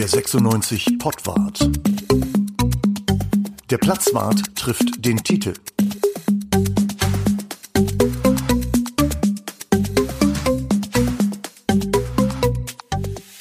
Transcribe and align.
Der 0.00 0.08
96 0.08 0.96
Pottwart. 0.98 1.60
Der 3.70 3.76
Platzwart 3.76 4.56
trifft 4.56 5.04
den 5.04 5.18
Titel. 5.18 5.52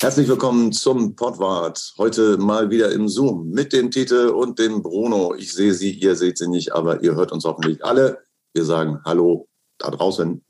Herzlich 0.02 0.28
willkommen 0.28 0.74
zum 0.74 1.16
Pottwart. 1.16 1.94
Heute 1.98 2.36
mal 2.36 2.70
wieder 2.70 2.92
im 2.92 3.08
Zoom 3.08 3.52
mit 3.52 3.72
dem 3.72 3.90
Titel 3.90 4.28
und 4.28 4.60
dem 4.60 4.82
Bruno. 4.84 5.36
Ich 5.36 5.54
sehe 5.54 5.74
Sie, 5.74 5.92
ihr 5.92 6.18
seht 6.18 6.38
sie 6.40 6.50
nicht, 6.50 6.74
aber 6.74 7.02
ihr 7.02 7.16
hört 7.16 7.32
uns 7.32 7.46
hoffentlich 7.46 7.86
alle. 7.86 8.26
Wir 8.52 8.66
sagen 8.66 9.00
Hallo 9.06 9.48
da 9.78 9.92
draußen. 9.92 10.44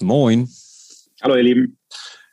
Moin. 0.00 0.48
Hallo, 1.22 1.36
ihr 1.36 1.44
Lieben. 1.44 1.78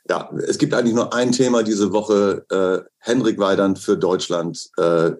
Ja, 0.08 0.30
es 0.46 0.58
gibt 0.58 0.74
eigentlich 0.74 0.94
nur 0.94 1.14
ein 1.14 1.32
Thema 1.32 1.62
diese 1.62 1.92
Woche. 1.92 2.44
Äh, 2.50 2.86
Henrik 2.98 3.38
Weidand 3.38 3.78
für 3.78 3.96
Deutschland. 3.96 4.68
Äh, 4.76 5.12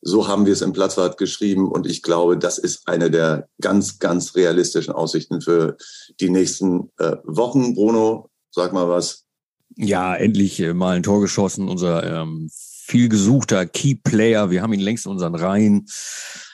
so 0.00 0.26
haben 0.26 0.46
wir 0.46 0.52
es 0.52 0.62
im 0.62 0.72
Platzwart 0.72 1.16
geschrieben. 1.16 1.70
Und 1.70 1.86
ich 1.86 2.02
glaube, 2.02 2.36
das 2.36 2.58
ist 2.58 2.88
eine 2.88 3.10
der 3.10 3.48
ganz, 3.60 4.00
ganz 4.00 4.34
realistischen 4.34 4.94
Aussichten 4.94 5.40
für 5.40 5.76
die 6.20 6.28
nächsten 6.28 6.90
äh, 6.98 7.16
Wochen. 7.22 7.74
Bruno, 7.74 8.30
sag 8.50 8.72
mal 8.72 8.88
was. 8.88 9.24
Ja, 9.76 10.14
endlich 10.16 10.58
äh, 10.58 10.74
mal 10.74 10.96
ein 10.96 11.04
Tor 11.04 11.20
geschossen. 11.20 11.68
Unser 11.68 12.22
ähm, 12.22 12.50
viel 12.52 13.08
gesuchter 13.08 13.64
Key 13.64 13.94
Player. 13.94 14.50
Wir 14.50 14.62
haben 14.62 14.72
ihn 14.72 14.80
längst 14.80 15.06
in 15.06 15.12
unseren 15.12 15.36
Reihen. 15.36 15.86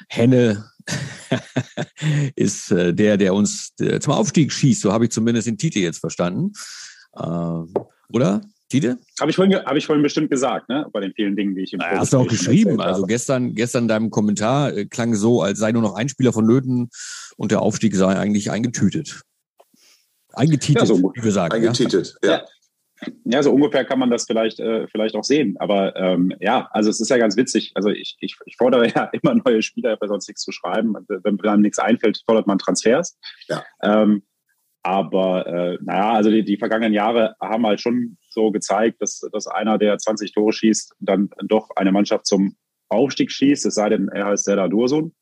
Henne 0.09 0.71
ist 2.37 2.71
äh, 2.71 2.93
der, 2.93 3.17
der 3.17 3.33
uns 3.33 3.73
äh, 3.81 3.99
zum 3.99 4.13
Aufstieg 4.13 4.53
schießt. 4.53 4.83
So 4.83 4.93
habe 4.93 5.07
ich 5.07 5.11
zumindest 5.11 5.47
den 5.47 5.57
Titel 5.57 5.79
jetzt 5.79 6.01
verstanden. 6.01 6.53
Äh, 7.19 7.81
oder? 8.13 8.41
Tite? 8.69 8.99
Habe 9.19 9.31
ich, 9.31 9.37
vorhin, 9.37 9.57
hab 9.57 9.77
ich 9.77 9.87
vorhin 9.87 10.03
bestimmt 10.03 10.31
gesagt, 10.31 10.69
ne? 10.69 10.87
bei 10.93 11.01
den 11.01 11.15
vielen 11.15 11.37
Dingen, 11.37 11.55
die 11.55 11.63
ich 11.63 11.73
im 11.73 11.79
naja, 11.79 12.01
Hast 12.01 12.13
du 12.13 12.19
auch 12.19 12.29
geschrieben. 12.29 12.81
Also 12.81 13.07
gestern, 13.07 13.55
gestern 13.55 13.89
deinem 13.89 14.11
Kommentar 14.11 14.77
äh, 14.77 14.85
klang 14.85 15.15
so, 15.15 15.41
als 15.41 15.59
sei 15.59 15.73
nur 15.73 15.81
noch 15.81 15.95
ein 15.95 16.09
Spieler 16.09 16.35
von 16.35 16.47
Löten 16.47 16.91
und 17.37 17.51
der 17.51 17.63
Aufstieg 17.63 17.95
sei 17.95 18.19
eigentlich 18.19 18.51
eingetütet. 18.51 19.23
Eingetütet, 20.35 20.83
ja, 20.83 20.87
so, 20.87 21.13
wie 21.15 21.25
wir 21.25 21.33
sagen. 21.33 21.55
Eingetütet, 21.55 22.17
ja. 22.23 22.31
ja. 22.31 22.45
Ja, 23.25 23.43
so 23.45 23.53
ungefähr 23.53 23.85
kann 23.85 24.01
man 24.01 24.11
das 24.11 24.25
vielleicht, 24.27 24.59
äh, 24.59 24.89
vielleicht 24.89 25.15
auch 25.15 25.23
sehen. 25.23 25.57
Aber 25.61 25.95
ähm, 25.95 26.35
ja, 26.41 26.69
also 26.73 26.91
es 26.91 27.01
ist 27.01 27.09
ja 27.11 27.17
ganz 27.17 27.37
witzig. 27.37 27.71
Also 27.77 27.91
ich, 27.91 28.17
ich, 28.21 28.37
ich 28.45 28.57
fordere 28.57 28.89
ja 28.89 29.05
immer 29.13 29.35
neue 29.35 29.63
Spieler, 29.63 29.93
habe 29.93 30.09
sonst 30.09 30.27
nichts 30.27 30.43
zu 30.43 30.51
schreiben. 30.51 30.95
Wenn 31.07 31.41
einem 31.41 31.63
nichts 31.63 31.79
einfällt, 31.79 32.23
fordert 32.27 32.49
man 32.49 32.59
Transfers. 32.59 33.17
Ja. 33.47 33.65
Ähm, 33.83 34.25
aber 34.83 35.47
äh, 35.47 35.79
naja, 35.83 36.13
also 36.13 36.31
die, 36.31 36.45
die 36.45 36.57
vergangenen 36.57 36.95
Jahre 36.95 37.35
haben 37.41 37.67
halt 37.67 37.81
schon 37.81 38.17
so 38.31 38.51
gezeigt, 38.51 39.03
dass, 39.03 39.21
dass 39.33 39.47
einer, 39.47 39.79
der 39.79 39.99
20 39.99 40.33
Tore 40.33 40.53
schießt, 40.53 40.95
dann 41.01 41.31
doch 41.47 41.69
eine 41.77 41.93
Mannschaft 41.93 42.27
zum 42.27 42.57
Aufstieg 42.89 43.31
schießt, 43.31 43.67
es 43.67 43.75
sei 43.75 43.91
denn, 43.91 44.09
er 44.09 44.27
heißt 44.27 44.45
Serdar 44.45 44.69
Dursun. 44.69 45.15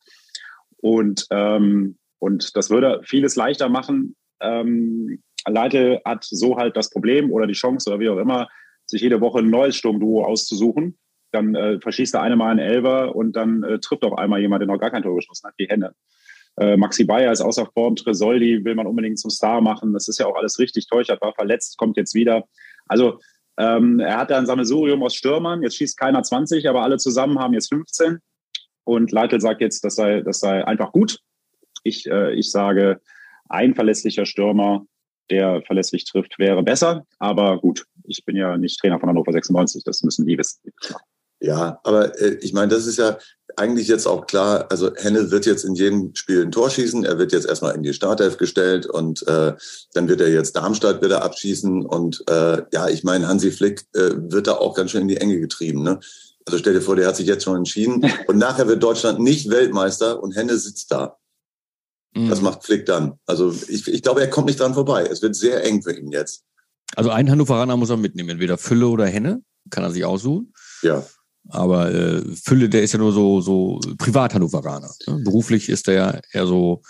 Und, 0.77 1.25
ähm, 1.31 1.97
und 2.19 2.55
das 2.55 2.69
würde 2.69 3.01
vieles 3.03 3.35
leichter 3.35 3.69
machen. 3.69 4.15
Ähm, 4.39 5.21
Leitl 5.47 5.99
hat 6.05 6.23
so 6.23 6.57
halt 6.57 6.77
das 6.77 6.89
Problem 6.89 7.31
oder 7.31 7.47
die 7.47 7.53
Chance 7.53 7.89
oder 7.89 7.99
wie 7.99 8.09
auch 8.09 8.17
immer, 8.17 8.47
sich 8.85 9.01
jede 9.01 9.21
Woche 9.21 9.39
ein 9.39 9.49
neues 9.49 9.75
Sturmduo 9.75 10.23
auszusuchen. 10.23 10.97
Dann 11.31 11.55
äh, 11.55 11.79
verschießt 11.81 12.13
der 12.13 12.21
eine 12.21 12.35
mal 12.35 12.51
einen 12.51 12.59
Elver 12.59 13.15
und 13.15 13.35
dann 13.35 13.63
äh, 13.63 13.79
trifft 13.79 14.03
auf 14.03 14.17
einmal 14.17 14.39
jemand, 14.39 14.61
der 14.61 14.67
noch 14.67 14.79
gar 14.79 14.91
kein 14.91 15.03
Tor 15.03 15.15
geschossen 15.15 15.47
hat, 15.47 15.55
die 15.59 15.67
Hände. 15.67 15.93
Äh, 16.59 16.77
Maxi 16.77 17.03
Bayer 17.03 17.31
ist 17.31 17.41
außer 17.41 17.67
Form, 17.73 17.95
Tresoldi 17.95 18.63
will 18.65 18.75
man 18.75 18.87
unbedingt 18.87 19.19
zum 19.19 19.29
Star 19.29 19.61
machen. 19.61 19.93
Das 19.93 20.07
ist 20.07 20.19
ja 20.19 20.25
auch 20.25 20.35
alles 20.35 20.59
richtig. 20.59 20.87
Teuchert 20.87 21.21
war 21.21 21.33
verletzt, 21.33 21.77
kommt 21.77 21.97
jetzt 21.97 22.15
wieder. 22.15 22.43
Also 22.87 23.19
ähm, 23.57 23.99
er 23.99 24.17
hat 24.17 24.31
ein 24.31 24.45
Sammelsurium 24.45 25.03
aus 25.03 25.15
Stürmern. 25.15 25.63
Jetzt 25.63 25.75
schießt 25.77 25.97
keiner 25.97 26.23
20, 26.23 26.67
aber 26.67 26.81
alle 26.81 26.97
zusammen 26.97 27.39
haben 27.39 27.53
jetzt 27.53 27.69
15. 27.69 28.19
Und 28.83 29.11
Leitl 29.11 29.41
sagt 29.41 29.61
jetzt, 29.61 29.83
das 29.83 29.95
sei, 29.95 30.21
das 30.21 30.39
sei 30.39 30.65
einfach 30.65 30.91
gut. 30.91 31.19
Ich, 31.83 32.05
äh, 32.07 32.33
ich 32.33 32.51
sage, 32.51 33.01
ein 33.49 33.75
verlässlicher 33.75 34.25
Stürmer, 34.25 34.85
der 35.29 35.61
verlässlich 35.63 36.05
trifft, 36.05 36.39
wäre 36.39 36.63
besser. 36.63 37.05
Aber 37.19 37.59
gut, 37.59 37.85
ich 38.03 38.23
bin 38.25 38.35
ja 38.35 38.57
nicht 38.57 38.79
Trainer 38.79 38.99
von 38.99 39.09
Hannover 39.09 39.31
96. 39.31 39.83
Das 39.83 40.03
müssen 40.03 40.25
die 40.25 40.37
wissen. 40.37 40.71
Ja, 41.39 41.79
aber 41.83 42.19
äh, 42.19 42.37
ich 42.41 42.53
meine, 42.53 42.69
das 42.69 42.87
ist 42.87 42.97
ja 42.97 43.17
eigentlich 43.57 43.87
jetzt 43.87 44.07
auch 44.07 44.27
klar. 44.27 44.67
Also 44.69 44.93
Henne 44.95 45.31
wird 45.31 45.45
jetzt 45.45 45.65
in 45.65 45.75
jedem 45.75 46.15
Spiel 46.15 46.43
ein 46.43 46.51
Tor 46.51 46.69
schießen. 46.69 47.03
Er 47.03 47.17
wird 47.17 47.31
jetzt 47.31 47.47
erstmal 47.47 47.75
in 47.75 47.83
die 47.83 47.93
Startelf 47.93 48.37
gestellt 48.37 48.85
und 48.85 49.27
äh, 49.27 49.53
dann 49.93 50.07
wird 50.07 50.21
er 50.21 50.29
jetzt 50.29 50.55
Darmstadt 50.55 51.01
wieder 51.01 51.23
abschießen. 51.23 51.85
Und 51.85 52.23
äh, 52.29 52.61
ja, 52.71 52.87
ich 52.87 53.03
meine, 53.03 53.27
Hansi 53.27 53.51
Flick 53.51 53.85
äh, 53.93 54.11
wird 54.15 54.47
da 54.47 54.53
auch 54.53 54.75
ganz 54.75 54.91
schön 54.91 55.01
in 55.01 55.07
die 55.07 55.17
Enge 55.17 55.39
getrieben. 55.39 55.81
Ne? 55.83 55.99
Also 56.45 56.59
stell 56.59 56.73
dir 56.73 56.81
vor, 56.81 56.95
der 56.95 57.07
hat 57.07 57.15
sich 57.15 57.27
jetzt 57.27 57.43
schon 57.43 57.57
entschieden. 57.57 58.05
Und 58.27 58.37
nachher 58.37 58.67
wird 58.67 58.83
Deutschland 58.83 59.19
nicht 59.19 59.49
Weltmeister 59.49 60.21
und 60.21 60.35
Henne 60.35 60.57
sitzt 60.57 60.91
da. 60.91 61.17
Mhm. 62.13 62.29
Das 62.29 62.41
macht 62.41 62.63
Flick 62.63 62.85
dann. 62.85 63.19
Also 63.25 63.53
ich, 63.67 63.87
ich 63.87 64.01
glaube, 64.01 64.21
er 64.21 64.29
kommt 64.29 64.47
nicht 64.47 64.59
dran 64.59 64.73
vorbei. 64.73 65.03
Es 65.03 65.21
wird 65.21 65.35
sehr 65.35 65.63
eng 65.63 65.81
für 65.81 65.97
ihn 65.97 66.11
jetzt. 66.11 66.43
Also 66.95 67.09
einen 67.09 67.29
Hannoveraner 67.29 67.75
muss 67.75 67.89
er 67.89 67.97
mitnehmen, 67.97 68.29
entweder 68.29 68.57
Fülle 68.57 68.87
oder 68.87 69.07
Henne. 69.07 69.41
Kann 69.69 69.83
er 69.83 69.91
sich 69.91 70.05
aussuchen. 70.05 70.53
Ja. 70.81 71.05
Aber 71.49 71.93
äh, 71.93 72.21
Fülle, 72.35 72.69
der 72.69 72.83
ist 72.83 72.93
ja 72.93 72.99
nur 72.99 73.13
so, 73.13 73.41
so 73.41 73.79
Privat-Hannoveraner. 73.97 74.89
Ne? 75.07 75.21
Beruflich 75.23 75.69
ist 75.69 75.87
der 75.87 75.93
ja 75.93 76.19
eher 76.31 76.47
so 76.47 76.81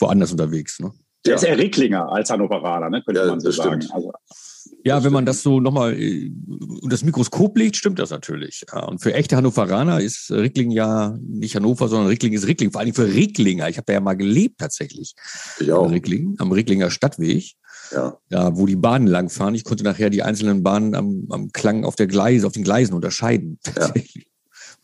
woanders 0.00 0.32
unterwegs. 0.32 0.80
Ne? 0.80 0.92
Der 1.24 1.32
ja. 1.32 1.36
ist 1.36 1.44
eher 1.44 1.58
Ricklinger 1.58 2.10
als 2.10 2.30
Hannoveraner, 2.30 2.90
ne? 2.90 3.02
könnte 3.02 3.20
ja, 3.22 3.26
man 3.26 3.40
so 3.40 3.50
sagen. 3.50 3.86
Also, 3.90 4.12
ja, 4.84 5.02
wenn 5.02 5.12
man 5.12 5.24
das 5.24 5.42
so 5.42 5.60
nochmal 5.60 5.98
äh, 5.98 6.30
unter 6.46 6.88
das 6.88 7.04
Mikroskop 7.04 7.56
legt, 7.56 7.76
stimmt 7.76 7.98
das 7.98 8.10
natürlich. 8.10 8.64
Ja, 8.70 8.84
und 8.84 9.00
für 9.00 9.14
echte 9.14 9.36
Hannoveraner 9.36 10.00
ist 10.00 10.30
Rickling 10.30 10.70
ja 10.70 11.16
nicht 11.20 11.56
Hannover, 11.56 11.88
sondern 11.88 12.08
Rickling 12.08 12.34
ist 12.34 12.46
Rickling. 12.46 12.70
Vor 12.70 12.82
allem 12.82 12.94
für 12.94 13.06
Ricklinger. 13.06 13.68
Ich 13.68 13.78
habe 13.78 13.86
da 13.86 13.94
ja 13.94 14.00
mal 14.00 14.14
gelebt 14.14 14.58
tatsächlich. 14.58 15.14
Ich 15.58 15.72
auch. 15.72 15.90
Rickling, 15.90 16.36
am 16.38 16.52
Ricklinger 16.52 16.90
Stadtweg. 16.90 17.54
Ja. 17.92 18.18
Da, 18.30 18.56
wo 18.56 18.66
die 18.66 18.76
Bahnen 18.76 19.06
langfahren. 19.06 19.54
Ich 19.54 19.64
konnte 19.64 19.84
nachher 19.84 20.10
die 20.10 20.22
einzelnen 20.22 20.62
Bahnen 20.62 20.94
am, 20.94 21.26
am 21.30 21.52
Klang 21.52 21.84
auf 21.84 21.96
der 21.96 22.06
Gleise, 22.06 22.46
auf 22.46 22.52
den 22.52 22.64
Gleisen 22.64 22.94
unterscheiden. 22.94 23.58
Ja. 23.76 23.92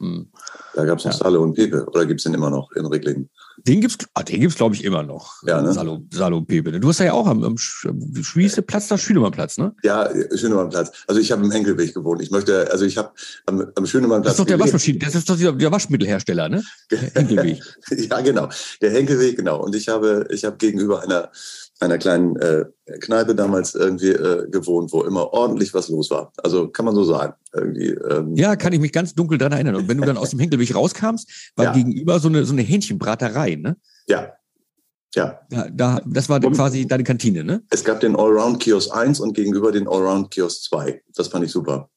Hm. 0.00 0.28
Da 0.74 0.84
gab 0.86 0.98
es 0.98 1.04
noch 1.04 1.12
ja. 1.12 1.18
Salo 1.18 1.42
und 1.42 1.54
Pepe. 1.54 1.84
Oder 1.86 2.06
gibt 2.06 2.20
es 2.20 2.24
den 2.24 2.32
immer 2.32 2.48
noch 2.48 2.72
in 2.72 2.86
Ricklingen? 2.86 3.28
Den 3.66 3.82
gibt's, 3.82 3.98
ah, 4.14 4.22
den 4.22 4.40
gibt's 4.40 4.56
glaube 4.56 4.74
ich 4.74 4.84
immer 4.84 5.02
noch. 5.02 5.42
Ja, 5.46 5.60
ne? 5.60 5.72
Salo, 5.74 6.06
Salo 6.10 6.38
und 6.38 6.46
Pepe. 6.46 6.80
Du 6.80 6.88
hast 6.88 7.00
ja 7.00 7.12
auch 7.12 7.26
am, 7.26 7.44
am 7.44 7.58
Schwieseplatz, 7.58 8.88
da 8.88 8.96
Schünemannplatz, 8.96 9.58
ne? 9.58 9.74
Ja, 9.82 10.08
Schönemannplatz. 10.34 10.92
Also 11.06 11.20
ich 11.20 11.30
habe 11.30 11.44
im 11.44 11.50
Henkelweg 11.50 11.92
gewohnt. 11.92 12.22
Ich 12.22 12.30
möchte, 12.30 12.70
also 12.70 12.86
ich 12.86 12.96
habe 12.96 13.10
am, 13.44 13.66
am 13.74 13.86
Schönemannplatz. 13.86 14.36
Das 14.36 14.38
ist 14.38 14.40
doch 14.40 14.46
der 14.46 14.60
Waschmaschine, 14.60 14.98
das 15.00 15.14
ist 15.14 15.28
doch 15.28 15.36
der 15.36 15.72
Waschmittelhersteller, 15.72 16.48
ne? 16.48 16.62
Henkelweg. 17.14 17.62
ja, 17.90 18.20
genau. 18.22 18.48
Der 18.80 18.90
Henkelweg, 18.92 19.36
genau. 19.36 19.62
Und 19.62 19.74
ich 19.74 19.88
habe, 19.88 20.26
ich 20.30 20.44
habe 20.44 20.56
gegenüber 20.56 21.02
einer 21.02 21.30
einer 21.80 21.98
kleinen 21.98 22.36
äh, 22.36 22.66
Kneipe 23.00 23.34
damals 23.34 23.74
irgendwie 23.74 24.10
äh, 24.10 24.48
gewohnt, 24.50 24.92
wo 24.92 25.02
immer 25.02 25.32
ordentlich 25.32 25.72
was 25.72 25.88
los 25.88 26.10
war. 26.10 26.32
Also 26.42 26.68
kann 26.68 26.84
man 26.84 26.94
so 26.94 27.04
sagen. 27.04 27.34
Irgendwie, 27.54 27.88
ähm, 27.88 28.34
ja, 28.36 28.54
kann 28.56 28.72
ich 28.72 28.80
mich 28.80 28.92
ganz 28.92 29.14
dunkel 29.14 29.38
dran 29.38 29.52
erinnern. 29.52 29.76
Und 29.76 29.88
wenn 29.88 29.98
du 29.98 30.04
dann 30.04 30.18
aus 30.18 30.30
dem 30.30 30.38
Hinkelweg 30.38 30.74
rauskamst, 30.74 31.52
war 31.56 31.66
ja. 31.66 31.72
gegenüber 31.72 32.20
so 32.20 32.28
eine, 32.28 32.44
so 32.44 32.52
eine 32.52 32.62
Hähnchenbraterei, 32.62 33.56
ne? 33.56 33.76
Ja. 34.06 34.32
Ja. 35.14 35.41
ja 35.50 35.68
da, 35.70 36.00
das 36.06 36.28
war 36.28 36.44
und 36.44 36.54
quasi 36.54 36.86
deine 36.86 37.02
Kantine, 37.02 37.42
ne? 37.42 37.62
Es 37.70 37.82
gab 37.82 38.00
den 38.00 38.14
Allround 38.14 38.60
Kiosk 38.60 38.94
1 38.94 39.18
und 39.20 39.32
gegenüber 39.32 39.72
den 39.72 39.88
Allround 39.88 40.30
Kiosk 40.30 40.62
2. 40.64 41.02
Das 41.14 41.28
fand 41.28 41.44
ich 41.44 41.50
super. 41.50 41.88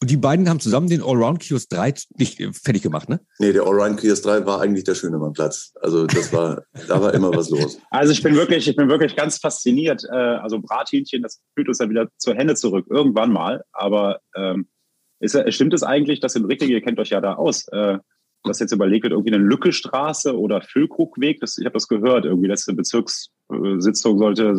Und 0.00 0.10
die 0.10 0.16
beiden 0.16 0.48
haben 0.48 0.60
zusammen 0.60 0.88
den 0.88 1.02
Allround 1.02 1.40
Kiosk 1.40 1.70
3 1.70 1.94
nicht 2.18 2.42
fertig 2.62 2.82
gemacht, 2.82 3.08
ne? 3.08 3.20
Nee, 3.38 3.52
der 3.52 3.62
Allround 3.62 4.00
Kiosk 4.00 4.24
3 4.24 4.44
war 4.44 4.60
eigentlich 4.60 4.84
der 4.84 4.94
Schönemannplatz. 4.94 5.72
Also 5.80 6.06
das 6.06 6.32
war, 6.32 6.64
da 6.88 7.00
war 7.00 7.14
immer 7.14 7.34
was 7.34 7.48
los. 7.50 7.78
Also 7.90 8.12
ich 8.12 8.22
bin 8.22 8.34
wirklich, 8.34 8.68
ich 8.68 8.76
bin 8.76 8.88
wirklich 8.88 9.16
ganz 9.16 9.38
fasziniert. 9.38 10.04
Äh, 10.10 10.14
also 10.14 10.60
Brathähnchen, 10.60 11.22
das 11.22 11.40
führt 11.54 11.68
uns 11.68 11.78
ja 11.78 11.88
wieder 11.88 12.08
zur 12.18 12.34
Hände 12.34 12.54
zurück, 12.54 12.86
irgendwann 12.90 13.32
mal. 13.32 13.64
Aber 13.72 14.20
ähm, 14.36 14.68
ist, 15.20 15.38
stimmt 15.54 15.72
es 15.74 15.82
eigentlich, 15.82 16.20
dass 16.20 16.36
im 16.36 16.44
Rickling, 16.44 16.70
ihr 16.70 16.82
kennt 16.82 16.98
euch 16.98 17.10
ja 17.10 17.20
da 17.20 17.34
aus, 17.34 17.66
äh, 17.68 17.98
dass 18.44 18.58
jetzt 18.60 18.72
überlegt 18.72 19.04
wird, 19.04 19.12
irgendwie 19.12 19.34
eine 19.34 19.42
Lückestraße 19.42 20.38
oder 20.38 20.60
Füllkrugweg, 20.60 21.40
das, 21.40 21.58
ich 21.58 21.64
habe 21.64 21.74
das 21.74 21.88
gehört, 21.88 22.24
irgendwie 22.24 22.48
letzte 22.48 22.74
Bezirkssitzung 22.74 24.18
sollte, 24.18 24.54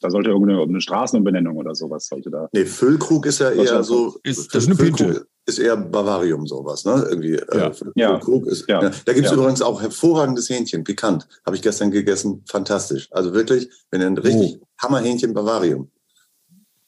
da 0.00 0.10
sollte 0.10 0.30
irgendeine 0.30 0.80
Straßenumbenennung 0.80 1.56
oder 1.56 1.74
sowas 1.74 2.06
sollte 2.06 2.30
da. 2.30 2.48
Nee, 2.52 2.64
Füllkrug 2.64 3.26
ist 3.26 3.38
ja 3.38 3.50
eher 3.50 3.82
so, 3.84 4.18
ist, 4.22 4.54
das 4.54 4.64
ist 4.64 4.70
eine 4.70 4.76
Pinte. 4.76 5.26
Ist 5.44 5.58
eher 5.58 5.76
Bavarium 5.76 6.46
sowas, 6.46 6.84
ne? 6.84 7.04
Irgendwie. 7.08 7.34
Äh, 7.34 7.58
ja. 7.58 7.68
Äh, 7.68 7.72
Füllkrug 7.74 8.46
ist. 8.46 8.68
Ja. 8.68 8.80
ja. 8.80 8.90
Da 9.04 9.12
gibt's 9.12 9.30
ja. 9.30 9.36
übrigens 9.36 9.60
auch 9.60 9.82
hervorragendes 9.82 10.48
Hähnchen, 10.48 10.84
pikant. 10.84 11.26
Habe 11.44 11.56
ich 11.56 11.62
gestern 11.62 11.90
gegessen, 11.90 12.44
fantastisch. 12.48 13.08
Also 13.10 13.34
wirklich, 13.34 13.68
wenn 13.90 14.02
ein 14.02 14.16
richtig 14.16 14.58
oh. 14.60 14.66
Hammerhähnchen 14.80 15.34
Bavarium. 15.34 15.90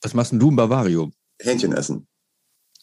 Was 0.02 0.14
machst 0.14 0.30
denn 0.30 0.38
du 0.38 0.50
im 0.50 0.56
Bavarium? 0.56 1.12
Hähnchen 1.40 1.72
essen. 1.72 2.06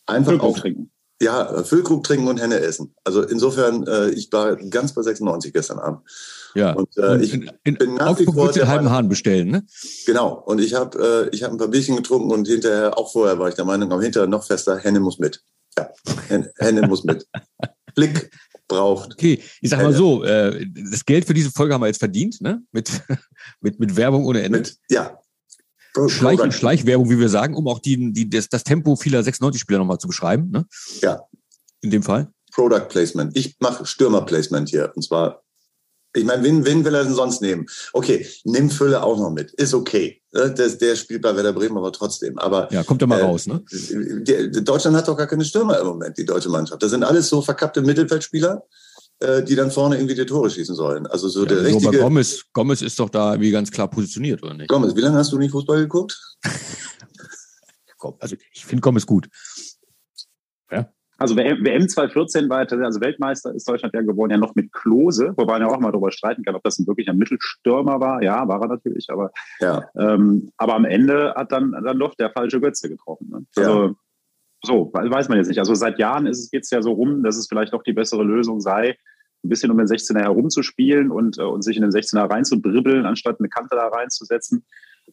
Einfach 0.07 0.31
Füllkrug 0.31 0.57
trinken. 0.57 0.91
Ja, 1.21 1.63
Füllkrug 1.63 2.03
trinken 2.03 2.27
und 2.27 2.39
Henne 2.39 2.59
essen. 2.59 2.95
Also 3.03 3.21
insofern, 3.21 3.85
äh, 3.85 4.09
ich 4.09 4.31
war 4.31 4.55
ganz 4.55 4.93
bei 4.93 5.03
96 5.03 5.53
gestern 5.53 5.77
Abend. 5.77 6.01
Ja. 6.55 6.73
Und 6.73 6.97
äh, 6.97 7.21
ich 7.21 7.33
in, 7.35 7.51
in 7.63 7.77
bin 7.77 7.93
nach 7.93 8.17
wie 8.17 8.25
vor 8.25 8.51
den 8.51 8.67
halben 8.67 8.89
Hahn 8.89 9.07
bestellen, 9.07 9.49
ne? 9.49 9.63
Genau. 10.07 10.33
Und 10.33 10.59
ich 10.59 10.73
habe 10.73 11.29
äh, 11.31 11.35
ich 11.35 11.45
ein 11.45 11.57
paar 11.57 11.67
Bierchen 11.67 11.95
getrunken 11.95 12.31
und 12.31 12.47
hinterher, 12.47 12.97
auch 12.97 13.11
vorher 13.11 13.37
war 13.37 13.49
ich 13.49 13.55
der 13.55 13.65
Meinung, 13.65 13.91
aber 13.91 14.01
hinterher 14.01 14.27
noch 14.27 14.43
fester, 14.43 14.77
Henne 14.77 14.99
muss 14.99 15.19
mit. 15.19 15.43
Ja, 15.77 15.89
Henne 16.57 16.87
muss 16.87 17.03
mit. 17.03 17.27
Blick 17.95 18.31
braucht. 18.67 19.13
Okay, 19.13 19.39
ich 19.61 19.69
sag 19.69 19.83
mal 19.83 19.93
so, 19.93 20.23
äh, 20.23 20.65
das 20.89 21.05
Geld 21.05 21.25
für 21.25 21.33
diese 21.33 21.51
Folge 21.51 21.73
haben 21.73 21.81
wir 21.81 21.87
jetzt 21.87 21.99
verdient, 21.99 22.41
ne? 22.41 22.63
Mit, 22.71 22.89
mit, 23.61 23.79
mit 23.79 23.95
Werbung 23.95 24.25
ohne 24.25 24.41
Ende. 24.41 24.59
Mit, 24.59 24.77
ja. 24.89 25.19
Schleich, 26.07 26.39
Schleichwerbung, 26.55 27.09
wie 27.09 27.19
wir 27.19 27.29
sagen, 27.29 27.55
um 27.55 27.67
auch 27.67 27.79
die, 27.79 28.13
die, 28.13 28.29
das, 28.29 28.49
das 28.49 28.63
Tempo 28.63 28.95
vieler 28.95 29.21
96-Spieler 29.21 29.79
nochmal 29.79 29.97
zu 29.97 30.07
beschreiben. 30.07 30.49
Ne? 30.49 30.65
Ja. 31.01 31.21
In 31.81 31.91
dem 31.91 32.03
Fall. 32.03 32.31
Product 32.53 32.87
Placement. 32.89 33.35
Ich 33.35 33.57
mache 33.59 33.85
Stürmer-Placement 33.85 34.69
hier. 34.69 34.91
Und 34.95 35.03
zwar 35.03 35.43
ich 36.13 36.25
meine, 36.25 36.43
wen, 36.43 36.65
wen 36.65 36.83
will 36.83 36.93
er 36.93 37.05
denn 37.05 37.13
sonst 37.13 37.41
nehmen? 37.41 37.65
Okay, 37.93 38.27
nimm 38.43 38.69
Fülle 38.69 39.01
auch 39.01 39.17
noch 39.17 39.31
mit. 39.31 39.51
Ist 39.51 39.73
okay. 39.73 40.21
Ne? 40.33 40.53
Der, 40.53 40.67
der 40.69 40.95
spielt 40.95 41.21
bei 41.21 41.35
Werder 41.35 41.53
Bremen 41.53 41.77
aber 41.77 41.91
trotzdem. 41.93 42.37
Aber, 42.37 42.71
ja, 42.71 42.83
kommt 42.83 43.01
er 43.01 43.07
mal 43.07 43.19
äh, 43.19 43.23
raus, 43.23 43.47
ne? 43.47 43.63
Der, 43.71 44.47
Deutschland 44.47 44.97
hat 44.97 45.07
doch 45.07 45.15
gar 45.15 45.27
keine 45.27 45.45
Stürmer 45.45 45.79
im 45.79 45.87
Moment, 45.87 46.17
die 46.17 46.25
deutsche 46.25 46.49
Mannschaft. 46.49 46.83
Das 46.83 46.91
sind 46.91 47.03
alles 47.03 47.29
so 47.29 47.41
verkappte 47.41 47.81
Mittelfeldspieler, 47.81 48.63
die 49.43 49.55
dann 49.55 49.69
vorne 49.69 49.97
irgendwie 49.97 50.15
die 50.15 50.25
Tore 50.25 50.49
schießen 50.49 50.75
sollen. 50.75 51.05
Also 51.07 51.29
so 51.29 51.43
ja, 51.43 51.49
der 51.49 51.63
richtige. 51.63 51.87
Aber 51.89 51.97
Gomez, 51.97 52.43
Gomez 52.53 52.81
ist 52.81 52.99
doch 52.99 53.09
da 53.09 53.39
wie 53.39 53.51
ganz 53.51 53.71
klar 53.71 53.87
positioniert, 53.87 54.41
oder 54.41 54.53
nicht? 54.53 54.69
Gomez, 54.69 54.95
wie 54.95 55.01
lange 55.01 55.17
hast 55.17 55.31
du 55.31 55.37
nicht 55.37 55.51
Fußball 55.51 55.81
geguckt? 55.81 56.19
also 58.19 58.35
ich 58.53 58.65
finde 58.65 58.81
Gomez 58.81 59.05
gut. 59.05 59.29
Ja. 60.71 60.89
Also 61.21 61.35
WM 61.37 61.87
2014 61.87 62.49
war 62.49 62.63
er 62.63 62.83
also 62.83 62.99
Weltmeister 62.99 63.53
ist 63.53 63.69
Deutschland 63.69 63.93
ja 63.93 64.01
geworden, 64.01 64.31
ja 64.31 64.37
noch 64.37 64.55
mit 64.55 64.73
Klose, 64.73 65.33
wobei 65.37 65.59
man 65.59 65.61
ja 65.61 65.67
auch 65.67 65.79
mal 65.79 65.91
darüber 65.91 66.11
streiten 66.11 66.43
kann, 66.43 66.55
ob 66.55 66.63
das 66.63 66.79
ein 66.79 66.87
wirklicher 66.87 67.13
Mittelstürmer 67.13 67.99
war. 67.99 68.23
Ja, 68.23 68.47
war 68.47 68.59
er 68.59 68.67
natürlich, 68.67 69.07
aber, 69.11 69.31
ja. 69.59 69.87
ähm, 69.95 70.49
aber 70.57 70.73
am 70.73 70.85
Ende 70.85 71.35
hat 71.35 71.51
dann, 71.51 71.73
dann 71.73 71.99
doch 71.99 72.15
der 72.15 72.31
falsche 72.31 72.59
Götze 72.59 72.89
getroffen. 72.89 73.29
Ne? 73.29 73.45
Also, 73.55 73.83
ja. 73.83 73.93
so, 74.63 74.91
weiß 74.93 75.29
man 75.29 75.37
jetzt 75.37 75.49
nicht. 75.49 75.59
Also 75.59 75.75
seit 75.75 75.99
Jahren 75.99 76.25
ist 76.25 76.39
es 76.39 76.49
jetzt 76.51 76.71
ja 76.71 76.81
so 76.81 76.93
rum, 76.93 77.21
dass 77.21 77.37
es 77.37 77.47
vielleicht 77.47 77.73
doch 77.73 77.83
die 77.83 77.93
bessere 77.93 78.23
Lösung 78.23 78.59
sei, 78.59 78.97
ein 79.43 79.49
bisschen 79.49 79.71
um 79.71 79.77
den 79.77 79.87
16er 79.87 80.21
herumzuspielen 80.21 81.11
und, 81.11 81.37
äh, 81.37 81.43
und 81.43 81.63
sich 81.63 81.77
in 81.77 81.81
den 81.81 81.91
16er 81.91 82.29
reinzudribbeln, 82.29 83.05
anstatt 83.05 83.39
eine 83.39 83.49
Kante 83.49 83.75
da 83.75 83.87
reinzusetzen. 83.87 84.63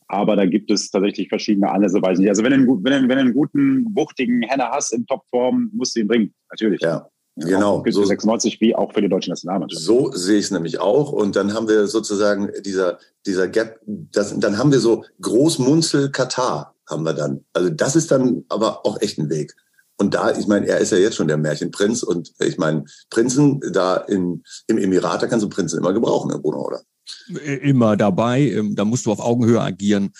Aber 0.06 0.36
da 0.36 0.46
gibt 0.46 0.70
es 0.70 0.90
tatsächlich 0.90 1.28
verschiedene 1.28 1.70
Anlässe, 1.70 2.00
weiß 2.00 2.18
nicht. 2.18 2.28
Also 2.28 2.42
wenn 2.42 2.66
du, 2.66 2.80
wenn 2.82 3.02
du, 3.02 3.08
wenn 3.08 3.16
du 3.16 3.24
einen 3.24 3.34
guten, 3.34 3.86
wuchtigen 3.94 4.42
Henner 4.42 4.70
hast 4.70 4.92
in 4.92 5.06
Topform, 5.06 5.70
musst 5.72 5.96
du 5.96 6.00
ihn 6.00 6.08
bringen. 6.08 6.34
Natürlich. 6.50 6.80
Ja. 6.80 7.08
Genau. 7.36 7.84
So 7.88 8.04
96 8.04 8.60
wie 8.60 8.74
auch 8.74 8.92
für 8.92 9.00
die 9.00 9.08
deutsche 9.08 9.30
Nationalmannschaft. 9.30 9.82
So 9.82 10.10
sehe 10.12 10.38
ich 10.38 10.46
es 10.46 10.50
nämlich 10.50 10.80
auch. 10.80 11.12
Und 11.12 11.36
dann 11.36 11.54
haben 11.54 11.68
wir 11.68 11.86
sozusagen 11.86 12.50
dieser, 12.64 12.98
dieser 13.26 13.48
Gap, 13.48 13.80
das, 13.86 14.38
dann 14.38 14.58
haben 14.58 14.72
wir 14.72 14.80
so 14.80 15.04
Großmunzel 15.20 16.10
Katar 16.10 16.74
haben 16.88 17.04
wir 17.04 17.14
dann. 17.14 17.44
Also 17.52 17.70
das 17.70 17.96
ist 17.96 18.10
dann 18.10 18.44
aber 18.48 18.84
auch 18.84 19.00
echt 19.00 19.18
ein 19.18 19.30
Weg. 19.30 19.54
Und 19.98 20.14
da, 20.14 20.36
ich 20.36 20.46
meine, 20.46 20.66
er 20.66 20.78
ist 20.78 20.92
ja 20.92 20.98
jetzt 20.98 21.16
schon 21.16 21.28
der 21.28 21.36
Märchenprinz 21.36 22.02
und 22.02 22.32
ich 22.38 22.56
meine, 22.56 22.84
Prinzen 23.10 23.60
da 23.72 23.96
in, 23.96 24.42
im 24.66 24.78
Emirat, 24.78 25.22
da 25.22 25.26
kannst 25.26 25.44
du 25.44 25.48
Prinzen 25.48 25.78
immer 25.78 25.92
gebrauchen, 25.92 26.30
Herr 26.30 26.40
Bruno, 26.40 26.64
oder? 26.64 26.80
immer 27.28 27.96
dabei. 27.96 28.42
Ähm, 28.50 28.74
da 28.74 28.84
musst 28.84 29.06
du 29.06 29.12
auf 29.12 29.20
Augenhöhe 29.20 29.60
agieren. 29.60 30.10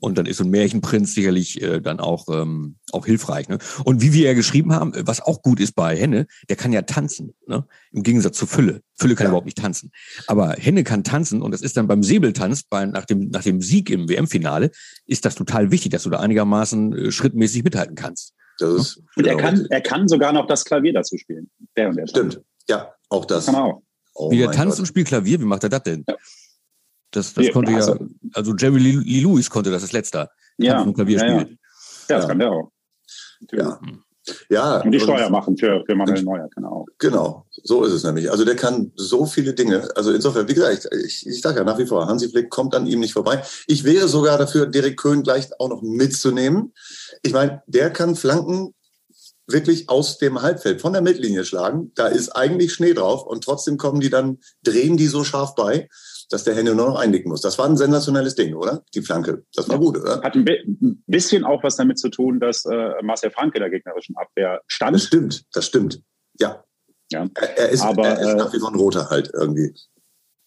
Und 0.00 0.16
dann 0.16 0.26
ist 0.26 0.36
so 0.36 0.44
ein 0.44 0.50
Märchenprinz 0.50 1.12
sicherlich 1.12 1.60
äh, 1.60 1.80
dann 1.80 1.98
auch, 1.98 2.26
ähm, 2.30 2.76
auch 2.92 3.04
hilfreich. 3.04 3.48
Ne? 3.48 3.58
Und 3.82 4.00
wie 4.00 4.12
wir 4.12 4.26
ja 4.26 4.34
geschrieben 4.34 4.72
haben, 4.72 4.92
was 4.94 5.20
auch 5.20 5.42
gut 5.42 5.58
ist 5.58 5.74
bei 5.74 5.96
Henne, 5.96 6.28
der 6.48 6.54
kann 6.54 6.72
ja 6.72 6.82
tanzen. 6.82 7.34
Ne? 7.48 7.66
Im 7.90 8.04
Gegensatz 8.04 8.38
zu 8.38 8.46
Fülle. 8.46 8.82
Fülle 8.94 9.16
kann 9.16 9.24
ja. 9.24 9.30
überhaupt 9.30 9.46
nicht 9.46 9.58
tanzen. 9.58 9.90
Aber 10.28 10.52
Henne 10.52 10.84
kann 10.84 11.02
tanzen 11.02 11.42
und 11.42 11.50
das 11.50 11.62
ist 11.62 11.76
dann 11.76 11.88
beim 11.88 12.04
Säbeltanz, 12.04 12.62
bei, 12.62 12.86
nach, 12.86 13.06
dem, 13.06 13.30
nach 13.30 13.42
dem 13.42 13.60
Sieg 13.60 13.90
im 13.90 14.08
WM-Finale, 14.08 14.70
ist 15.04 15.24
das 15.24 15.34
total 15.34 15.72
wichtig, 15.72 15.90
dass 15.90 16.04
du 16.04 16.10
da 16.10 16.20
einigermaßen 16.20 16.92
äh, 16.92 17.10
schrittmäßig 17.10 17.64
mithalten 17.64 17.96
kannst. 17.96 18.34
Das 18.58 18.70
ist 18.74 19.02
und 19.16 19.26
er 19.26 19.36
kann, 19.36 19.66
er 19.70 19.80
kann 19.80 20.08
sogar 20.08 20.32
noch 20.32 20.46
das 20.46 20.64
Klavier 20.64 20.92
dazu 20.92 21.16
spielen. 21.16 21.50
Der 21.76 21.88
und 21.88 21.96
der 21.96 22.06
Stimmt. 22.06 22.40
Ja, 22.68 22.92
auch 23.08 23.24
das. 23.24 23.46
das 23.46 23.54
kann 23.54 23.62
er 23.62 23.64
auch. 23.64 23.82
Oh 24.14 24.30
wie 24.30 24.38
der 24.38 24.50
tanzt 24.50 24.74
Gott. 24.76 24.80
und 24.80 24.86
spielt 24.86 25.08
Klavier, 25.08 25.40
wie 25.40 25.44
macht 25.44 25.62
er 25.62 25.68
das 25.68 25.82
denn? 25.84 26.04
Ja. 26.08 26.16
Das, 27.10 27.32
das 27.32 27.46
ja, 27.46 27.52
konnte 27.52 27.74
also, 27.74 27.94
ja, 27.94 28.06
also 28.34 28.54
Jerry 28.54 28.78
Lee 28.78 29.20
Lewis 29.20 29.48
konnte 29.48 29.70
das 29.70 29.82
als 29.82 29.92
letzter. 29.92 30.30
Ja, 30.58 30.84
Klavier 30.92 31.18
ja, 31.18 31.26
ja. 31.26 31.38
ja, 31.40 31.46
das 32.08 32.28
kann 32.28 32.38
der 32.38 32.50
auch. 32.50 32.70
Ja. 33.52 33.80
Ja. 34.48 34.80
Und 34.80 34.92
die 34.92 35.00
Steuer 35.00 35.30
machen 35.30 35.56
für, 35.56 35.84
für 35.84 35.94
Manuel 35.94 36.22
Neuer, 36.22 36.48
genau. 36.54 36.86
Genau, 36.98 37.46
so 37.50 37.84
ist 37.84 37.92
es 37.92 38.04
nämlich. 38.04 38.30
Also 38.30 38.44
der 38.44 38.56
kann 38.56 38.92
so 38.96 39.26
viele 39.26 39.54
Dinge. 39.54 39.88
Also 39.94 40.12
insofern, 40.12 40.48
wie 40.48 40.54
gesagt, 40.54 40.88
ich, 41.04 41.26
ich 41.26 41.40
sage 41.40 41.58
ja 41.58 41.64
nach 41.64 41.78
wie 41.78 41.86
vor, 41.86 42.06
Hansi 42.06 42.28
Flick 42.28 42.50
kommt 42.50 42.74
an 42.74 42.86
ihm 42.86 43.00
nicht 43.00 43.12
vorbei. 43.12 43.42
Ich 43.66 43.84
wäre 43.84 44.08
sogar 44.08 44.38
dafür, 44.38 44.66
Derek 44.66 44.96
Köhn 44.96 45.22
gleich 45.22 45.48
auch 45.58 45.68
noch 45.68 45.82
mitzunehmen. 45.82 46.72
Ich 47.22 47.32
meine, 47.32 47.62
der 47.66 47.90
kann 47.90 48.16
Flanken 48.16 48.74
wirklich 49.48 49.88
aus 49.88 50.18
dem 50.18 50.42
Halbfeld, 50.42 50.80
von 50.80 50.92
der 50.92 51.02
Mittellinie 51.02 51.44
schlagen. 51.44 51.92
Da 51.94 52.06
ist 52.06 52.30
eigentlich 52.30 52.72
Schnee 52.72 52.92
drauf 52.92 53.26
und 53.26 53.44
trotzdem 53.44 53.78
kommen 53.78 54.00
die 54.00 54.10
dann, 54.10 54.38
drehen 54.62 54.96
die 54.96 55.06
so 55.06 55.24
scharf 55.24 55.54
bei 55.54 55.88
dass 56.30 56.44
der 56.44 56.54
Hände 56.54 56.74
nur 56.74 56.88
noch 56.88 56.98
einnicken 56.98 57.30
muss. 57.30 57.40
Das 57.40 57.58
war 57.58 57.66
ein 57.66 57.76
sensationelles 57.76 58.34
Ding, 58.34 58.54
oder? 58.54 58.82
Die 58.94 59.02
Flanke. 59.02 59.44
Das 59.54 59.68
war 59.68 59.76
ja. 59.76 59.80
gut, 59.80 59.98
oder? 59.98 60.20
Hat 60.22 60.34
ein 60.34 61.02
bisschen 61.06 61.44
auch 61.44 61.62
was 61.62 61.76
damit 61.76 61.98
zu 61.98 62.08
tun, 62.08 62.40
dass 62.40 62.64
äh, 62.66 63.02
Marcel 63.02 63.30
Franke 63.30 63.58
der 63.58 63.70
gegnerischen 63.70 64.16
Abwehr 64.16 64.60
stand. 64.66 64.94
Das 64.96 65.04
stimmt, 65.04 65.44
das 65.52 65.66
stimmt. 65.66 66.02
Ja. 66.38 66.64
ja. 67.10 67.26
Er, 67.34 67.58
er 67.58 67.68
ist, 67.70 67.82
aber, 67.82 68.06
er 68.06 68.20
ist 68.20 68.28
äh, 68.28 68.34
nach 68.34 68.52
wie 68.52 68.58
vor 68.58 68.70
ein 68.70 68.76
Roter 68.76 69.08
halt 69.10 69.30
irgendwie. 69.32 69.74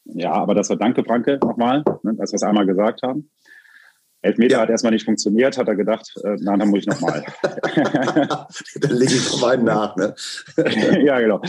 Ja, 0.05 0.33
aber 0.33 0.55
das 0.55 0.69
war 0.69 0.77
Danke, 0.77 1.03
Franke, 1.03 1.39
nochmal, 1.41 1.83
ne, 2.03 2.15
dass 2.15 2.31
wir 2.31 2.35
es 2.35 2.43
einmal 2.43 2.65
gesagt 2.65 3.01
haben. 3.03 3.29
Elfmeter 4.23 4.57
ja. 4.57 4.61
hat 4.61 4.69
erstmal 4.69 4.91
nicht 4.91 5.05
funktioniert, 5.05 5.57
hat 5.57 5.67
er 5.67 5.75
gedacht, 5.75 6.13
äh, 6.23 6.35
nein, 6.39 6.59
dann 6.59 6.69
muss 6.69 6.81
ich 6.81 6.87
nochmal. 6.87 7.25
dann 7.41 8.91
lege 8.91 9.13
ich 9.13 9.31
noch 9.31 9.43
einen 9.43 9.63
nach, 9.63 9.95
ne? 9.95 10.13
ja, 11.03 11.19
genau. 11.19 11.41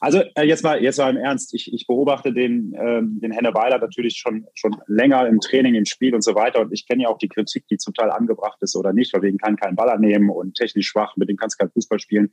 Also 0.00 0.22
äh, 0.34 0.44
jetzt 0.44 0.62
mal, 0.62 0.82
jetzt 0.82 0.98
mal 0.98 1.10
im 1.10 1.16
Ernst. 1.16 1.54
Ich, 1.54 1.72
ich 1.72 1.86
beobachte 1.86 2.32
den, 2.32 2.74
ähm, 2.78 3.18
den 3.20 3.32
Henne 3.32 3.52
Weiler 3.54 3.78
natürlich 3.78 4.16
schon, 4.16 4.46
schon 4.54 4.76
länger 4.86 5.26
im 5.26 5.40
Training, 5.40 5.74
im 5.74 5.84
Spiel 5.84 6.14
und 6.14 6.22
so 6.22 6.34
weiter. 6.34 6.60
Und 6.60 6.72
ich 6.72 6.86
kenne 6.86 7.04
ja 7.04 7.08
auch 7.08 7.18
die 7.18 7.28
Kritik, 7.28 7.66
die 7.68 7.78
zum 7.78 7.94
Teil 7.94 8.10
angebracht 8.10 8.58
ist 8.60 8.76
oder 8.76 8.92
nicht, 8.92 9.12
weil 9.12 9.22
wegen 9.22 9.38
kann 9.38 9.56
keinen 9.56 9.76
Baller 9.76 9.98
nehmen 9.98 10.30
und 10.30 10.54
technisch 10.54 10.88
schwach, 10.88 11.16
mit 11.16 11.28
dem 11.28 11.36
kannst 11.36 11.58
du 11.58 11.64
kein 11.64 11.72
Fußball 11.72 11.98
spielen. 11.98 12.32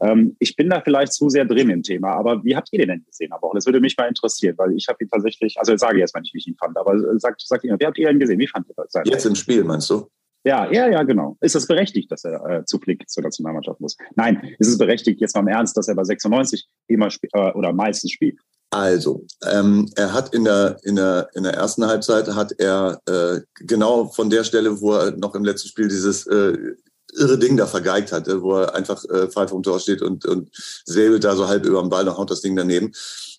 Ähm, 0.00 0.36
ich 0.38 0.56
bin 0.56 0.70
da 0.70 0.80
vielleicht 0.80 1.12
zu 1.12 1.28
sehr 1.28 1.44
drin 1.44 1.70
im 1.70 1.82
Thema. 1.82 2.12
Aber 2.12 2.44
wie 2.44 2.56
habt 2.56 2.68
ihr 2.72 2.78
den 2.78 2.88
denn 2.88 3.04
gesehen 3.04 3.32
am 3.32 3.40
Das 3.54 3.66
würde 3.66 3.80
mich 3.80 3.96
mal 3.96 4.08
interessieren, 4.08 4.56
weil 4.58 4.72
ich 4.72 4.86
habe 4.88 5.02
ihn 5.02 5.08
tatsächlich, 5.08 5.58
also 5.58 5.76
sage 5.76 5.98
jetzt 5.98 6.14
mal 6.14 6.20
nicht, 6.20 6.34
wie 6.34 6.38
ich 6.38 6.46
ihn 6.46 6.56
fand, 6.56 6.76
aber 6.76 7.18
sagt, 7.18 7.40
sagt 7.40 7.64
ihr, 7.64 7.76
wie 7.78 7.86
habt 7.86 7.98
ihr 7.98 8.10
ihn 8.10 8.18
gesehen? 8.18 8.38
Wie 8.38 8.46
fand 8.46 8.68
ihr 8.68 8.74
das? 8.76 9.02
Jetzt 9.04 9.26
im 9.26 9.34
Spiel, 9.34 9.64
meinst 9.64 9.90
du? 9.90 10.08
Ja, 10.44 10.70
ja, 10.72 10.88
ja, 10.88 11.02
genau. 11.02 11.36
Ist 11.40 11.54
das 11.54 11.66
berechtigt, 11.66 12.10
dass 12.10 12.24
er 12.24 12.44
äh, 12.46 12.64
zu 12.64 12.78
Flick 12.78 13.08
zur 13.10 13.22
Nationalmannschaft 13.22 13.80
muss? 13.80 13.96
Nein, 14.16 14.54
ist 14.58 14.68
es 14.68 14.78
berechtigt, 14.78 15.20
jetzt 15.20 15.34
mal 15.34 15.42
im 15.42 15.48
Ernst, 15.48 15.76
dass 15.76 15.88
er 15.88 15.94
bei 15.94 16.04
96 16.04 16.66
immer 16.86 17.08
äh, 17.32 17.52
oder 17.52 17.72
meistens 17.72 18.12
spielt? 18.12 18.38
Also, 18.70 19.26
ähm, 19.50 19.90
er 19.96 20.12
hat 20.12 20.32
in 20.32 20.44
der, 20.44 20.78
in, 20.84 20.96
der, 20.96 21.28
in 21.34 21.42
der 21.42 21.54
ersten 21.54 21.84
Halbzeit 21.86 22.28
hat 22.28 22.52
er 22.58 23.00
äh, 23.06 23.40
genau 23.54 24.06
von 24.06 24.30
der 24.30 24.44
Stelle, 24.44 24.80
wo 24.80 24.92
er 24.92 25.10
noch 25.16 25.34
im 25.34 25.44
letzten 25.44 25.68
Spiel 25.68 25.88
dieses 25.88 26.26
äh, 26.28 26.56
irre 27.18 27.38
Ding 27.38 27.56
da 27.56 27.66
vergeigt 27.66 28.12
hatte, 28.12 28.42
wo 28.42 28.54
er 28.54 28.74
einfach 28.74 29.04
äh, 29.06 29.28
frei 29.28 29.48
vom 29.48 29.64
Tor 29.64 29.80
steht 29.80 30.02
und, 30.02 30.24
und 30.24 30.50
säbelt 30.84 31.24
da 31.24 31.34
so 31.34 31.48
halb 31.48 31.66
über 31.66 31.80
den 31.80 31.90
Ball 31.90 32.08
und 32.08 32.16
haut 32.16 32.30
das 32.30 32.42
Ding 32.42 32.54
daneben. 32.54 32.92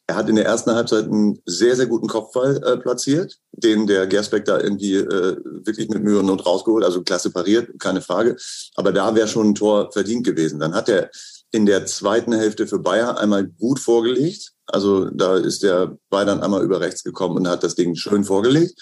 Er 0.08 0.16
hat 0.16 0.28
in 0.28 0.36
der 0.36 0.46
ersten 0.46 0.72
Halbzeit 0.72 1.06
einen 1.06 1.40
sehr, 1.46 1.76
sehr 1.76 1.86
guten 1.86 2.08
Kopfball 2.08 2.62
äh, 2.64 2.78
platziert, 2.78 3.38
den 3.52 3.88
der 3.88 4.08
Gersbeck 4.08 4.46
da 4.46 4.60
irgendwie 4.60 4.96
äh, 4.96 5.38
wirklich 5.66 5.90
mit 5.90 6.04
Mühe 6.04 6.20
und 6.20 6.26
Not 6.26 6.46
rausgeholt, 6.46 6.84
also 6.84 7.02
klasse 7.04 7.32
pariert, 7.32 7.80
keine 7.80 8.02
Frage. 8.02 8.36
Aber 8.76 8.92
da 8.92 9.16
wäre 9.16 9.28
schon 9.28 9.50
ein 9.50 9.56
Tor 9.56 9.92
verdient 9.92 10.26
gewesen. 10.26 10.60
Dann 10.60 10.74
hat 10.74 10.90
er 10.90 11.10
in 11.52 11.66
der 11.66 11.86
zweiten 11.86 12.34
Hälfte 12.34 12.68
für 12.68 12.80
Bayer 12.80 13.20
einmal 13.20 13.46
gut 13.46 13.80
vorgelegt. 13.80 14.52
Also 14.66 15.06
da 15.10 15.38
ist 15.38 15.64
der 15.64 15.98
Ball 16.10 16.26
dann 16.26 16.42
einmal 16.42 16.64
über 16.64 16.80
rechts 16.80 17.04
gekommen 17.04 17.38
und 17.38 17.48
hat 17.48 17.64
das 17.64 17.76
Ding 17.76 17.96
schön 17.96 18.24
vorgelegt. 18.24 18.80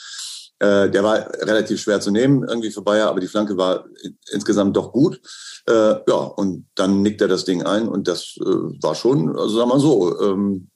Äh, 0.59 0.89
der 0.89 1.03
war 1.03 1.29
relativ 1.41 1.79
schwer 1.81 2.01
zu 2.01 2.11
nehmen 2.11 2.43
irgendwie 2.47 2.69
für 2.69 2.81
Bayer, 2.81 3.07
aber 3.07 3.21
die 3.21 3.27
Flanke 3.27 3.57
war 3.57 3.85
insgesamt 4.31 4.75
doch 4.75 4.91
gut. 4.91 5.21
Äh, 5.67 5.95
ja, 6.07 6.15
und 6.15 6.67
dann 6.75 7.01
nickt 7.01 7.21
er 7.21 7.27
das 7.27 7.45
Ding 7.45 7.63
ein 7.63 7.87
und 7.87 8.07
das 8.07 8.35
äh, 8.41 8.43
war 8.43 8.93
schon, 8.93 9.29
also 9.37 9.57
sagen 9.57 9.69
wir 9.69 9.79
so, 9.79 10.21
ähm, 10.21 10.69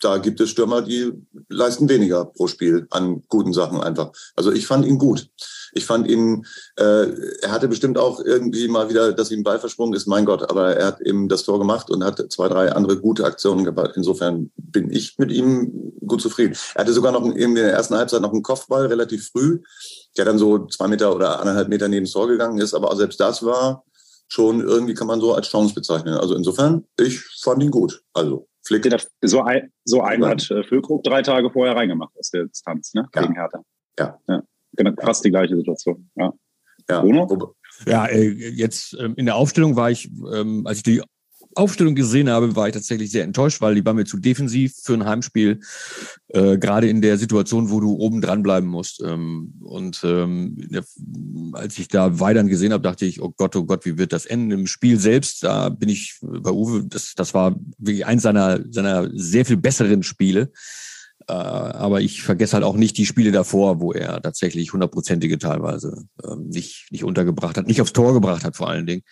da 0.00 0.18
gibt 0.18 0.40
es 0.40 0.50
Stürmer, 0.50 0.82
die 0.82 1.12
leisten 1.48 1.88
weniger 1.88 2.24
pro 2.24 2.46
Spiel 2.46 2.86
an 2.90 3.22
guten 3.28 3.52
Sachen 3.52 3.80
einfach. 3.80 4.12
Also 4.34 4.50
ich 4.50 4.66
fand 4.66 4.86
ihn 4.86 4.98
gut. 4.98 5.28
Ich 5.72 5.86
fand 5.86 6.08
ihn, 6.08 6.46
äh, 6.76 7.06
er 7.42 7.52
hatte 7.52 7.68
bestimmt 7.68 7.96
auch 7.96 8.20
irgendwie 8.20 8.66
mal 8.66 8.88
wieder, 8.88 9.12
dass 9.12 9.30
ihm 9.30 9.44
Ball 9.44 9.60
versprungen 9.60 9.94
ist, 9.94 10.08
mein 10.08 10.24
Gott, 10.24 10.50
aber 10.50 10.74
er 10.74 10.86
hat 10.86 11.00
eben 11.00 11.28
das 11.28 11.44
Tor 11.44 11.58
gemacht 11.58 11.90
und 11.90 12.02
hat 12.02 12.24
zwei, 12.32 12.48
drei 12.48 12.72
andere 12.72 12.98
gute 12.98 13.24
Aktionen 13.24 13.64
gebracht. 13.64 13.92
Insofern 13.94 14.50
bin 14.56 14.90
ich 14.90 15.16
mit 15.18 15.30
ihm 15.30 15.92
gut 16.06 16.22
zufrieden. 16.22 16.56
Er 16.74 16.82
hatte 16.82 16.92
sogar 16.92 17.12
noch 17.12 17.24
in 17.24 17.54
der 17.54 17.72
ersten 17.72 17.94
Halbzeit 17.94 18.22
noch 18.22 18.32
einen 18.32 18.42
Kopfball 18.42 18.86
relativ 18.86 19.28
früh, 19.28 19.60
der 20.16 20.24
dann 20.24 20.38
so 20.38 20.66
zwei 20.66 20.88
Meter 20.88 21.14
oder 21.14 21.38
anderthalb 21.40 21.68
Meter 21.68 21.88
neben 21.88 22.06
das 22.06 22.12
Tor 22.12 22.26
gegangen 22.26 22.58
ist, 22.58 22.74
aber 22.74 22.94
selbst 22.96 23.20
das 23.20 23.44
war 23.44 23.84
schon 24.32 24.60
irgendwie 24.60 24.94
kann 24.94 25.08
man 25.08 25.20
so 25.20 25.34
als 25.34 25.48
Chance 25.48 25.74
bezeichnen. 25.74 26.14
Also 26.14 26.34
insofern, 26.36 26.84
ich 26.98 27.20
fand 27.42 27.62
ihn 27.62 27.70
gut. 27.70 28.02
Also 28.12 28.48
Flick. 28.62 28.88
So 29.22 29.42
ein, 29.42 29.72
so 29.84 30.02
ein 30.02 30.24
hat 30.24 30.50
äh, 30.50 30.62
Füllkrug 30.62 31.02
drei 31.02 31.22
Tage 31.22 31.50
vorher 31.50 31.76
reingemacht 31.76 32.12
aus 32.18 32.30
der 32.30 32.44
Distanz, 32.44 32.94
ne? 32.94 33.08
Gegen 33.12 33.34
ja. 33.34 33.42
Hertha. 33.42 33.64
Ja. 33.98 34.18
ja. 34.28 34.42
Genau, 34.72 34.92
fast 35.00 35.24
die 35.24 35.30
gleiche 35.30 35.56
Situation. 35.56 36.10
Ja. 36.14 36.32
Ja, 36.88 37.00
Bruno? 37.00 37.54
ja 37.86 38.06
äh, 38.06 38.28
jetzt 38.28 38.96
ähm, 38.98 39.14
in 39.16 39.26
der 39.26 39.36
Aufstellung 39.36 39.76
war 39.76 39.90
ich, 39.90 40.10
ähm, 40.32 40.66
als 40.66 40.78
ich 40.78 40.82
die 40.82 41.02
Aufstellung 41.54 41.94
gesehen 41.94 42.28
habe, 42.28 42.54
war 42.56 42.68
ich 42.68 42.74
tatsächlich 42.74 43.10
sehr 43.10 43.24
enttäuscht, 43.24 43.60
weil 43.60 43.74
die 43.74 43.84
war 43.84 43.94
mir 43.94 44.04
zu 44.04 44.18
defensiv 44.18 44.74
für 44.82 44.94
ein 44.94 45.04
Heimspiel, 45.04 45.60
äh, 46.28 46.58
gerade 46.58 46.88
in 46.88 47.02
der 47.02 47.18
Situation, 47.18 47.70
wo 47.70 47.80
du 47.80 47.94
oben 47.94 48.20
dran 48.20 48.42
bleiben 48.42 48.66
musst. 48.66 49.02
Ähm, 49.02 49.54
und 49.60 50.00
ähm, 50.04 50.56
als 51.52 51.78
ich 51.78 51.88
da 51.88 52.20
Weidern 52.20 52.48
gesehen 52.48 52.72
habe, 52.72 52.82
dachte 52.82 53.04
ich, 53.04 53.20
oh 53.20 53.32
Gott, 53.36 53.56
oh 53.56 53.64
Gott, 53.64 53.84
wie 53.84 53.98
wird 53.98 54.12
das 54.12 54.26
enden? 54.26 54.52
Im 54.52 54.66
Spiel 54.66 54.98
selbst, 54.98 55.42
da 55.42 55.68
bin 55.68 55.88
ich 55.88 56.18
bei 56.22 56.50
Uwe, 56.50 56.84
das, 56.84 57.14
das 57.14 57.34
war 57.34 57.56
wirklich 57.78 58.06
eins 58.06 58.22
seiner, 58.22 58.60
seiner 58.70 59.08
sehr 59.12 59.44
viel 59.44 59.56
besseren 59.56 60.02
Spiele. 60.02 60.52
Äh, 61.28 61.32
aber 61.32 62.00
ich 62.00 62.22
vergesse 62.22 62.54
halt 62.54 62.64
auch 62.64 62.76
nicht 62.76 62.96
die 62.96 63.06
Spiele 63.06 63.32
davor, 63.32 63.80
wo 63.80 63.92
er 63.92 64.22
tatsächlich 64.22 64.72
hundertprozentige 64.72 65.38
teilweise 65.38 66.04
ähm, 66.24 66.48
nicht, 66.48 66.86
nicht 66.90 67.04
untergebracht 67.04 67.56
hat, 67.56 67.66
nicht 67.66 67.80
aufs 67.80 67.92
Tor 67.92 68.14
gebracht 68.14 68.44
hat 68.44 68.56
vor 68.56 68.68
allen 68.68 68.86
Dingen. 68.86 69.02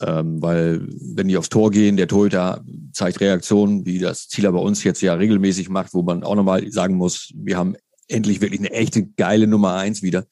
Ähm, 0.00 0.40
weil 0.40 0.86
wenn 1.14 1.28
die 1.28 1.36
aufs 1.36 1.50
Tor 1.50 1.70
gehen, 1.70 1.96
der 1.96 2.08
Torhüter 2.08 2.64
zeigt 2.92 3.20
Reaktionen, 3.20 3.84
wie 3.84 3.98
das 3.98 4.28
Zieler 4.28 4.52
bei 4.52 4.58
uns 4.58 4.82
jetzt 4.82 5.02
ja 5.02 5.14
regelmäßig 5.14 5.68
macht, 5.68 5.92
wo 5.92 6.02
man 6.02 6.22
auch 6.22 6.34
nochmal 6.34 6.70
sagen 6.72 6.94
muss, 6.94 7.32
wir 7.34 7.58
haben 7.58 7.76
endlich 8.08 8.40
wirklich 8.40 8.60
eine 8.60 8.72
echte 8.72 9.06
geile 9.06 9.46
Nummer 9.46 9.74
eins 9.74 10.02
wieder. 10.02 10.26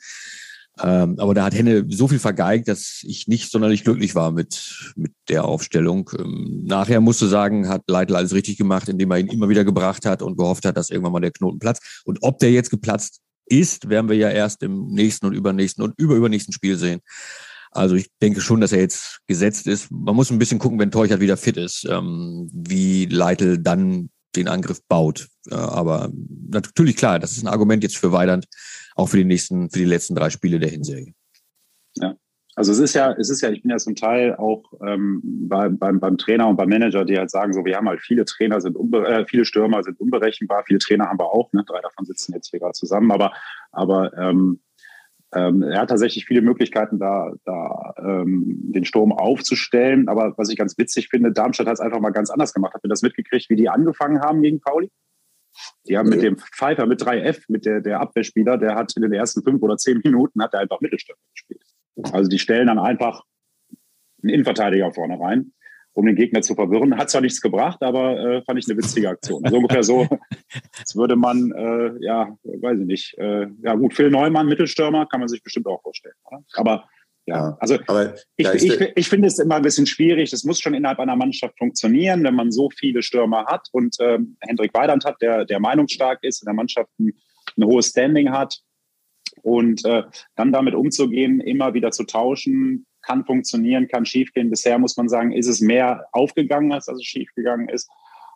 Ähm, 0.80 1.16
aber 1.18 1.34
da 1.34 1.44
hat 1.44 1.54
Henne 1.54 1.86
so 1.88 2.08
viel 2.08 2.18
vergeigt, 2.18 2.68
dass 2.68 3.00
ich 3.02 3.26
nicht 3.26 3.50
sonderlich 3.50 3.84
glücklich 3.84 4.14
war 4.14 4.30
mit, 4.30 4.92
mit 4.96 5.12
der 5.28 5.44
Aufstellung. 5.44 6.10
Ähm, 6.18 6.62
nachher 6.64 7.00
musste 7.00 7.26
sagen, 7.26 7.68
hat 7.68 7.82
Leitl 7.88 8.14
alles 8.14 8.32
richtig 8.32 8.58
gemacht, 8.58 8.88
indem 8.88 9.10
er 9.10 9.18
ihn 9.18 9.26
immer 9.28 9.48
wieder 9.48 9.64
gebracht 9.64 10.06
hat 10.06 10.22
und 10.22 10.36
gehofft 10.36 10.64
hat, 10.64 10.76
dass 10.76 10.90
irgendwann 10.90 11.12
mal 11.12 11.20
der 11.20 11.32
Knoten 11.32 11.58
platzt. 11.58 12.02
Und 12.04 12.18
ob 12.22 12.38
der 12.38 12.52
jetzt 12.52 12.70
geplatzt 12.70 13.20
ist, 13.46 13.88
werden 13.88 14.08
wir 14.08 14.16
ja 14.16 14.30
erst 14.30 14.62
im 14.62 14.88
nächsten 14.88 15.26
und 15.26 15.32
übernächsten 15.32 15.82
und 15.82 15.98
überübernächsten 15.98 16.52
Spiel 16.52 16.76
sehen. 16.76 17.00
Also 17.70 17.94
ich 17.94 18.10
denke 18.20 18.40
schon, 18.40 18.60
dass 18.60 18.72
er 18.72 18.80
jetzt 18.80 19.20
gesetzt 19.26 19.66
ist. 19.66 19.90
Man 19.90 20.16
muss 20.16 20.30
ein 20.30 20.38
bisschen 20.38 20.58
gucken, 20.58 20.78
wenn 20.78 20.90
Teuchert 20.90 21.20
wieder 21.20 21.36
fit 21.36 21.56
ist, 21.56 21.86
ähm, 21.90 22.50
wie 22.52 23.06
Leitl 23.06 23.58
dann 23.58 24.10
den 24.36 24.48
Angriff 24.48 24.82
baut. 24.86 25.28
Äh, 25.50 25.54
aber 25.54 26.10
natürlich 26.48 26.96
klar, 26.96 27.18
das 27.18 27.32
ist 27.32 27.42
ein 27.42 27.48
Argument 27.48 27.82
jetzt 27.82 27.96
für 27.96 28.12
Weidand, 28.12 28.46
auch 28.94 29.08
für 29.08 29.16
die 29.16 29.24
nächsten, 29.24 29.70
für 29.70 29.78
die 29.78 29.84
letzten 29.84 30.14
drei 30.14 30.30
Spiele 30.30 30.58
der 30.58 30.70
Hinserie. 30.70 31.12
Ja. 31.96 32.16
Also 32.58 32.72
es 32.72 32.80
ist 32.80 32.94
ja, 32.94 33.12
es 33.12 33.30
ist 33.30 33.40
ja, 33.40 33.50
ich 33.50 33.62
bin 33.62 33.70
ja 33.70 33.76
zum 33.76 33.94
Teil 33.94 34.34
auch 34.34 34.64
ähm, 34.84 35.20
bei, 35.22 35.68
beim, 35.68 36.00
beim 36.00 36.18
Trainer 36.18 36.48
und 36.48 36.56
beim 36.56 36.68
Manager, 36.68 37.04
die 37.04 37.16
halt 37.16 37.30
sagen, 37.30 37.52
so 37.52 37.64
wir 37.64 37.76
haben 37.76 37.88
halt 37.88 38.00
viele 38.00 38.24
Trainer 38.24 38.60
sind 38.60 38.76
äh, 38.94 39.24
viele 39.26 39.44
Stürmer 39.44 39.84
sind 39.84 40.00
unberechenbar, 40.00 40.64
viele 40.66 40.80
Trainer 40.80 41.06
haben 41.06 41.20
wir 41.20 41.32
auch, 41.32 41.52
ne? 41.52 41.62
drei 41.64 41.80
davon 41.80 42.04
sitzen 42.04 42.32
jetzt 42.34 42.50
hier 42.50 42.58
gerade 42.58 42.72
zusammen, 42.72 43.12
aber 43.12 43.32
aber 43.70 44.12
ähm, 44.18 44.58
ähm, 45.34 45.62
er 45.62 45.80
hat 45.80 45.90
tatsächlich 45.90 46.24
viele 46.24 46.40
Möglichkeiten, 46.40 46.98
da, 46.98 47.32
da 47.44 47.94
ähm, 47.98 48.72
den 48.72 48.84
Sturm 48.84 49.12
aufzustellen. 49.12 50.08
Aber 50.08 50.34
was 50.38 50.48
ich 50.48 50.56
ganz 50.56 50.78
witzig 50.78 51.08
finde, 51.08 51.32
Darmstadt 51.32 51.66
hat 51.66 51.74
es 51.74 51.80
einfach 51.80 52.00
mal 52.00 52.10
ganz 52.10 52.30
anders 52.30 52.54
gemacht. 52.54 52.72
Habt 52.74 52.84
ihr 52.84 52.88
das 52.88 53.02
mitgekriegt, 53.02 53.50
wie 53.50 53.56
die 53.56 53.68
angefangen 53.68 54.20
haben 54.20 54.42
gegen 54.42 54.60
Pauli? 54.60 54.90
Die 55.86 55.98
haben 55.98 56.08
mit 56.08 56.22
dem 56.22 56.38
Pfeiffer, 56.38 56.86
mit 56.86 57.02
3F, 57.02 57.44
mit 57.48 57.66
der, 57.66 57.80
der 57.80 58.00
Abwehrspieler, 58.00 58.58
der 58.58 58.74
hat 58.74 58.94
in 58.96 59.02
den 59.02 59.12
ersten 59.12 59.42
fünf 59.42 59.60
oder 59.62 59.76
zehn 59.76 60.00
Minuten 60.04 60.42
hat 60.42 60.54
er 60.54 60.60
einfach 60.60 60.80
Mittelstürmer 60.80 61.20
gespielt. 61.34 61.64
Also 62.12 62.28
die 62.28 62.38
stellen 62.38 62.68
dann 62.68 62.78
einfach 62.78 63.24
einen 64.22 64.30
Innenverteidiger 64.30 64.92
vorne 64.92 65.18
rein 65.18 65.52
um 65.98 66.06
den 66.06 66.14
Gegner 66.14 66.42
zu 66.42 66.54
verwirren. 66.54 66.96
Hat 66.96 67.10
zwar 67.10 67.22
nichts 67.22 67.40
gebracht, 67.40 67.82
aber 67.82 68.16
äh, 68.16 68.42
fand 68.44 68.56
ich 68.56 68.70
eine 68.70 68.78
witzige 68.78 69.08
Aktion. 69.08 69.44
Also 69.44 69.56
ungefähr 69.56 69.82
so, 69.82 70.06
als 70.78 70.94
würde 70.94 71.16
man, 71.16 71.50
äh, 71.50 72.04
ja, 72.04 72.38
weiß 72.44 72.78
ich 72.78 72.86
nicht, 72.86 73.18
äh, 73.18 73.48
ja 73.62 73.74
gut, 73.74 73.94
Phil 73.94 74.08
Neumann, 74.08 74.46
Mittelstürmer, 74.46 75.06
kann 75.06 75.18
man 75.18 75.28
sich 75.28 75.42
bestimmt 75.42 75.66
auch 75.66 75.82
vorstellen. 75.82 76.14
Oder? 76.30 76.44
Aber 76.54 76.84
ja, 77.26 77.56
also 77.58 77.78
aber 77.88 78.14
ich, 78.36 78.46
ich, 78.46 78.80
ich 78.94 79.08
finde 79.08 79.26
es 79.26 79.40
immer 79.40 79.56
ein 79.56 79.62
bisschen 79.62 79.86
schwierig. 79.86 80.32
Es 80.32 80.44
muss 80.44 80.60
schon 80.60 80.72
innerhalb 80.72 81.00
einer 81.00 81.16
Mannschaft 81.16 81.58
funktionieren, 81.58 82.22
wenn 82.22 82.36
man 82.36 82.52
so 82.52 82.70
viele 82.70 83.02
Stürmer 83.02 83.46
hat 83.46 83.66
und 83.72 83.96
ähm, 83.98 84.36
Hendrik 84.40 84.72
Weidand 84.74 85.04
hat, 85.04 85.20
der, 85.20 85.46
der 85.46 85.58
meinungsstark 85.58 86.22
ist, 86.22 86.42
in 86.42 86.46
der 86.46 86.54
Mannschaft 86.54 86.90
ein, 87.00 87.12
ein 87.56 87.64
hohes 87.64 87.88
Standing 87.88 88.30
hat. 88.30 88.56
Und 89.42 89.84
äh, 89.84 90.04
dann 90.36 90.52
damit 90.52 90.74
umzugehen, 90.74 91.40
immer 91.40 91.74
wieder 91.74 91.90
zu 91.90 92.04
tauschen, 92.04 92.86
kann 93.08 93.24
funktionieren, 93.24 93.88
kann 93.88 94.04
schiefgehen. 94.04 94.50
Bisher 94.50 94.78
muss 94.78 94.96
man 94.98 95.08
sagen, 95.08 95.32
ist 95.32 95.48
es 95.48 95.60
mehr 95.60 96.06
aufgegangen, 96.12 96.72
als 96.72 96.86
dass 96.86 96.98
es 96.98 97.04
schiefgegangen 97.04 97.68
ist. 97.70 97.88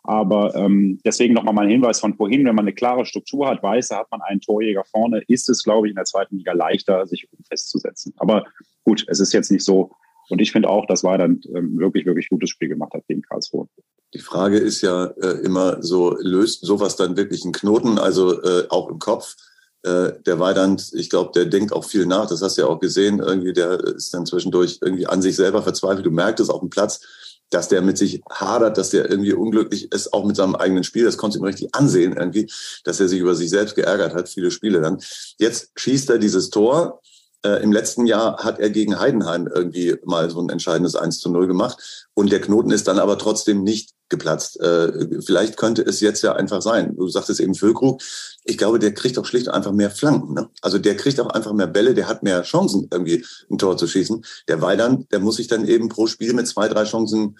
Aber 0.03 0.53
ähm, 0.55 0.99
deswegen 1.05 1.33
nochmal 1.33 1.53
mein 1.53 1.69
Hinweis 1.69 1.99
von 1.99 2.15
vorhin, 2.15 2.43
wenn 2.45 2.55
man 2.55 2.65
eine 2.65 2.73
klare 2.73 3.05
Struktur 3.05 3.47
hat, 3.47 3.61
weiß, 3.61 3.89
da 3.89 3.99
hat 3.99 4.11
man 4.11 4.21
einen 4.21 4.41
Torjäger 4.41 4.83
vorne, 4.83 5.21
ist 5.27 5.47
es, 5.47 5.63
glaube 5.63 5.87
ich, 5.87 5.91
in 5.91 5.95
der 5.95 6.05
zweiten 6.05 6.37
Liga 6.37 6.53
leichter, 6.53 7.05
sich 7.07 7.29
festzusetzen. 7.47 8.13
Aber 8.17 8.45
gut, 8.83 9.05
es 9.07 9.19
ist 9.19 9.31
jetzt 9.31 9.51
nicht 9.51 9.63
so. 9.63 9.91
Und 10.29 10.41
ich 10.41 10.51
finde 10.51 10.69
auch, 10.69 10.87
das 10.87 11.03
war 11.03 11.17
dann 11.17 11.39
ähm, 11.55 11.77
wirklich, 11.77 12.05
wirklich 12.05 12.29
gutes 12.29 12.49
Spiel 12.49 12.67
gemacht 12.67 12.93
hat 12.93 13.05
gegen 13.07 13.21
Karlsruhe. 13.21 13.67
Die 14.13 14.19
Frage 14.19 14.57
ist 14.57 14.81
ja 14.81 15.05
äh, 15.21 15.39
immer 15.45 15.81
so, 15.83 16.17
löst 16.19 16.65
sowas 16.65 16.95
dann 16.95 17.15
wirklich 17.15 17.43
einen 17.43 17.53
Knoten, 17.53 17.99
also 17.99 18.41
äh, 18.41 18.67
auch 18.69 18.89
im 18.89 18.99
Kopf? 18.99 19.35
Äh, 19.83 20.13
der 20.25 20.39
war 20.39 20.53
dann, 20.53 20.81
ich 20.93 21.09
glaube, 21.09 21.31
der 21.35 21.45
denkt 21.45 21.73
auch 21.73 21.85
viel 21.85 22.05
nach. 22.05 22.27
Das 22.27 22.41
hast 22.41 22.57
du 22.57 22.61
ja 22.61 22.67
auch 22.67 22.79
gesehen. 22.79 23.19
Irgendwie, 23.19 23.53
der 23.53 23.79
ist 23.83 24.13
dann 24.13 24.25
zwischendurch 24.25 24.79
irgendwie 24.81 25.07
an 25.07 25.21
sich 25.21 25.35
selber 25.35 25.61
verzweifelt. 25.61 26.05
Du 26.05 26.11
merkst 26.11 26.41
es 26.41 26.49
auf 26.49 26.61
dem 26.61 26.69
Platz, 26.69 27.01
dass 27.49 27.67
der 27.67 27.81
mit 27.81 27.97
sich 27.97 28.21
hadert, 28.29 28.77
dass 28.77 28.89
der 28.89 29.09
irgendwie 29.09 29.33
unglücklich 29.33 29.91
ist, 29.91 30.13
auch 30.13 30.25
mit 30.25 30.35
seinem 30.35 30.55
eigenen 30.55 30.83
Spiel. 30.83 31.05
Das 31.05 31.17
konnte 31.17 31.37
ihm 31.37 31.43
richtig 31.43 31.75
ansehen 31.75 32.13
irgendwie, 32.13 32.49
dass 32.83 32.99
er 32.99 33.07
sich 33.07 33.19
über 33.19 33.35
sich 33.35 33.49
selbst 33.49 33.75
geärgert 33.75 34.15
hat, 34.15 34.29
viele 34.29 34.51
Spiele 34.51 34.81
dann. 34.81 34.99
Jetzt 35.37 35.71
schießt 35.75 36.09
er 36.09 36.17
dieses 36.17 36.49
Tor 36.49 37.01
äh, 37.45 37.61
Im 37.61 37.71
letzten 37.71 38.05
Jahr 38.05 38.37
hat 38.43 38.59
er 38.59 38.69
gegen 38.69 38.99
Heidenheim 38.99 39.47
irgendwie 39.47 39.95
mal 40.05 40.29
so 40.29 40.39
ein 40.41 40.49
entscheidendes 40.49 40.95
1 40.95 41.19
zu 41.19 41.29
0 41.29 41.47
gemacht. 41.47 42.07
Und 42.13 42.31
der 42.31 42.41
Knoten 42.41 42.71
ist 42.71 42.87
dann 42.87 42.99
aber 42.99 43.17
trotzdem 43.17 43.63
nicht 43.63 43.91
geplatzt. 44.09 44.59
Äh, 44.61 45.21
vielleicht 45.21 45.57
könnte 45.57 45.81
es 45.81 45.99
jetzt 45.99 46.21
ja 46.21 46.33
einfach 46.33 46.61
sein. 46.61 46.95
Du 46.95 47.07
sagtest 47.07 47.39
eben 47.39 47.55
Füllkrug. 47.55 48.01
Ich 48.45 48.57
glaube, 48.57 48.79
der 48.79 48.93
kriegt 48.93 49.17
auch 49.17 49.25
schlicht 49.25 49.49
einfach 49.49 49.71
mehr 49.73 49.91
Flanken. 49.91 50.33
Ne? 50.33 50.49
Also 50.61 50.77
der 50.77 50.95
kriegt 50.95 51.19
auch 51.19 51.29
einfach 51.29 51.53
mehr 51.53 51.67
Bälle, 51.67 51.93
der 51.93 52.07
hat 52.07 52.23
mehr 52.23 52.43
Chancen, 52.43 52.87
irgendwie 52.91 53.25
ein 53.49 53.57
Tor 53.57 53.77
zu 53.77 53.87
schießen. 53.87 54.23
Der 54.47 54.61
Weidern, 54.61 55.07
der 55.11 55.19
muss 55.19 55.37
sich 55.37 55.47
dann 55.47 55.67
eben 55.67 55.89
pro 55.89 56.07
Spiel 56.07 56.33
mit 56.33 56.47
zwei, 56.47 56.67
drei 56.69 56.85
Chancen 56.85 57.37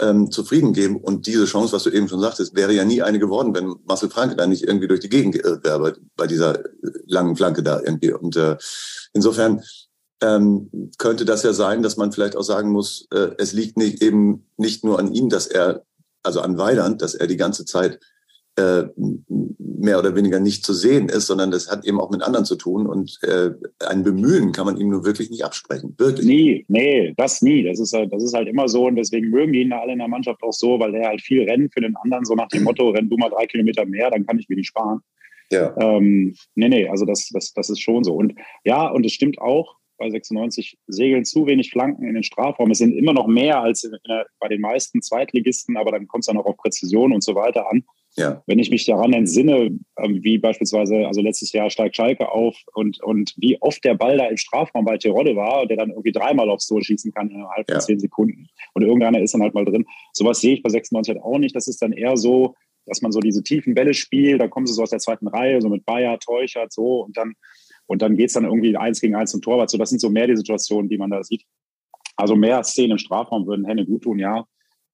ähm, 0.00 0.30
zufrieden 0.30 0.72
geben. 0.72 0.96
Und 0.96 1.26
diese 1.26 1.44
Chance, 1.44 1.72
was 1.72 1.84
du 1.84 1.90
eben 1.90 2.08
schon 2.08 2.20
sagtest, 2.20 2.54
wäre 2.54 2.72
ja 2.72 2.84
nie 2.84 3.02
eine 3.02 3.18
geworden, 3.18 3.54
wenn 3.54 3.76
Marcel 3.84 4.10
Franke 4.10 4.36
da 4.36 4.46
nicht 4.46 4.64
irgendwie 4.64 4.88
durch 4.88 5.00
die 5.00 5.08
Gegend 5.08 5.34
geirrt 5.34 5.64
wäre 5.64 5.78
bei, 5.78 5.92
bei 6.16 6.26
dieser 6.26 6.62
langen 7.06 7.36
Flanke 7.36 7.62
da 7.62 7.80
irgendwie. 7.80 8.12
Und 8.12 8.36
äh, 8.36 8.56
insofern 9.12 9.62
ähm, 10.22 10.70
könnte 10.98 11.24
das 11.24 11.42
ja 11.42 11.52
sein, 11.52 11.82
dass 11.82 11.96
man 11.96 12.12
vielleicht 12.12 12.36
auch 12.36 12.42
sagen 12.42 12.70
muss, 12.70 13.06
äh, 13.12 13.30
es 13.38 13.52
liegt 13.52 13.76
nicht 13.76 14.02
eben 14.02 14.46
nicht 14.56 14.84
nur 14.84 14.98
an 14.98 15.12
ihm, 15.12 15.28
dass 15.28 15.46
er, 15.46 15.84
also 16.22 16.40
an 16.40 16.58
Weiland, 16.58 17.02
dass 17.02 17.14
er 17.14 17.26
die 17.26 17.36
ganze 17.36 17.64
Zeit 17.64 18.00
äh, 18.56 18.84
mehr 19.58 19.98
oder 19.98 20.14
weniger 20.14 20.40
nicht 20.40 20.64
zu 20.64 20.74
sehen 20.74 21.08
ist, 21.08 21.26
sondern 21.26 21.50
das 21.50 21.70
hat 21.70 21.84
eben 21.86 22.00
auch 22.00 22.10
mit 22.10 22.22
anderen 22.22 22.44
zu 22.44 22.56
tun. 22.56 22.86
Und 22.86 23.18
äh, 23.22 23.50
ein 23.86 24.02
Bemühen 24.02 24.52
kann 24.52 24.66
man 24.66 24.76
ihm 24.76 24.88
nur 24.88 25.04
wirklich 25.04 25.30
nicht 25.30 25.44
absprechen. 25.44 25.94
Wirklich. 25.98 26.26
Nie, 26.26 26.64
nee, 26.68 27.14
das 27.16 27.42
nie. 27.42 27.62
Das 27.62 27.80
ist 27.80 27.92
halt, 27.92 28.12
das 28.12 28.22
ist 28.22 28.34
halt 28.34 28.48
immer 28.48 28.68
so 28.68 28.86
und 28.86 28.96
deswegen 28.96 29.30
mögen 29.30 29.52
die 29.52 29.62
ihn 29.62 29.72
alle 29.72 29.92
in 29.92 29.98
der 29.98 30.08
Mannschaft 30.08 30.42
auch 30.42 30.52
so, 30.52 30.78
weil 30.78 30.94
er 30.94 31.08
halt 31.08 31.22
viel 31.22 31.44
rennt 31.44 31.72
für 31.72 31.80
den 31.80 31.96
anderen, 31.96 32.24
so 32.24 32.34
nach 32.34 32.48
dem 32.48 32.64
Motto, 32.64 32.90
renn 32.90 33.08
du 33.08 33.16
mal 33.16 33.30
drei 33.30 33.46
Kilometer 33.46 33.86
mehr, 33.86 34.10
dann 34.10 34.26
kann 34.26 34.38
ich 34.38 34.48
mir 34.48 34.56
die 34.56 34.64
sparen. 34.64 35.00
Ja. 35.50 35.74
Ähm, 35.80 36.34
nee, 36.54 36.68
nee, 36.68 36.88
also 36.88 37.04
das, 37.04 37.28
das, 37.32 37.52
das 37.52 37.70
ist 37.70 37.80
schon 37.80 38.04
so. 38.04 38.14
Und 38.14 38.34
ja, 38.64 38.88
und 38.88 39.04
es 39.06 39.12
stimmt 39.12 39.40
auch, 39.40 39.76
bei 40.00 40.10
96 40.10 40.78
segeln 40.88 41.24
zu 41.24 41.46
wenig 41.46 41.70
Flanken 41.70 42.08
in 42.08 42.14
den 42.14 42.22
Strafraum. 42.24 42.70
Es 42.70 42.78
sind 42.78 42.96
immer 42.96 43.12
noch 43.12 43.26
mehr 43.26 43.60
als 43.60 43.84
in, 43.84 43.92
in, 43.92 44.22
bei 44.40 44.48
den 44.48 44.60
meisten 44.60 45.02
Zweitligisten, 45.02 45.76
aber 45.76 45.92
dann 45.92 46.08
kommt 46.08 46.22
es 46.22 46.26
dann 46.26 46.38
auch 46.38 46.46
auf 46.46 46.56
Präzision 46.56 47.12
und 47.12 47.22
so 47.22 47.34
weiter 47.36 47.70
an. 47.70 47.84
Ja. 48.16 48.42
Wenn 48.46 48.58
ich 48.58 48.70
mich 48.70 48.84
daran 48.86 49.12
entsinne, 49.12 49.70
ähm, 49.98 50.22
wie 50.22 50.38
beispielsweise, 50.38 51.06
also 51.06 51.20
letztes 51.20 51.52
Jahr 51.52 51.70
steigt 51.70 51.96
Schalke 51.96 52.30
auf 52.30 52.56
und, 52.74 53.02
und 53.02 53.34
wie 53.36 53.60
oft 53.60 53.84
der 53.84 53.94
Ball 53.94 54.18
da 54.18 54.26
im 54.26 54.36
Strafraum 54.36 54.84
bei 54.84 54.98
Tirode 54.98 55.36
war, 55.36 55.66
der 55.66 55.76
dann 55.76 55.90
irgendwie 55.90 56.12
dreimal 56.12 56.50
aufs 56.50 56.66
Tor 56.66 56.82
schießen 56.82 57.12
kann 57.12 57.30
innerhalb 57.30 57.68
ja. 57.68 57.76
von 57.76 57.82
zehn 57.82 58.00
Sekunden. 58.00 58.48
Und 58.74 58.82
irgendeiner 58.82 59.20
ist 59.20 59.34
dann 59.34 59.42
halt 59.42 59.54
mal 59.54 59.64
drin. 59.64 59.86
Sowas 60.12 60.40
sehe 60.40 60.54
ich 60.54 60.62
bei 60.62 60.70
96 60.70 61.14
halt 61.14 61.24
auch 61.24 61.38
nicht. 61.38 61.54
Das 61.54 61.68
ist 61.68 61.80
dann 61.80 61.92
eher 61.92 62.16
so, 62.16 62.54
dass 62.86 63.02
man 63.02 63.12
so 63.12 63.20
diese 63.20 63.42
tiefen 63.42 63.74
Bälle 63.74 63.94
spielt, 63.94 64.40
da 64.40 64.48
kommen 64.48 64.66
sie 64.66 64.74
so 64.74 64.82
aus 64.82 64.90
der 64.90 64.98
zweiten 64.98 65.28
Reihe, 65.28 65.60
so 65.60 65.68
mit 65.68 65.84
Bayer, 65.84 66.18
Teuchert, 66.18 66.72
so, 66.72 67.04
und 67.04 67.16
dann, 67.16 67.34
und 67.86 68.02
dann 68.02 68.16
geht's 68.16 68.32
dann 68.32 68.44
irgendwie 68.44 68.76
eins 68.76 69.00
gegen 69.00 69.14
eins 69.14 69.30
zum 69.30 69.42
Torwart. 69.42 69.70
So, 69.70 69.78
das 69.78 69.90
sind 69.90 70.00
so 70.00 70.10
mehr 70.10 70.26
die 70.26 70.36
Situationen, 70.36 70.88
die 70.88 70.98
man 70.98 71.10
da 71.10 71.22
sieht. 71.22 71.44
Also 72.16 72.34
mehr 72.34 72.62
Szenen 72.64 72.92
im 72.92 72.98
Strafraum 72.98 73.46
würden 73.46 73.64
Henne 73.64 73.86
gut 73.86 74.02
tun, 74.02 74.18
ja. 74.18 74.44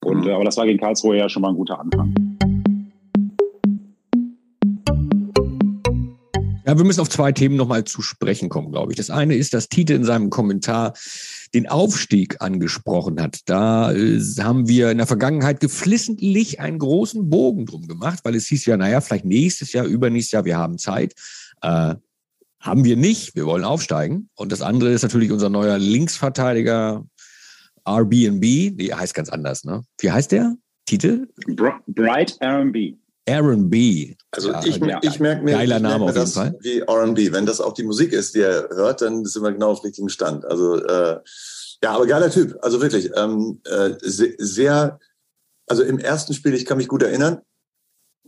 Und, 0.05 0.25
mhm. 0.25 0.29
äh, 0.29 0.33
aber 0.33 0.45
das 0.45 0.57
war 0.57 0.67
gegen 0.67 0.79
Karlsruhe 0.79 1.17
ja 1.17 1.29
schon 1.29 1.43
mal 1.43 1.49
ein 1.49 1.57
guter 1.57 1.81
Anfang. 1.81 2.15
Ja, 6.67 6.77
wir 6.77 6.85
müssen 6.85 7.01
auf 7.01 7.09
zwei 7.09 7.31
Themen 7.31 7.55
nochmal 7.55 7.85
zu 7.85 8.03
sprechen 8.03 8.49
kommen, 8.49 8.73
glaube 8.73 8.91
ich. 8.91 8.97
Das 8.97 9.09
eine 9.09 9.37
ist, 9.37 9.55
dass 9.55 9.69
Tite 9.69 9.95
in 9.95 10.05
seinem 10.05 10.31
Kommentar 10.31 10.95
den 11.55 11.69
Aufstieg 11.69 12.41
angesprochen 12.41 13.21
hat. 13.23 13.41
Da 13.47 13.93
äh, 13.93 14.21
haben 14.41 14.67
wir 14.67 14.91
in 14.91 14.99
der 14.99 15.07
Vergangenheit 15.07 15.61
geflissentlich 15.61 16.59
einen 16.59 16.81
großen 16.81 17.31
Bogen 17.31 17.67
drum 17.67 17.87
gemacht, 17.87 18.21
weil 18.25 18.35
es 18.35 18.49
hieß 18.49 18.67
ja, 18.67 18.77
naja, 18.77 19.01
vielleicht 19.01 19.25
nächstes 19.25 19.73
Jahr, 19.73 19.87
übernächstes 19.87 20.33
Jahr, 20.33 20.45
wir 20.45 20.57
haben 20.57 20.77
Zeit. 20.79 21.15
Äh, 21.63 21.95
haben 22.59 22.85
wir 22.85 22.97
nicht, 22.97 23.37
wir 23.37 23.47
wollen 23.47 23.65
aufsteigen. 23.65 24.29
Und 24.35 24.51
das 24.51 24.61
andere 24.61 24.91
ist 24.91 25.03
natürlich 25.03 25.31
unser 25.31 25.51
neuer 25.51 25.79
Linksverteidiger 25.79 27.05
Airbnb, 27.87 28.43
die 28.43 28.93
heißt 28.93 29.15
ganz 29.15 29.29
anders, 29.29 29.63
ne? 29.63 29.85
Wie 30.01 30.11
heißt 30.11 30.33
der 30.33 30.57
Titel? 30.85 31.29
Bright 31.87 32.37
R&B. 32.41 32.97
R&B. 33.27 34.17
Also 34.31 34.53
ja, 34.53 34.65
ich, 34.65 34.77
ja, 34.77 34.99
ich 35.03 35.21
merke 35.21 35.45
mir, 35.45 35.53
geiler 35.53 35.77
ich 35.77 35.83
Name 35.83 36.05
merk 36.05 36.11
auf 36.11 36.17
jeden 36.17 36.31
Fall. 36.33 36.57
wie 36.61 36.81
R&B. 36.81 37.33
Wenn 37.33 37.45
das 37.45 37.61
auch 37.61 37.75
die 37.75 37.83
Musik 37.83 38.13
ist, 38.13 38.35
die 38.35 38.41
er 38.41 38.69
hört, 38.71 39.03
dann 39.03 39.25
sind 39.25 39.43
wir 39.43 39.53
genau 39.53 39.73
auf 39.73 39.85
richtigen 39.85 40.09
Stand. 40.09 40.45
Also 40.45 40.77
äh, 40.77 41.19
ja, 41.83 41.91
aber 41.91 42.07
geiler 42.07 42.31
Typ. 42.31 42.57
Also 42.63 42.81
wirklich 42.81 43.11
ähm, 43.17 43.61
äh, 43.65 43.95
sehr. 44.01 44.99
Also 45.69 45.83
im 45.83 45.99
ersten 45.99 46.33
Spiel, 46.33 46.55
ich 46.55 46.65
kann 46.65 46.77
mich 46.77 46.87
gut 46.87 47.03
erinnern, 47.03 47.41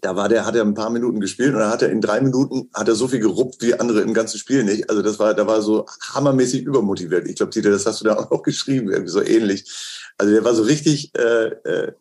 da 0.01 0.17
war 0.17 0.29
der, 0.29 0.47
hat 0.47 0.55
er 0.55 0.63
ein 0.63 0.75
paar 0.75 0.91
Minuten 0.91 1.21
gespielt 1.21 1.55
und 1.55 1.61
dann 1.61 1.71
hat 1.71 1.83
er 1.83 1.91
in 1.91 2.01
drei 2.01 2.21
Minuten 2.21 2.69
hat 2.75 2.89
er 2.89 2.95
so 2.95 3.09
viel 3.09 3.21
geruppt 3.21 3.63
wie 3.63 3.75
andere 3.75 4.01
im 4.03 4.15
ganzen 4.15 4.39
Spiel 4.39 4.65
nicht. 4.65 4.91
Also 4.91 5.03
das 5.03 5.19
war, 5.19 5.35
da 5.35 5.47
war 5.47 5.63
so 5.63 5.87
hammermäßig 6.13 6.63
übermotiviert. 6.65 7.27
Ich 7.29 7.37
glaube, 7.37 7.51
Tite, 7.51 7.71
das 7.71 7.87
hast 7.87 8.01
du 8.01 8.05
da 8.05 8.17
auch 8.31 8.43
geschrieben, 8.43 8.91
irgendwie 8.91 9.11
so 9.11 9.23
ähnlich. 9.23 9.98
Also 10.19 10.33
der 10.33 10.45
war 10.45 10.53
so 10.53 10.65
richtig, 10.65 11.13
äh, 11.17 11.47
äh, 11.47 11.93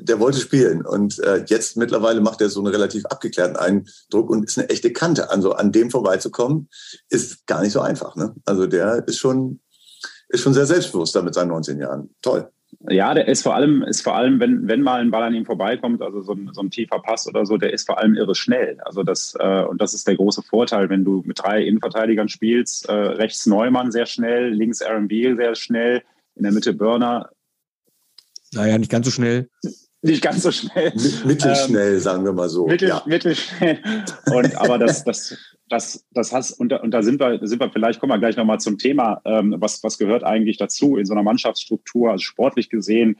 der 0.00 0.18
wollte 0.18 0.38
spielen 0.38 0.84
und 0.84 1.20
äh, 1.20 1.44
jetzt 1.46 1.76
mittlerweile 1.76 2.20
macht 2.20 2.40
er 2.40 2.48
so 2.50 2.58
einen 2.58 2.74
relativ 2.74 3.06
abgeklärten 3.06 3.56
Eindruck 3.56 4.30
und 4.30 4.44
ist 4.44 4.58
eine 4.58 4.68
echte 4.68 4.92
Kante. 4.92 5.30
Also 5.30 5.52
an 5.52 5.70
dem 5.70 5.88
vorbeizukommen 5.88 6.68
ist 7.08 7.46
gar 7.46 7.62
nicht 7.62 7.72
so 7.72 7.80
einfach. 7.80 8.16
Ne? 8.16 8.34
Also 8.44 8.66
der 8.66 9.06
ist 9.06 9.18
schon, 9.18 9.60
ist 10.28 10.42
schon 10.42 10.54
sehr 10.54 10.66
selbstbewusst 10.66 11.14
da 11.14 11.22
mit 11.22 11.34
seinen 11.34 11.48
19 11.48 11.78
Jahren. 11.78 12.10
Toll. 12.20 12.50
Ja, 12.88 13.14
der 13.14 13.28
ist 13.28 13.42
vor 13.42 13.54
allem, 13.54 13.82
ist 13.82 14.02
vor 14.02 14.16
allem, 14.16 14.40
wenn, 14.40 14.66
wenn 14.66 14.80
mal 14.80 15.00
ein 15.00 15.10
Ball 15.12 15.22
an 15.22 15.34
ihm 15.34 15.44
vorbeikommt, 15.44 16.02
also 16.02 16.20
so 16.20 16.32
ein, 16.32 16.50
so 16.52 16.62
ein 16.62 16.70
tiefer 16.70 16.98
Pass 16.98 17.28
oder 17.28 17.46
so, 17.46 17.58
der 17.58 17.72
ist 17.72 17.86
vor 17.86 17.98
allem 17.98 18.14
irre 18.14 18.34
schnell. 18.34 18.78
Also 18.84 19.04
das, 19.04 19.36
äh, 19.38 19.62
und 19.62 19.80
das 19.80 19.94
ist 19.94 20.08
der 20.08 20.16
große 20.16 20.42
Vorteil, 20.42 20.88
wenn 20.88 21.04
du 21.04 21.22
mit 21.24 21.38
drei 21.38 21.62
Innenverteidigern 21.62 22.28
spielst, 22.28 22.88
äh, 22.88 22.92
rechts 22.92 23.46
Neumann 23.46 23.92
sehr 23.92 24.06
schnell, 24.06 24.48
links 24.48 24.82
RB 24.82 25.36
sehr 25.36 25.54
schnell, 25.54 26.02
in 26.34 26.44
der 26.44 26.52
Mitte 26.52 26.72
Burner. 26.72 27.30
Naja, 28.52 28.78
nicht 28.78 28.90
ganz 28.90 29.06
so 29.06 29.12
schnell. 29.12 29.48
Nicht 30.02 30.22
ganz 30.22 30.42
so 30.42 30.50
schnell. 30.50 30.92
Mittelschnell, 31.24 31.94
ähm, 31.94 32.00
sagen 32.00 32.24
wir 32.24 32.32
mal 32.32 32.48
so. 32.48 32.66
Mittel, 32.66 32.88
ja. 32.88 33.02
Mittelschnell. 33.06 33.78
Und, 34.34 34.56
aber 34.56 34.78
das, 34.78 35.04
das, 35.04 35.36
das, 35.68 36.04
das 36.10 36.32
hast, 36.32 36.52
und 36.52 36.70
da, 36.70 36.78
und 36.78 36.90
da 36.90 37.02
sind 37.02 37.20
wir, 37.20 37.38
sind 37.46 37.60
wir 37.60 37.70
vielleicht, 37.70 38.00
kommen 38.00 38.12
wir 38.12 38.18
gleich 38.18 38.36
nochmal 38.36 38.58
zum 38.58 38.78
Thema, 38.78 39.20
ähm, 39.24 39.54
was, 39.58 39.82
was 39.84 39.98
gehört 39.98 40.24
eigentlich 40.24 40.56
dazu 40.56 40.96
in 40.96 41.06
so 41.06 41.14
einer 41.14 41.22
Mannschaftsstruktur, 41.22 42.10
also 42.10 42.22
sportlich 42.22 42.68
gesehen, 42.68 43.16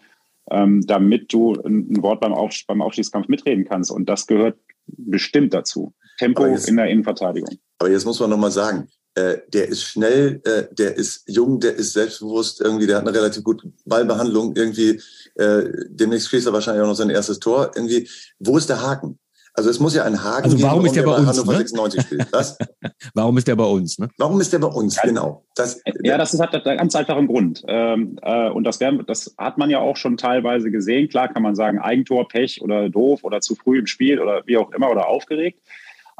ähm, 0.50 0.84
damit 0.84 1.32
du 1.32 1.54
ein, 1.54 1.88
ein 1.92 2.02
Wort 2.02 2.20
beim, 2.20 2.32
Auf, 2.34 2.52
beim 2.66 2.82
Aufstiegskampf 2.82 3.28
mitreden 3.28 3.64
kannst. 3.64 3.92
Und 3.92 4.08
das 4.08 4.26
gehört 4.26 4.58
bestimmt 4.86 5.54
dazu. 5.54 5.94
Tempo 6.18 6.46
jetzt, 6.46 6.68
in 6.68 6.76
der 6.76 6.88
Innenverteidigung. 6.88 7.58
Aber 7.78 7.90
jetzt 7.90 8.04
muss 8.04 8.18
man 8.20 8.30
nochmal 8.30 8.50
sagen, 8.50 8.88
äh, 9.14 9.38
der 9.52 9.68
ist 9.68 9.84
schnell, 9.84 10.40
äh, 10.44 10.74
der 10.74 10.96
ist 10.96 11.24
jung, 11.26 11.60
der 11.60 11.74
ist 11.74 11.92
selbstbewusst, 11.92 12.60
irgendwie, 12.60 12.86
der 12.86 12.96
hat 12.96 13.06
eine 13.06 13.16
relativ 13.16 13.44
gute 13.44 13.72
Ballbehandlung, 13.84 14.56
irgendwie, 14.56 15.00
äh, 15.34 15.64
demnächst 15.88 16.28
schießt 16.28 16.46
er 16.46 16.52
wahrscheinlich 16.52 16.82
auch 16.82 16.88
noch 16.88 16.94
sein 16.94 17.10
erstes 17.10 17.38
Tor. 17.38 17.72
Irgendwie, 17.74 18.08
wo 18.38 18.56
ist 18.56 18.68
der 18.68 18.80
Haken? 18.80 19.18
Also 19.54 19.68
es 19.68 19.78
muss 19.80 19.94
ja 19.94 20.04
ein 20.04 20.24
Haken 20.24 20.44
also 20.44 20.62
warum 20.62 20.82
geben, 20.82 20.86
ist 20.86 20.96
der 20.96 21.02
bei, 21.02 21.16
uns, 21.16 21.44
ne? 21.44 21.56
96 21.56 22.02
spielt. 22.02 22.32
Was? 22.32 22.56
warum 23.14 23.36
ist 23.36 23.46
der 23.46 23.56
bei 23.56 23.64
uns? 23.64 23.98
Ne? 23.98 24.08
Warum 24.16 24.40
ist 24.40 24.50
der 24.50 24.58
bei 24.60 24.68
uns? 24.68 24.96
Ja, 24.96 25.02
genau. 25.02 25.44
Das, 25.54 25.78
ja, 26.02 26.16
das 26.16 26.32
ist, 26.32 26.40
hat 26.40 26.54
einen 26.54 26.78
ganz 26.78 26.96
einfachen 26.96 27.26
Grund. 27.26 27.62
Ähm, 27.68 28.18
äh, 28.22 28.48
und 28.48 28.64
das, 28.64 28.80
wär, 28.80 28.92
das 29.02 29.34
hat 29.36 29.58
man 29.58 29.68
ja 29.68 29.78
auch 29.78 29.98
schon 29.98 30.16
teilweise 30.16 30.70
gesehen. 30.70 31.10
Klar 31.10 31.28
kann 31.28 31.42
man 31.42 31.54
sagen, 31.54 31.78
Eigentor, 31.78 32.28
Pech 32.28 32.62
oder 32.62 32.88
doof 32.88 33.24
oder 33.24 33.42
zu 33.42 33.54
früh 33.54 33.78
im 33.78 33.86
Spiel 33.86 34.20
oder 34.20 34.42
wie 34.46 34.56
auch 34.56 34.72
immer 34.72 34.90
oder 34.90 35.06
aufgeregt. 35.06 35.60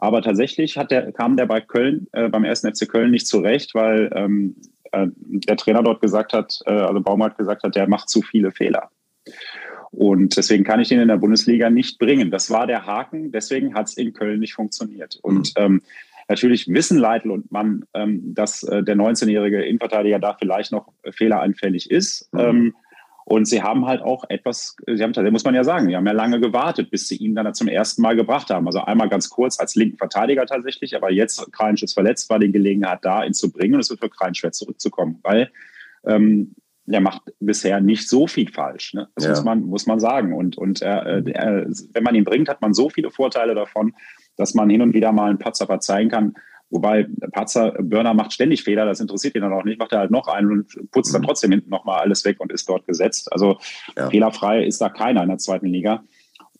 Aber 0.03 0.21
tatsächlich 0.21 0.77
hat 0.77 0.91
der, 0.91 1.13
kam 1.13 1.37
der 1.37 1.47
bei 1.47 1.61
Köln, 1.61 2.09
äh, 2.11 2.29
beim 2.29 2.43
ersten 2.43 2.75
FC 2.75 2.89
Köln 2.89 3.13
nicht 3.13 3.29
zurecht, 3.29 3.73
weil 3.73 4.11
ähm, 4.17 4.57
äh, 4.91 5.07
der 5.15 5.57
Trainer 5.57 5.85
dort 5.85 6.01
gesagt 6.01 6.33
hat, 6.33 6.59
äh, 6.67 6.73
also 6.73 7.01
Baumart 7.01 7.39
gesagt 7.39 7.63
hat, 7.63 7.77
der 7.77 7.89
macht 7.89 8.09
zu 8.09 8.21
viele 8.21 8.51
Fehler. 8.51 8.91
Und 9.93 10.37
deswegen 10.37 10.65
kann 10.65 10.81
ich 10.81 10.89
den 10.89 10.99
in 10.99 11.07
der 11.07 11.19
Bundesliga 11.19 11.71
nicht 11.71 12.01
bringen. 12.01 12.33
Das 12.33 12.51
war 12.51 12.67
der 12.67 12.85
Haken. 12.85 13.31
Deswegen 13.31 13.75
hat 13.75 13.91
es 13.91 13.97
in 13.97 14.13
Köln 14.13 14.41
nicht 14.41 14.55
funktioniert. 14.55 15.21
Und 15.23 15.57
mhm. 15.57 15.65
ähm, 15.65 15.83
natürlich 16.29 16.67
wissen 16.67 16.99
Leitl 16.99 17.31
und 17.31 17.53
Mann, 17.53 17.85
ähm, 17.95 18.35
dass 18.35 18.65
äh, 18.65 18.83
der 18.83 18.97
19-jährige 18.97 19.63
Innenverteidiger 19.63 20.19
da 20.19 20.35
vielleicht 20.37 20.73
noch 20.73 20.89
fehleranfällig 21.13 21.93
ist. 21.93 22.29
Mhm. 22.33 22.75
Und 23.25 23.47
sie 23.47 23.63
haben 23.63 23.87
halt 23.87 24.03
auch 24.03 24.25
etwas, 24.29 24.77
sie 24.87 25.03
haben, 25.03 25.13
muss 25.33 25.45
man 25.45 25.55
ja 25.55 25.65
sagen, 25.65 25.89
die 25.89 25.97
haben 25.97 26.07
ja 26.07 26.13
lange 26.13 26.41
gewartet, 26.41 26.91
bis 26.91 27.07
sie 27.09 27.17
ihn 27.17 27.35
dann 27.35 27.55
zum 27.55 27.69
ersten 27.69 28.03
Mal 28.03 28.17
gebracht 28.17 28.51
haben. 28.51 28.67
Also 28.67 28.81
einmal 28.81 29.09
ganz 29.09 29.31
kurz 29.31 29.61
als 29.61 29.75
linken 29.75 29.97
Verteidiger 29.97 30.45
tatsächlich, 30.47 30.97
aber 30.97 31.13
jetzt 31.13 31.53
Kreinsch 31.53 31.83
ist 31.83 31.95
verletzt, 31.95 32.29
war 32.31 32.39
die 32.39 32.51
Gelegenheit 32.51 33.01
da, 33.03 33.25
ihn 33.25 33.35
zu 33.35 33.53
bringen 33.53 33.75
und 33.75 33.81
es 33.81 33.91
wird 33.91 34.01
für 34.01 34.11
Kreinsch 34.11 34.41
schwer 34.41 34.53
zurückzukommen, 34.53 35.21
weil 35.23 35.51
ähm, 36.05 36.55
der 36.85 37.01
macht 37.01 37.23
bisher 37.39 37.81
nicht 37.81 38.09
so 38.09 38.27
viel 38.27 38.51
falsch. 38.51 38.95
Ne? 38.95 39.09
Das 39.15 39.25
ja. 39.25 39.31
muss, 39.31 39.45
man, 39.45 39.63
muss 39.63 39.87
man 39.87 40.01
sagen. 40.01 40.35
Und, 40.35 40.59
und 40.59 40.83
äh, 40.83 41.19
äh, 41.19 41.67
wenn 41.93 42.03
man 42.03 42.15
ihn 42.15 42.25
bringt, 42.25 42.49
hat 42.49 42.61
man 42.61 42.75
so 42.75 42.91
viele 42.91 43.11
Vorteile 43.11 43.55
davon, 43.55 43.95
dass 44.37 44.55
man 44.55 44.69
hin 44.69 44.83
und 44.83 44.95
wieder 44.95 45.13
mal 45.13 45.31
einen 45.31 45.39
Patzer 45.39 45.67
verzeihen 45.67 46.09
kann. 46.09 46.35
Wobei 46.73 47.07
Patzer, 47.33 47.73
Burner 47.73 48.15
macht 48.15 48.33
ständig 48.33 48.65
Fehler, 48.65 48.87
das 48.87 48.99
interessiert 48.99 49.35
ihn 49.35 49.43
dann 49.43 49.53
auch 49.53 49.65
nicht, 49.65 49.79
macht 49.79 49.93
er 49.93 49.99
halt 49.99 50.11
noch 50.11 50.27
einen 50.27 50.51
und 50.51 50.91
putzt 50.91 51.13
mhm. 51.13 51.19
dann 51.19 51.23
trotzdem 51.25 51.51
hinten 51.51 51.69
nochmal 51.69 52.01
alles 52.01 52.25
weg 52.25 52.41
und 52.41 52.51
ist 52.51 52.67
dort 52.67 52.87
gesetzt. 52.87 53.31
Also 53.31 53.59
ja. 53.95 54.09
fehlerfrei 54.09 54.65
ist 54.65 54.81
da 54.81 54.89
keiner 54.89 55.23
in 55.23 55.29
der 55.29 55.37
zweiten 55.37 55.67
Liga. 55.67 56.03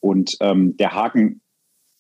Und 0.01 0.37
ähm, 0.41 0.77
der 0.77 0.93
Haken 0.93 1.41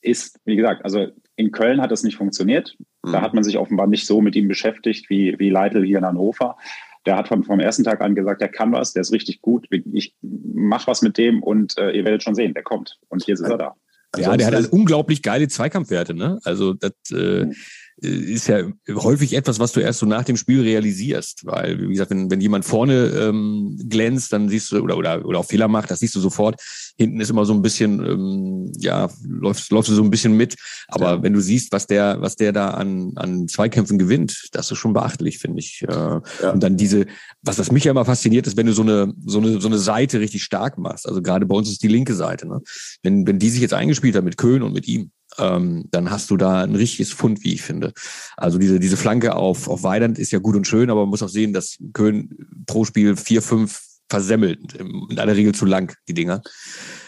ist, 0.02 0.38
wie 0.44 0.56
gesagt, 0.56 0.84
also 0.84 1.06
in 1.36 1.52
Köln 1.52 1.80
hat 1.80 1.90
das 1.90 2.02
nicht 2.02 2.18
funktioniert. 2.18 2.76
Mhm. 3.02 3.12
Da 3.12 3.22
hat 3.22 3.32
man 3.32 3.44
sich 3.44 3.56
offenbar 3.56 3.86
nicht 3.86 4.06
so 4.06 4.20
mit 4.20 4.36
ihm 4.36 4.46
beschäftigt 4.46 5.08
wie, 5.08 5.38
wie 5.38 5.48
Leitl 5.48 5.82
hier 5.82 5.96
in 5.96 6.04
Hannover. 6.04 6.58
Der 7.06 7.16
hat 7.16 7.28
vom, 7.28 7.44
vom 7.44 7.60
ersten 7.60 7.82
Tag 7.82 8.02
an 8.02 8.14
gesagt, 8.14 8.42
der 8.42 8.48
kann 8.50 8.72
was, 8.72 8.92
der 8.92 9.00
ist 9.00 9.12
richtig 9.12 9.40
gut. 9.40 9.66
Ich 9.70 10.14
mach 10.20 10.86
was 10.86 11.00
mit 11.00 11.16
dem 11.16 11.42
und 11.42 11.78
äh, 11.78 11.92
ihr 11.92 12.04
werdet 12.04 12.22
schon 12.22 12.34
sehen, 12.34 12.52
der 12.52 12.62
kommt. 12.62 12.98
Und 13.08 13.26
jetzt 13.26 13.40
ist 13.40 13.48
er 13.48 13.56
da. 13.56 13.74
Ja, 14.18 14.36
der 14.36 14.48
hat 14.48 14.54
halt 14.54 14.70
unglaublich 14.70 15.22
geile 15.22 15.48
Zweikampfwerte, 15.48 16.12
ne? 16.12 16.38
Also 16.44 16.74
das 16.74 16.92
äh, 17.10 17.46
mhm 17.46 17.54
ist 17.96 18.48
ja 18.48 18.62
häufig 18.88 19.34
etwas, 19.34 19.60
was 19.60 19.72
du 19.72 19.80
erst 19.80 20.00
so 20.00 20.06
nach 20.06 20.24
dem 20.24 20.36
Spiel 20.36 20.60
realisierst. 20.60 21.44
Weil, 21.44 21.80
wie 21.80 21.92
gesagt, 21.92 22.10
wenn, 22.10 22.30
wenn 22.30 22.40
jemand 22.40 22.64
vorne 22.64 23.06
ähm, 23.06 23.78
glänzt, 23.88 24.32
dann 24.32 24.48
siehst 24.48 24.72
du, 24.72 24.80
oder, 24.80 24.96
oder, 24.96 25.24
oder 25.24 25.38
auch 25.38 25.44
Fehler 25.44 25.68
macht, 25.68 25.90
das 25.90 26.00
siehst 26.00 26.14
du 26.14 26.20
sofort. 26.20 26.60
Hinten 26.96 27.20
ist 27.20 27.30
immer 27.30 27.44
so 27.44 27.52
ein 27.52 27.62
bisschen, 27.62 28.04
ähm, 28.04 28.72
ja, 28.78 29.08
läufst, 29.24 29.70
läufst 29.70 29.90
du 29.90 29.94
so 29.94 30.02
ein 30.02 30.10
bisschen 30.10 30.36
mit. 30.36 30.56
Aber 30.88 31.12
ja. 31.12 31.22
wenn 31.22 31.32
du 31.32 31.40
siehst, 31.40 31.72
was 31.72 31.86
der, 31.86 32.20
was 32.20 32.36
der 32.36 32.52
da 32.52 32.70
an, 32.70 33.12
an 33.16 33.46
Zweikämpfen 33.46 33.98
gewinnt, 33.98 34.48
das 34.52 34.70
ist 34.70 34.78
schon 34.78 34.94
beachtlich, 34.94 35.38
finde 35.38 35.60
ich. 35.60 35.82
Äh, 35.82 35.92
ja. 35.92 36.20
Und 36.52 36.62
dann 36.62 36.76
diese, 36.76 37.06
was, 37.42 37.58
was 37.58 37.70
mich 37.70 37.84
ja 37.84 37.92
immer 37.92 38.04
fasziniert, 38.04 38.46
ist, 38.46 38.56
wenn 38.56 38.66
du 38.66 38.72
so 38.72 38.82
eine, 38.82 39.12
so 39.24 39.38
eine, 39.38 39.60
so 39.60 39.68
eine 39.68 39.78
Seite 39.78 40.20
richtig 40.20 40.42
stark 40.42 40.78
machst. 40.78 41.06
Also 41.06 41.22
gerade 41.22 41.46
bei 41.46 41.54
uns 41.54 41.70
ist 41.70 41.82
die 41.82 41.88
linke 41.88 42.14
Seite, 42.14 42.48
ne? 42.48 42.62
Wenn, 43.02 43.26
wenn 43.26 43.38
die 43.38 43.50
sich 43.50 43.60
jetzt 43.60 43.74
eingespielt 43.74 44.16
hat 44.16 44.24
mit 44.24 44.36
Köhn 44.36 44.62
und 44.62 44.72
mit 44.72 44.88
ihm, 44.88 45.10
ähm, 45.38 45.86
dann 45.90 46.10
hast 46.10 46.30
du 46.30 46.36
da 46.36 46.62
ein 46.62 46.74
richtiges 46.74 47.12
Fund, 47.12 47.44
wie 47.44 47.54
ich 47.54 47.62
finde. 47.62 47.92
Also 48.36 48.58
diese, 48.58 48.78
diese 48.78 48.96
Flanke 48.96 49.34
auf, 49.34 49.68
auf 49.68 49.82
Weidand 49.82 50.18
ist 50.18 50.32
ja 50.32 50.38
gut 50.38 50.56
und 50.56 50.66
schön, 50.66 50.90
aber 50.90 51.00
man 51.00 51.10
muss 51.10 51.22
auch 51.22 51.28
sehen, 51.28 51.52
dass 51.52 51.78
Köln 51.92 52.64
pro 52.66 52.84
Spiel 52.84 53.16
vier, 53.16 53.42
fünf 53.42 53.80
versemmelt, 54.12 54.74
in 54.74 55.18
aller 55.18 55.34
Regel 55.34 55.54
zu 55.54 55.64
lang, 55.64 55.96
die 56.06 56.12
Dinger. 56.12 56.42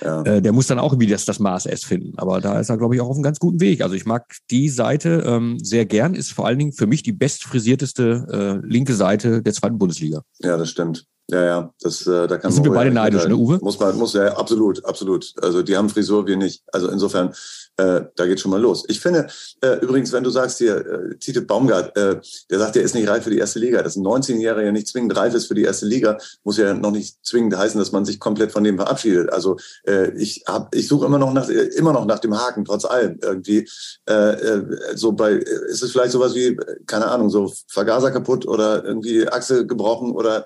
Ja. 0.02 0.22
Äh, 0.22 0.40
der 0.40 0.52
muss 0.52 0.68
dann 0.68 0.78
auch 0.78 0.92
irgendwie 0.92 1.10
das, 1.10 1.26
das 1.26 1.38
Maß 1.38 1.66
S 1.66 1.84
finden. 1.84 2.14
Aber 2.16 2.40
da 2.40 2.58
ist 2.58 2.70
er, 2.70 2.78
glaube 2.78 2.94
ich, 2.94 3.00
auch 3.02 3.08
auf 3.08 3.16
einem 3.16 3.22
ganz 3.22 3.38
guten 3.38 3.60
Weg. 3.60 3.82
Also 3.82 3.94
ich 3.94 4.06
mag 4.06 4.34
die 4.50 4.70
Seite 4.70 5.22
ähm, 5.26 5.58
sehr 5.60 5.84
gern, 5.84 6.14
ist 6.14 6.32
vor 6.32 6.46
allen 6.46 6.58
Dingen 6.58 6.72
für 6.72 6.86
mich 6.86 7.02
die 7.02 7.12
bestfrisierteste 7.12 8.62
äh, 8.64 8.66
linke 8.66 8.94
Seite 8.94 9.42
der 9.42 9.52
zweiten 9.52 9.76
Bundesliga. 9.76 10.22
Ja, 10.38 10.56
das 10.56 10.70
stimmt. 10.70 11.04
Ja, 11.30 11.42
ja, 11.42 11.74
das, 11.80 12.06
äh, 12.06 12.26
da 12.26 12.36
kann 12.36 12.50
man. 12.50 12.52
sind 12.52 12.64
wir 12.64 12.72
beide 12.72 12.90
neidisch, 12.90 13.26
ne, 13.26 13.34
Uwe? 13.34 13.58
Muss 13.62 13.78
man, 13.78 13.96
muss 13.96 14.12
ja, 14.12 14.36
absolut, 14.36 14.84
absolut. 14.84 15.32
Also 15.42 15.62
die 15.62 15.76
haben 15.76 15.88
Frisur, 15.88 16.26
wir 16.26 16.36
nicht. 16.36 16.62
Also 16.70 16.88
insofern, 16.88 17.32
äh, 17.76 18.02
da 18.14 18.26
geht 18.26 18.40
schon 18.40 18.50
mal 18.50 18.60
los. 18.60 18.84
Ich 18.88 19.00
finde, 19.00 19.26
äh, 19.60 19.78
übrigens, 19.80 20.12
wenn 20.12 20.22
du 20.22 20.30
sagst 20.30 20.58
hier, 20.58 20.76
äh, 20.76 21.16
Tite 21.16 21.42
Baumgart, 21.42 21.96
äh, 21.96 22.20
der 22.50 22.58
sagt, 22.58 22.76
der 22.76 22.82
ist 22.82 22.94
nicht 22.94 23.08
reif 23.08 23.24
für 23.24 23.30
die 23.30 23.38
erste 23.38 23.58
Liga. 23.58 23.82
Dass 23.82 23.96
ein 23.96 24.04
19-Jähriger 24.04 24.70
nicht 24.70 24.86
zwingend 24.86 25.16
reif 25.16 25.34
ist 25.34 25.46
für 25.46 25.54
die 25.54 25.64
erste 25.64 25.86
Liga, 25.86 26.18
muss 26.44 26.56
ja 26.56 26.74
noch 26.74 26.92
nicht 26.92 27.24
zwingend 27.26 27.56
heißen, 27.56 27.78
dass 27.78 27.92
man 27.92 28.04
sich 28.04 28.20
komplett 28.20 28.52
von 28.52 28.62
dem 28.62 28.76
verabschiedet. 28.76 29.32
Also 29.32 29.56
äh, 29.86 30.10
ich 30.16 30.44
hab, 30.46 30.74
ich 30.74 30.86
suche 30.86 31.06
immer 31.06 31.18
noch 31.18 31.32
nach, 31.32 31.48
immer 31.48 31.92
noch 31.92 32.06
nach 32.06 32.20
dem 32.20 32.38
Haken, 32.38 32.64
trotz 32.64 32.84
allem 32.84 33.18
irgendwie. 33.20 33.68
Äh, 34.08 34.12
äh, 34.12 34.62
so 34.94 35.12
bei, 35.12 35.32
ist 35.32 35.82
es 35.82 35.90
vielleicht 35.90 36.12
sowas 36.12 36.34
wie, 36.34 36.56
keine 36.86 37.06
Ahnung, 37.06 37.28
so 37.28 37.52
Vergaser 37.66 38.10
kaputt 38.12 38.46
oder 38.46 38.84
irgendwie 38.84 39.26
Achse 39.28 39.66
gebrochen 39.66 40.12
oder 40.12 40.44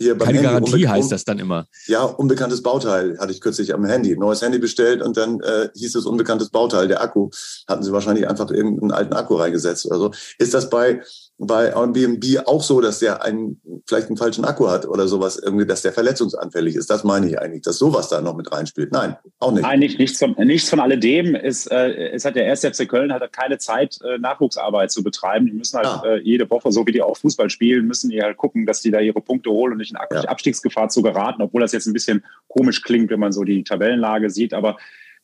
hier 0.00 0.16
beim 0.16 0.26
Keine 0.26 0.38
Handy, 0.38 0.70
Garantie 0.70 0.88
heißt 0.88 1.12
das 1.12 1.24
dann 1.24 1.38
immer. 1.38 1.66
Ja, 1.86 2.04
unbekanntes 2.04 2.62
Bauteil 2.62 3.18
hatte 3.18 3.32
ich 3.32 3.40
kürzlich 3.40 3.74
am 3.74 3.84
Handy. 3.84 4.16
Neues 4.16 4.40
Handy 4.40 4.58
bestellt 4.58 5.02
und 5.02 5.16
dann 5.16 5.40
äh, 5.40 5.68
hieß 5.76 5.94
es 5.94 6.06
unbekanntes 6.06 6.48
Bauteil. 6.48 6.88
Der 6.88 7.02
Akku 7.02 7.28
hatten 7.68 7.82
sie 7.82 7.92
wahrscheinlich 7.92 8.26
einfach 8.26 8.50
irgendeinen 8.50 8.92
alten 8.92 9.12
Akku 9.12 9.36
reingesetzt 9.36 9.84
oder 9.84 9.98
so. 9.98 10.10
Ist 10.38 10.54
das 10.54 10.70
bei 10.70 11.02
bei 11.42 11.68
Airbnb 11.68 12.46
auch 12.46 12.62
so, 12.62 12.82
dass 12.82 12.98
der 12.98 13.24
einen, 13.24 13.62
vielleicht 13.86 14.08
einen 14.08 14.18
falschen 14.18 14.44
Akku 14.44 14.68
hat 14.68 14.86
oder 14.86 15.08
sowas, 15.08 15.40
irgendwie, 15.42 15.64
dass 15.64 15.80
der 15.80 15.92
verletzungsanfällig 15.94 16.76
ist. 16.76 16.90
Das 16.90 17.02
meine 17.02 17.28
ich 17.28 17.38
eigentlich, 17.38 17.62
dass 17.62 17.78
sowas 17.78 18.10
da 18.10 18.20
noch 18.20 18.36
mit 18.36 18.52
reinspielt. 18.52 18.92
Nein, 18.92 19.16
auch 19.38 19.50
nicht. 19.50 19.62
Nein, 19.62 19.78
nicht, 19.78 19.98
nichts, 19.98 20.18
von, 20.18 20.34
nichts 20.36 20.68
von 20.68 20.80
alledem. 20.80 21.34
Es, 21.34 21.66
äh, 21.66 22.10
es 22.12 22.26
hat 22.26 22.36
der 22.36 22.50
1. 22.50 22.60
FC 22.60 22.86
Köln 22.86 23.10
hat 23.10 23.32
keine 23.32 23.56
Zeit, 23.56 23.98
äh, 24.04 24.18
Nachwuchsarbeit 24.18 24.90
zu 24.90 25.02
betreiben. 25.02 25.46
Die 25.46 25.52
müssen 25.52 25.78
halt 25.78 25.86
ah. 25.86 26.02
äh, 26.04 26.20
jede 26.20 26.48
Woche, 26.50 26.70
so 26.72 26.86
wie 26.86 26.92
die 26.92 27.00
auch 27.00 27.16
Fußball 27.16 27.48
spielen, 27.48 27.86
müssen 27.86 28.10
die 28.10 28.20
halt 28.20 28.36
gucken, 28.36 28.66
dass 28.66 28.82
die 28.82 28.90
da 28.90 29.00
ihre 29.00 29.22
Punkte 29.22 29.48
holen 29.48 29.72
und 29.72 29.78
nicht 29.78 29.92
in 29.92 29.96
Abstiegsgefahr 29.96 30.90
zu 30.90 31.00
geraten, 31.00 31.40
obwohl 31.40 31.62
das 31.62 31.72
jetzt 31.72 31.86
ein 31.86 31.94
bisschen 31.94 32.22
komisch 32.48 32.82
klingt, 32.82 33.10
wenn 33.10 33.20
man 33.20 33.32
so 33.32 33.44
die 33.44 33.64
Tabellenlage 33.64 34.28
sieht. 34.28 34.52
Aber 34.52 34.76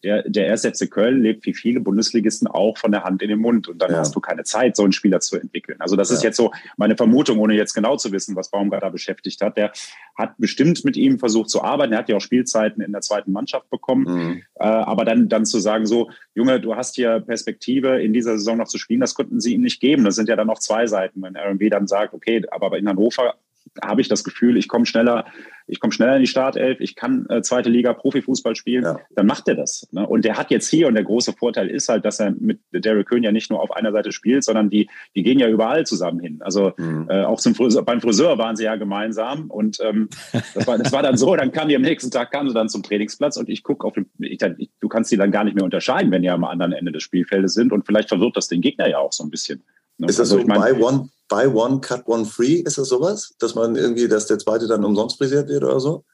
der, 0.04 0.22
der 0.28 0.50
1. 0.50 0.62
FC 0.66 0.90
Köln 0.90 1.22
lebt 1.22 1.46
wie 1.46 1.54
viele 1.54 1.80
Bundesligisten 1.80 2.46
auch 2.46 2.78
von 2.78 2.92
der 2.92 3.04
Hand 3.04 3.22
in 3.22 3.28
den 3.28 3.38
Mund. 3.38 3.68
Und 3.68 3.80
dann 3.80 3.92
ja. 3.92 3.98
hast 3.98 4.14
du 4.14 4.20
keine 4.20 4.44
Zeit, 4.44 4.76
so 4.76 4.82
einen 4.82 4.92
Spieler 4.92 5.20
zu 5.20 5.36
entwickeln. 5.36 5.80
Also 5.80 5.96
das 5.96 6.10
ja. 6.10 6.16
ist 6.16 6.22
jetzt 6.22 6.36
so 6.36 6.52
meine 6.76 6.96
Vermutung, 6.96 7.38
ohne 7.38 7.54
jetzt 7.54 7.74
genau 7.74 7.96
zu 7.96 8.12
wissen, 8.12 8.36
was 8.36 8.50
Baumgartner 8.50 8.90
beschäftigt 8.90 9.40
hat. 9.40 9.56
Der 9.56 9.72
hat 10.16 10.34
bestimmt 10.38 10.84
mit 10.84 10.96
ihm 10.96 11.18
versucht 11.18 11.50
zu 11.50 11.62
arbeiten. 11.62 11.92
Er 11.92 12.00
hat 12.00 12.08
ja 12.08 12.16
auch 12.16 12.20
Spielzeiten 12.20 12.82
in 12.82 12.92
der 12.92 13.00
zweiten 13.00 13.32
Mannschaft 13.32 13.68
bekommen. 13.70 14.04
Mhm. 14.04 14.42
Äh, 14.54 14.64
aber 14.64 15.04
dann, 15.04 15.28
dann 15.28 15.46
zu 15.46 15.58
sagen, 15.60 15.86
so, 15.86 16.10
Junge, 16.34 16.60
du 16.60 16.76
hast 16.76 16.94
hier 16.94 17.20
Perspektive, 17.20 18.00
in 18.02 18.12
dieser 18.12 18.38
Saison 18.38 18.58
noch 18.58 18.68
zu 18.68 18.78
spielen, 18.78 19.00
das 19.00 19.14
konnten 19.14 19.40
sie 19.40 19.54
ihm 19.54 19.62
nicht 19.62 19.80
geben. 19.80 20.04
Das 20.04 20.14
sind 20.14 20.28
ja 20.28 20.36
dann 20.36 20.46
noch 20.46 20.58
zwei 20.58 20.86
Seiten. 20.86 21.22
Wenn 21.22 21.36
RMW 21.36 21.68
dann 21.70 21.86
sagt, 21.86 22.14
okay, 22.14 22.42
aber 22.50 22.76
in 22.78 22.88
Hannover 22.88 23.34
habe 23.82 24.00
ich 24.00 24.08
das 24.08 24.24
Gefühl, 24.24 24.56
ich 24.56 24.68
komme 24.68 24.86
schneller, 24.86 25.26
ich 25.66 25.80
komme 25.80 25.92
schneller 25.92 26.16
in 26.16 26.22
die 26.22 26.28
Startelf, 26.28 26.80
ich 26.80 26.94
kann 26.94 27.26
äh, 27.28 27.42
zweite 27.42 27.68
Liga 27.68 27.92
Profifußball 27.92 28.54
spielen, 28.54 28.84
ja. 28.84 28.98
dann 29.14 29.26
macht 29.26 29.48
er 29.48 29.54
das. 29.54 29.88
Ne? 29.90 30.06
Und 30.06 30.24
der 30.24 30.36
hat 30.36 30.50
jetzt 30.50 30.68
hier, 30.68 30.86
und 30.86 30.94
der 30.94 31.04
große 31.04 31.32
Vorteil 31.32 31.68
ist 31.68 31.88
halt, 31.88 32.04
dass 32.04 32.20
er 32.20 32.30
mit 32.38 32.60
Derek 32.72 33.08
Köhn 33.08 33.22
ja 33.22 33.32
nicht 33.32 33.50
nur 33.50 33.60
auf 33.60 33.72
einer 33.72 33.92
Seite 33.92 34.12
spielt, 34.12 34.44
sondern 34.44 34.70
die, 34.70 34.88
die 35.14 35.22
gehen 35.22 35.38
ja 35.38 35.48
überall 35.48 35.84
zusammen 35.86 36.20
hin. 36.20 36.38
Also 36.40 36.72
mhm. 36.76 37.06
äh, 37.08 37.24
auch 37.24 37.40
zum 37.40 37.54
Friseur, 37.54 37.84
beim 37.84 38.00
Friseur 38.00 38.38
waren 38.38 38.56
sie 38.56 38.64
ja 38.64 38.76
gemeinsam 38.76 39.50
und 39.50 39.78
ähm, 39.82 40.08
das, 40.54 40.66
war, 40.66 40.78
das 40.78 40.92
war 40.92 41.02
dann 41.02 41.16
so, 41.16 41.34
dann 41.34 41.52
kam 41.52 41.68
die 41.68 41.76
am 41.76 41.82
nächsten 41.82 42.10
Tag, 42.10 42.30
kamen 42.30 42.48
sie 42.48 42.54
dann 42.54 42.68
zum 42.68 42.82
Trainingsplatz 42.82 43.36
und 43.36 43.48
ich 43.48 43.62
gucke 43.62 43.86
auf 43.86 43.94
den, 43.94 44.06
ich, 44.20 44.40
ich, 44.58 44.70
du 44.80 44.88
kannst 44.88 45.10
die 45.10 45.16
dann 45.16 45.32
gar 45.32 45.44
nicht 45.44 45.54
mehr 45.54 45.64
unterscheiden, 45.64 46.10
wenn 46.12 46.22
die 46.22 46.30
am 46.30 46.44
anderen 46.44 46.72
Ende 46.72 46.92
des 46.92 47.02
Spielfeldes 47.02 47.54
sind 47.54 47.72
und 47.72 47.86
vielleicht 47.86 48.08
verwirrt 48.08 48.36
das 48.36 48.48
den 48.48 48.60
Gegner 48.60 48.88
ja 48.88 48.98
auch 48.98 49.12
so 49.12 49.24
ein 49.24 49.30
bisschen. 49.30 49.64
Ne? 49.98 50.06
Ist 50.06 50.18
das 50.18 50.30
also, 50.30 50.42
so 50.42 50.46
mein, 50.46 50.60
buy 50.60 50.72
one, 50.80 51.08
buy 51.28 51.46
one, 51.46 51.80
cut 51.80 52.06
one 52.06 52.24
free? 52.24 52.62
Ist 52.64 52.78
das 52.78 52.88
sowas? 52.88 53.34
Dass 53.38 53.54
man 53.54 53.76
irgendwie, 53.76 54.08
dass 54.08 54.26
der 54.26 54.38
zweite 54.38 54.66
dann 54.66 54.84
umsonst 54.84 55.18
frisiert 55.18 55.48
wird 55.48 55.64
oder 55.64 55.80
so? 55.80 56.04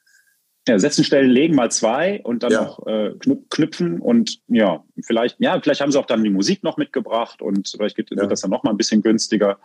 Ja, 0.67 0.79
setzen 0.79 1.03
Stellen 1.03 1.29
legen 1.29 1.55
mal 1.55 1.69
zwei 1.71 2.21
und 2.23 2.43
dann 2.43 2.51
ja. 2.51 2.63
noch 2.63 2.87
äh, 2.87 3.11
knüpfen 3.49 3.99
und 3.99 4.39
ja, 4.47 4.85
vielleicht, 5.03 5.35
ja, 5.39 5.59
vielleicht 5.61 5.81
haben 5.81 5.91
sie 5.91 5.99
auch 5.99 6.05
dann 6.05 6.23
die 6.23 6.29
Musik 6.29 6.63
noch 6.63 6.77
mitgebracht 6.77 7.41
und 7.41 7.67
vielleicht 7.67 7.97
wird, 7.97 8.11
ja. 8.11 8.27
das 8.27 8.41
dann 8.41 8.51
noch 8.51 8.63
mal 8.63 8.71
ein 8.71 8.77
bisschen 8.77 9.01
günstiger. 9.01 9.59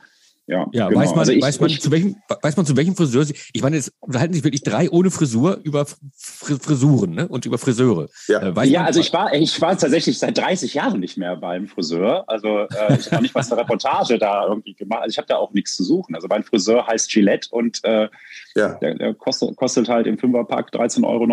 Ja, 0.49 0.67
ja 0.73 0.89
genau. 0.89 1.01
weiß, 1.01 1.11
man, 1.11 1.19
also 1.21 1.33
ich, 1.33 1.43
weiß, 1.43 1.61
man 1.61 1.69
ich, 1.69 1.83
zu 1.83 1.91
welchem, 1.91 2.17
weiß 2.41 2.57
man 2.57 2.65
zu 2.65 2.75
welchem 2.75 2.97
Friseur 2.97 3.23
sie, 3.25 3.35
ich 3.53 3.63
meine, 3.63 3.77
es 3.77 3.93
unterhalten 4.01 4.33
sich 4.33 4.45
wirklich 4.45 4.63
drei 4.63 4.91
ohne 4.91 5.11
Frisur 5.11 5.61
über 5.63 5.87
Frisuren 6.17 7.11
ne? 7.11 7.29
und 7.29 7.45
über 7.45 7.59
Friseure. 7.59 8.09
Ja, 8.29 8.41
äh, 8.41 8.67
ja 8.67 8.85
also 8.85 8.99
ich 9.01 9.13
war, 9.13 9.35
ich 9.35 9.61
war 9.61 9.77
tatsächlich 9.77 10.19
seit 10.19 10.39
30 10.39 10.73
Jahren 10.73 11.01
nicht 11.01 11.19
mehr 11.19 11.37
beim 11.37 11.69
Friseur. 11.69 12.25
Also 12.29 12.61
äh, 12.61 12.97
ich 12.99 13.13
habe 13.13 13.23
nicht 13.23 13.35
was 13.35 13.53
eine 13.53 13.61
Reportage 13.61 14.19
da 14.19 14.47
irgendwie 14.47 14.73
gemacht. 14.73 15.03
Also 15.03 15.13
ich 15.13 15.19
habe 15.19 15.29
da 15.29 15.37
auch 15.37 15.53
nichts 15.53 15.77
zu 15.77 15.85
suchen. 15.85 16.15
Also 16.15 16.29
mein 16.29 16.43
Friseur 16.43 16.87
heißt 16.87 17.11
Gillette 17.11 17.49
und 17.51 17.85
äh, 17.85 18.09
ja. 18.55 18.75
der, 18.77 18.95
der 18.95 19.15
kostet, 19.15 19.55
kostet 19.57 19.91
halt 19.91 20.07
im 20.07 20.17
Fünferpack 20.17 20.71
13,99 20.73 21.05
Euro 21.05 21.27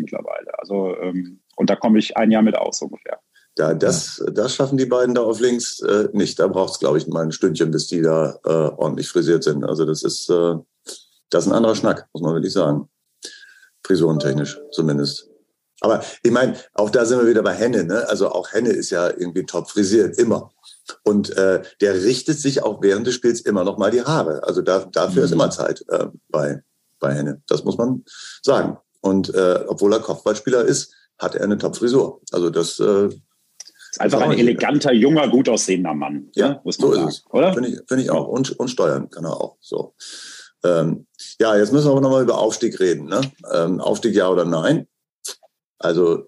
mittlerweile. 0.00 0.58
Also 0.58 0.96
ähm, 1.00 1.38
und 1.54 1.70
da 1.70 1.76
komme 1.76 1.98
ich 1.98 2.16
ein 2.16 2.30
Jahr 2.32 2.42
mit 2.42 2.56
aus 2.56 2.82
ungefähr. 2.82 3.20
Ja, 3.58 3.74
das, 3.74 4.22
das 4.32 4.54
schaffen 4.54 4.78
die 4.78 4.86
beiden 4.86 5.16
da 5.16 5.22
auf 5.22 5.40
links 5.40 5.80
äh, 5.80 6.08
nicht. 6.12 6.38
Da 6.38 6.46
braucht 6.46 6.74
es, 6.74 6.78
glaube 6.78 6.96
ich, 6.96 7.08
mal 7.08 7.24
ein 7.24 7.32
Stündchen, 7.32 7.72
bis 7.72 7.88
die 7.88 8.00
da 8.00 8.38
äh, 8.44 8.48
ordentlich 8.48 9.08
frisiert 9.08 9.42
sind. 9.42 9.64
Also 9.64 9.84
das 9.84 10.04
ist, 10.04 10.30
äh, 10.30 10.54
das 11.28 11.44
ist 11.44 11.50
ein 11.50 11.56
anderer 11.56 11.74
Schnack, 11.74 12.06
muss 12.12 12.22
man 12.22 12.34
wirklich 12.34 12.52
sagen. 12.52 12.88
Frisurentechnisch 13.84 14.60
zumindest. 14.70 15.28
Aber 15.80 16.02
ich 16.22 16.30
meine, 16.30 16.56
auch 16.74 16.90
da 16.90 17.04
sind 17.04 17.18
wir 17.20 17.26
wieder 17.26 17.42
bei 17.42 17.52
Henne. 17.52 17.82
Ne? 17.82 18.08
Also 18.08 18.30
auch 18.30 18.52
Henne 18.52 18.70
ist 18.70 18.90
ja 18.90 19.08
irgendwie 19.08 19.44
top 19.44 19.68
frisiert, 19.68 20.18
immer. 20.18 20.52
Und 21.02 21.36
äh, 21.36 21.62
der 21.80 21.94
richtet 21.94 22.38
sich 22.38 22.62
auch 22.62 22.80
während 22.80 23.08
des 23.08 23.14
Spiels 23.14 23.40
immer 23.40 23.64
noch 23.64 23.76
mal 23.76 23.90
die 23.90 24.02
Haare. 24.02 24.44
Also 24.44 24.62
da, 24.62 24.84
dafür 24.92 25.22
mhm. 25.22 25.24
ist 25.24 25.32
immer 25.32 25.50
Zeit 25.50 25.84
äh, 25.88 26.06
bei, 26.28 26.62
bei 27.00 27.12
Henne. 27.12 27.42
Das 27.48 27.64
muss 27.64 27.76
man 27.76 28.04
sagen. 28.40 28.78
Und 29.00 29.34
äh, 29.34 29.64
obwohl 29.66 29.92
er 29.92 30.00
Kopfballspieler 30.00 30.64
ist, 30.64 30.94
hat 31.18 31.34
er 31.34 31.42
eine 31.42 31.58
Top-Frisur. 31.58 32.20
Also 32.30 32.50
das 32.50 32.78
äh, 32.78 33.08
ist 34.06 34.14
einfach 34.14 34.28
ein 34.28 34.38
eleganter, 34.38 34.92
junger, 34.92 35.28
gut 35.28 35.48
aussehender 35.48 35.94
Mann. 35.94 36.30
Ja, 36.34 36.48
ne? 36.48 36.60
muss 36.64 36.78
man 36.78 36.90
so 36.90 36.94
sagen, 36.96 37.08
ist 37.08 37.18
es. 37.18 37.30
Oder? 37.30 37.52
Finde 37.52 37.68
ich, 37.70 37.78
find 37.86 38.00
ich 38.00 38.10
auch. 38.10 38.28
Und, 38.28 38.58
und 38.58 38.68
steuern 38.68 39.10
kann 39.10 39.24
er 39.24 39.40
auch. 39.40 39.56
So. 39.60 39.94
Ähm, 40.64 41.06
ja, 41.38 41.56
jetzt 41.56 41.72
müssen 41.72 41.86
wir 41.86 41.92
aber 41.92 42.00
nochmal 42.00 42.22
über 42.22 42.38
Aufstieg 42.38 42.80
reden. 42.80 43.06
Ne? 43.06 43.20
Ähm, 43.52 43.80
Aufstieg 43.80 44.14
ja 44.14 44.28
oder 44.28 44.44
nein? 44.44 44.86
Also 45.78 46.26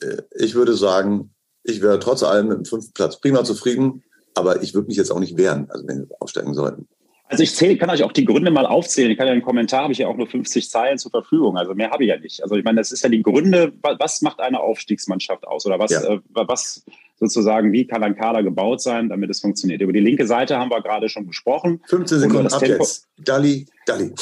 äh, 0.00 0.22
ich 0.36 0.54
würde 0.54 0.74
sagen, 0.74 1.34
ich 1.62 1.82
wäre 1.82 1.98
trotz 1.98 2.22
allem 2.22 2.48
mit 2.48 2.58
dem 2.58 2.64
fünften 2.64 2.92
Platz 2.92 3.20
prima 3.20 3.44
zufrieden, 3.44 4.02
aber 4.34 4.62
ich 4.62 4.74
würde 4.74 4.88
mich 4.88 4.96
jetzt 4.96 5.10
auch 5.10 5.20
nicht 5.20 5.36
wehren, 5.36 5.66
also 5.70 5.86
wenn 5.86 6.08
wir 6.08 6.16
aufsteigen 6.20 6.54
sollten. 6.54 6.88
Also 7.26 7.42
ich 7.42 7.54
zähle, 7.54 7.78
kann 7.78 7.88
euch 7.88 8.02
auch 8.02 8.12
die 8.12 8.26
Gründe 8.26 8.50
mal 8.50 8.66
aufzählen. 8.66 9.10
Ich 9.10 9.16
kann 9.16 9.26
ja 9.26 9.32
einen 9.32 9.42
Kommentar, 9.42 9.84
habe 9.84 9.92
ich 9.92 9.98
ja 9.98 10.08
auch 10.08 10.16
nur 10.16 10.26
50 10.26 10.68
Zeilen 10.68 10.98
zur 10.98 11.10
Verfügung. 11.10 11.56
Also 11.56 11.74
mehr 11.74 11.90
habe 11.90 12.04
ich 12.04 12.10
ja 12.10 12.18
nicht. 12.18 12.42
Also 12.42 12.54
ich 12.54 12.64
meine, 12.64 12.80
das 12.80 12.92
ist 12.92 13.02
ja 13.02 13.08
die 13.08 13.22
Gründe, 13.22 13.72
was 13.80 14.20
macht 14.20 14.40
eine 14.40 14.60
Aufstiegsmannschaft 14.60 15.46
aus? 15.46 15.64
Oder 15.64 15.78
was, 15.78 15.90
ja. 15.90 16.02
äh, 16.02 16.20
was 16.32 16.84
sozusagen, 17.16 17.72
wie 17.72 17.86
kann 17.86 18.02
ein 18.02 18.14
Kader 18.14 18.42
gebaut 18.42 18.82
sein, 18.82 19.08
damit 19.08 19.30
es 19.30 19.40
funktioniert? 19.40 19.80
Über 19.80 19.92
die 19.92 20.00
linke 20.00 20.26
Seite 20.26 20.58
haben 20.58 20.70
wir 20.70 20.82
gerade 20.82 21.08
schon 21.08 21.26
besprochen. 21.26 21.80
15 21.88 22.20
Sekunden 22.20 22.52
ab 22.52 22.60
Tempo. 22.60 22.82
jetzt. 22.82 23.08
Dalli, 23.16 23.66
Dalli. 23.86 24.12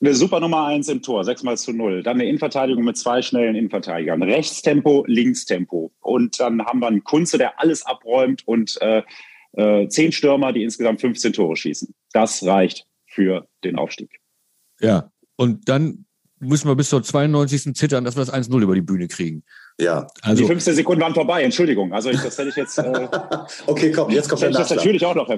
Eine 0.00 0.14
super 0.14 0.38
Nummer 0.38 0.66
eins 0.66 0.88
im 0.88 1.02
Tor, 1.02 1.24
6 1.24 1.42
mal 1.42 1.56
zu 1.56 1.72
0. 1.72 2.04
Dann 2.04 2.18
eine 2.18 2.28
Innenverteidigung 2.28 2.84
mit 2.84 2.96
zwei 2.96 3.20
schnellen 3.20 3.56
Innenverteidigern. 3.56 4.22
Rechtstempo, 4.22 5.04
Linkstempo. 5.08 5.90
Und 6.00 6.38
dann 6.38 6.64
haben 6.64 6.78
wir 6.78 6.86
einen 6.86 7.02
Kunze, 7.02 7.36
der 7.36 7.58
alles 7.58 7.84
abräumt 7.84 8.46
und 8.46 8.80
äh, 8.80 9.02
äh, 9.52 9.88
zehn 9.88 10.12
Stürmer, 10.12 10.52
die 10.52 10.62
insgesamt 10.62 11.00
15 11.00 11.32
Tore 11.32 11.56
schießen. 11.56 11.94
Das 12.12 12.44
reicht 12.44 12.86
für 13.06 13.48
den 13.64 13.76
Aufstieg. 13.76 14.20
Ja, 14.80 15.10
und 15.36 15.68
dann 15.68 16.06
müssen 16.40 16.68
wir 16.68 16.76
bis 16.76 16.88
zur 16.88 17.02
92. 17.02 17.74
zittern, 17.74 18.04
dass 18.04 18.16
wir 18.16 18.24
das 18.24 18.32
1-0 18.32 18.62
über 18.62 18.74
die 18.74 18.82
Bühne 18.82 19.08
kriegen. 19.08 19.44
Ja. 19.80 20.08
Also, 20.22 20.42
die 20.42 20.48
15 20.48 20.74
Sekunden 20.74 21.00
waren 21.00 21.14
vorbei, 21.14 21.42
Entschuldigung. 21.44 21.92
Also 21.92 22.10
ich, 22.10 22.20
das 22.20 22.36
hätte 22.36 22.48
ich 22.48 22.56
jetzt. 22.56 22.78
Äh, 22.78 23.08
okay, 23.66 23.92
komm, 23.92 24.10
jetzt 24.10 24.28
kommt 24.28 24.42
der 24.42 24.50
das 24.50 24.70
natürlich 24.70 25.06
auch 25.06 25.14
noch 25.14 25.28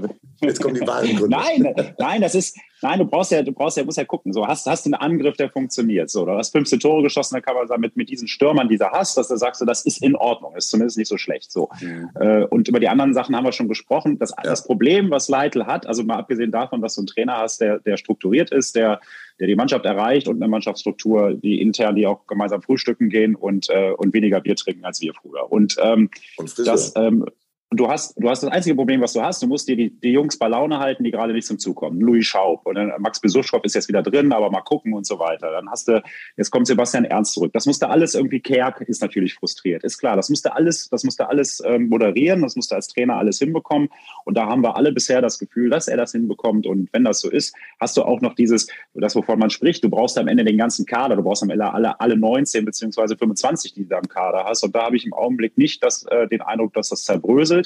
Jetzt 0.40 0.62
kommen 0.62 0.74
die 0.74 0.86
wahren 0.86 1.14
Gründe. 1.14 1.36
nein, 1.36 1.94
nein, 1.98 2.20
das 2.22 2.34
ist, 2.34 2.56
nein, 2.80 2.98
du 3.00 3.04
brauchst 3.04 3.32
ja, 3.32 3.42
du 3.42 3.52
brauchst 3.52 3.76
ja, 3.76 3.84
musst 3.84 3.98
ja 3.98 4.04
gucken. 4.04 4.32
So, 4.32 4.46
hast, 4.46 4.64
hast 4.66 4.86
du 4.86 4.88
einen 4.88 4.94
Angriff, 4.94 5.36
der 5.36 5.50
funktioniert. 5.50 6.08
So, 6.08 6.24
du 6.24 6.32
hast 6.32 6.52
15 6.52 6.80
Tore 6.80 7.02
geschossen, 7.02 7.34
da 7.34 7.42
kann 7.42 7.54
man 7.54 7.68
sagen, 7.68 7.82
mit, 7.82 7.98
mit 7.98 8.08
diesen 8.08 8.28
Stürmern, 8.28 8.70
die 8.70 8.78
du 8.78 8.90
hast, 8.90 9.18
dass 9.18 9.28
du 9.28 9.36
sagst, 9.36 9.62
das 9.66 9.84
ist 9.84 10.02
in 10.02 10.16
Ordnung, 10.16 10.56
ist 10.56 10.70
zumindest 10.70 10.96
nicht 10.96 11.08
so 11.08 11.18
schlecht. 11.18 11.52
So. 11.52 11.68
Mhm. 11.80 12.08
Äh, 12.18 12.44
und 12.44 12.66
über 12.66 12.80
die 12.80 12.88
anderen 12.88 13.12
Sachen 13.12 13.36
haben 13.36 13.44
wir 13.44 13.52
schon 13.52 13.68
gesprochen. 13.68 14.18
Das, 14.18 14.30
ja. 14.30 14.36
das 14.42 14.64
Problem, 14.64 15.10
was 15.10 15.28
Leitl 15.28 15.66
hat, 15.66 15.86
also 15.86 16.02
mal 16.02 16.16
abgesehen 16.16 16.50
davon, 16.50 16.80
dass 16.80 16.94
du 16.94 17.02
einen 17.02 17.08
Trainer 17.08 17.36
hast, 17.36 17.60
der, 17.60 17.78
der 17.80 17.98
strukturiert 17.98 18.50
ist, 18.52 18.74
der 18.74 19.00
der 19.40 19.46
die 19.46 19.56
Mannschaft 19.56 19.86
erreicht 19.86 20.28
und 20.28 20.36
eine 20.36 20.50
Mannschaftsstruktur, 20.50 21.34
die 21.34 21.60
intern, 21.60 21.96
die 21.96 22.06
auch 22.06 22.26
gemeinsam 22.26 22.62
frühstücken 22.62 23.08
gehen 23.08 23.34
und, 23.34 23.70
äh, 23.70 23.90
und 23.92 24.12
weniger 24.12 24.40
Bier 24.40 24.54
trinken 24.54 24.84
als 24.84 25.00
wir 25.00 25.14
früher. 25.14 25.50
Und, 25.50 25.76
ähm, 25.82 26.10
und 26.36 26.58
das, 26.66 26.92
ähm, 26.94 27.24
und 27.70 27.78
du 27.78 27.88
hast, 27.88 28.14
du 28.20 28.28
hast 28.28 28.42
das 28.42 28.50
einzige 28.50 28.74
Problem, 28.74 29.00
was 29.00 29.12
du 29.12 29.22
hast. 29.22 29.40
Du 29.42 29.46
musst 29.46 29.68
dir 29.68 29.76
die, 29.76 29.90
die 29.90 30.10
Jungs 30.10 30.36
bei 30.36 30.48
Laune 30.48 30.80
halten, 30.80 31.04
die 31.04 31.12
gerade 31.12 31.32
nicht 31.32 31.46
zum 31.46 31.60
Zug 31.60 31.76
kommen. 31.76 32.00
Louis 32.00 32.26
Schaub 32.26 32.66
und 32.66 32.74
dann 32.74 32.92
Max 32.98 33.20
Besuschkow 33.20 33.62
ist 33.62 33.74
jetzt 33.74 33.86
wieder 33.86 34.02
drin, 34.02 34.32
aber 34.32 34.50
mal 34.50 34.62
gucken 34.62 34.92
und 34.92 35.06
so 35.06 35.20
weiter. 35.20 35.52
Dann 35.52 35.70
hast 35.70 35.86
du, 35.86 36.02
jetzt 36.36 36.50
kommt 36.50 36.66
Sebastian 36.66 37.04
Ernst 37.04 37.34
zurück. 37.34 37.52
Das 37.52 37.66
musste 37.66 37.88
alles 37.88 38.16
irgendwie, 38.16 38.40
Kerk 38.40 38.80
ist 38.80 39.00
natürlich 39.00 39.34
frustriert. 39.34 39.84
Ist 39.84 39.98
klar, 39.98 40.16
das 40.16 40.30
musste 40.30 40.52
alles, 40.52 40.88
das 40.88 41.04
musste 41.04 41.28
alles 41.28 41.62
ähm, 41.64 41.88
moderieren, 41.88 42.42
das 42.42 42.56
musste 42.56 42.74
als 42.74 42.88
Trainer 42.88 43.14
alles 43.18 43.38
hinbekommen. 43.38 43.88
Und 44.24 44.36
da 44.36 44.46
haben 44.46 44.64
wir 44.64 44.74
alle 44.76 44.90
bisher 44.90 45.22
das 45.22 45.38
Gefühl, 45.38 45.70
dass 45.70 45.86
er 45.86 45.96
das 45.96 46.10
hinbekommt. 46.10 46.66
Und 46.66 46.92
wenn 46.92 47.04
das 47.04 47.20
so 47.20 47.30
ist, 47.30 47.54
hast 47.78 47.96
du 47.96 48.02
auch 48.02 48.20
noch 48.20 48.34
dieses, 48.34 48.66
das, 48.94 49.14
wovon 49.14 49.38
man 49.38 49.50
spricht, 49.50 49.84
du 49.84 49.90
brauchst 49.90 50.18
am 50.18 50.26
Ende 50.26 50.44
den 50.44 50.58
ganzen 50.58 50.86
Kader. 50.86 51.14
Du 51.14 51.22
brauchst 51.22 51.44
am 51.44 51.50
Ende 51.50 51.72
alle, 51.72 52.00
alle 52.00 52.16
19 52.16 52.64
beziehungsweise 52.64 53.16
25, 53.16 53.74
die 53.74 53.84
du 53.84 53.90
da 53.90 53.98
im 53.98 54.08
Kader 54.08 54.42
hast. 54.44 54.64
Und 54.64 54.74
da 54.74 54.86
habe 54.86 54.96
ich 54.96 55.06
im 55.06 55.12
Augenblick 55.12 55.56
nicht 55.56 55.84
das, 55.84 56.04
äh, 56.06 56.26
den 56.26 56.40
Eindruck, 56.40 56.72
dass 56.72 56.88
das 56.88 57.04
zerbröselt. 57.04 57.59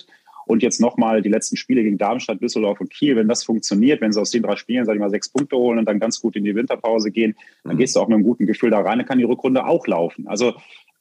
Und 0.46 0.62
jetzt 0.62 0.80
nochmal 0.80 1.22
die 1.22 1.30
letzten 1.30 1.56
Spiele 1.56 1.82
gegen 1.82 1.96
Darmstadt, 1.96 2.40
Düsseldorf 2.40 2.80
und 2.80 2.90
Kiel. 2.90 3.16
Wenn 3.16 3.28
das 3.28 3.44
funktioniert, 3.44 4.00
wenn 4.00 4.12
sie 4.12 4.20
aus 4.20 4.30
den 4.30 4.42
drei 4.42 4.56
Spielen, 4.56 4.84
sag 4.84 4.94
ich 4.94 5.00
mal, 5.00 5.08
sechs 5.08 5.30
Punkte 5.30 5.56
holen 5.56 5.78
und 5.78 5.86
dann 5.86 5.98
ganz 5.98 6.20
gut 6.20 6.36
in 6.36 6.44
die 6.44 6.54
Winterpause 6.54 7.10
gehen, 7.10 7.34
dann 7.64 7.76
mhm. 7.76 7.78
gehst 7.78 7.96
du 7.96 8.00
auch 8.00 8.08
mit 8.08 8.16
einem 8.16 8.24
guten 8.24 8.46
Gefühl 8.46 8.70
da 8.70 8.80
rein, 8.80 8.98
dann 8.98 9.06
kann 9.06 9.18
die 9.18 9.24
Rückrunde 9.24 9.66
auch 9.66 9.86
laufen. 9.86 10.26
Also 10.28 10.52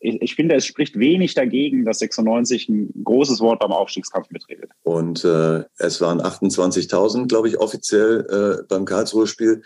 ich, 0.03 0.21
ich 0.21 0.35
finde, 0.35 0.55
es 0.55 0.65
spricht 0.65 0.99
wenig 0.99 1.33
dagegen, 1.33 1.85
dass 1.85 1.99
96 1.99 2.69
ein 2.69 3.03
großes 3.03 3.39
Wort 3.39 3.59
beim 3.59 3.71
Aufstiegskampf 3.71 4.29
mitredet. 4.31 4.69
Und 4.83 5.23
äh, 5.23 5.63
es 5.77 6.01
waren 6.01 6.21
28.000, 6.21 7.27
glaube 7.27 7.47
ich, 7.47 7.59
offiziell 7.59 8.61
äh, 8.61 8.63
beim 8.67 8.85
Karlsruhe-Spiel. 8.85 9.63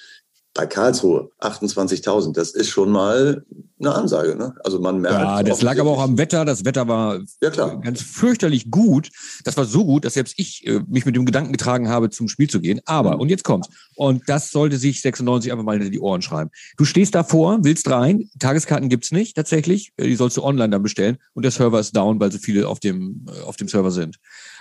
Bei 0.53 0.65
Karlsruhe 0.65 1.31
28.000, 1.41 2.33
das 2.33 2.51
ist 2.51 2.69
schon 2.69 2.89
mal 2.89 3.45
eine 3.79 3.93
Ansage. 3.93 4.35
Ne? 4.35 4.53
Also 4.63 4.79
man 4.79 5.01
merkt. 5.01 5.19
Ja, 5.19 5.43
das 5.43 5.61
lag 5.61 5.79
aber 5.79 5.91
auch 5.91 6.01
am 6.01 6.17
Wetter. 6.17 6.45
Das 6.45 6.65
Wetter 6.65 6.87
war 6.87 7.19
ja, 7.41 7.49
klar. 7.49 7.79
ganz 7.79 8.01
fürchterlich 8.01 8.71
gut. 8.71 9.09
Das 9.43 9.57
war 9.57 9.65
so 9.65 9.85
gut, 9.85 10.05
dass 10.05 10.15
selbst 10.15 10.33
ich 10.37 10.65
äh, 10.65 10.81
mich 10.87 11.05
mit 11.05 11.15
dem 11.15 11.25
Gedanken 11.25 11.51
getragen 11.51 11.89
habe, 11.89 12.09
zum 12.09 12.27
Spiel 12.27 12.49
zu 12.49 12.59
gehen. 12.59 12.81
Aber, 12.85 13.15
mhm. 13.15 13.21
und 13.21 13.29
jetzt 13.29 13.43
kommt's. 13.43 13.69
Und 13.95 14.23
das 14.27 14.51
sollte 14.51 14.77
sich 14.77 15.01
96 15.01 15.51
einfach 15.51 15.63
mal 15.63 15.81
in 15.81 15.91
die 15.91 15.99
Ohren 15.99 16.21
schreiben. 16.21 16.49
Du 16.77 16.85
stehst 16.85 17.15
davor, 17.15 17.59
willst 17.63 17.89
rein, 17.89 18.29
Tageskarten 18.39 18.89
gibt's 18.89 19.11
nicht 19.11 19.35
tatsächlich. 19.35 19.93
Äh, 19.97 20.05
die 20.05 20.15
sollst 20.15 20.37
du 20.37 20.43
online 20.43 20.69
dann 20.69 20.83
bestellen. 20.83 21.17
Und 21.33 21.43
der 21.43 21.51
Server 21.51 21.79
ist 21.79 21.95
down, 21.95 22.19
weil 22.19 22.31
so 22.31 22.39
viele 22.39 22.67
auf 22.67 22.79
dem, 22.79 23.25
äh, 23.27 23.41
auf 23.41 23.57
dem 23.57 23.67
Server 23.67 23.91
sind. 23.91 24.17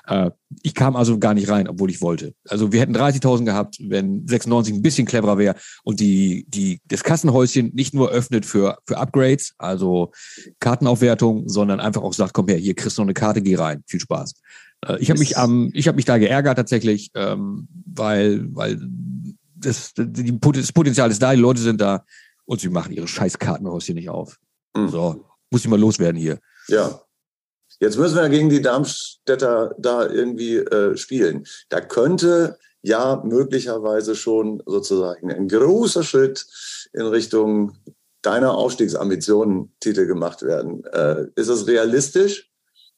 Äh, 0.06 0.30
ich 0.62 0.74
kam 0.74 0.96
also 0.96 1.18
gar 1.18 1.34
nicht 1.34 1.48
rein, 1.48 1.68
obwohl 1.68 1.90
ich 1.90 2.00
wollte. 2.00 2.34
Also 2.48 2.72
wir 2.72 2.80
hätten 2.80 2.96
30.000 2.96 3.44
gehabt, 3.44 3.76
wenn 3.80 4.26
96 4.26 4.74
ein 4.74 4.82
bisschen 4.82 5.06
cleverer 5.06 5.38
wäre 5.38 5.56
und 5.84 6.00
die, 6.00 6.46
die, 6.48 6.80
das 6.86 7.04
Kassenhäuschen 7.04 7.72
nicht 7.74 7.94
nur 7.94 8.10
öffnet 8.10 8.46
für, 8.46 8.78
für 8.86 8.98
Upgrades, 9.06 9.54
also 9.58 10.12
Kartenaufwertung, 10.60 11.48
sondern 11.48 11.80
einfach 11.80 12.02
auch 12.02 12.12
sagt, 12.12 12.34
komm 12.34 12.48
her, 12.48 12.58
hier 12.58 12.74
kriegst 12.74 12.98
du 12.98 13.02
noch 13.02 13.06
eine 13.06 13.14
Karte, 13.14 13.42
geh 13.42 13.56
rein, 13.56 13.82
viel 13.86 14.00
Spaß. 14.00 14.34
Äh, 14.86 14.98
ich 15.00 15.10
habe 15.10 15.18
mich 15.18 15.36
am, 15.38 15.70
ich 15.72 15.88
habe 15.88 15.96
mich 15.96 16.04
da 16.04 16.18
geärgert 16.18 16.56
tatsächlich, 16.56 17.10
ähm, 17.14 17.68
weil, 17.86 18.46
weil 18.54 18.78
das, 19.54 19.92
das 19.94 20.72
Potenzial 20.72 21.10
ist 21.10 21.22
da, 21.22 21.34
die 21.34 21.40
Leute 21.40 21.60
sind 21.60 21.80
da 21.80 22.04
und 22.44 22.60
sie 22.60 22.68
machen 22.68 22.92
ihre 22.92 23.08
scheiß 23.08 23.38
Kartenhäuschen 23.38 23.94
nicht 23.94 24.10
auf. 24.10 24.38
Mhm. 24.76 24.88
So, 24.88 25.24
muss 25.50 25.62
ich 25.62 25.68
mal 25.68 25.80
loswerden 25.80 26.20
hier. 26.20 26.38
Ja, 26.68 27.00
Jetzt 27.78 27.98
müssen 27.98 28.16
wir 28.16 28.28
gegen 28.28 28.48
die 28.48 28.62
Darmstädter 28.62 29.74
da 29.78 30.06
irgendwie 30.06 30.56
äh, 30.56 30.96
spielen. 30.96 31.46
Da 31.68 31.80
könnte 31.80 32.58
ja 32.82 33.22
möglicherweise 33.24 34.14
schon 34.14 34.62
sozusagen 34.64 35.30
ein 35.30 35.48
großer 35.48 36.02
Schritt 36.02 36.46
in 36.92 37.02
Richtung 37.02 37.76
deiner 38.26 38.54
Aufstiegsambitionen 38.54 39.72
Titel 39.80 40.06
gemacht 40.06 40.42
werden. 40.42 40.84
Äh, 40.92 41.26
ist 41.36 41.48
das 41.48 41.66
realistisch? 41.66 42.50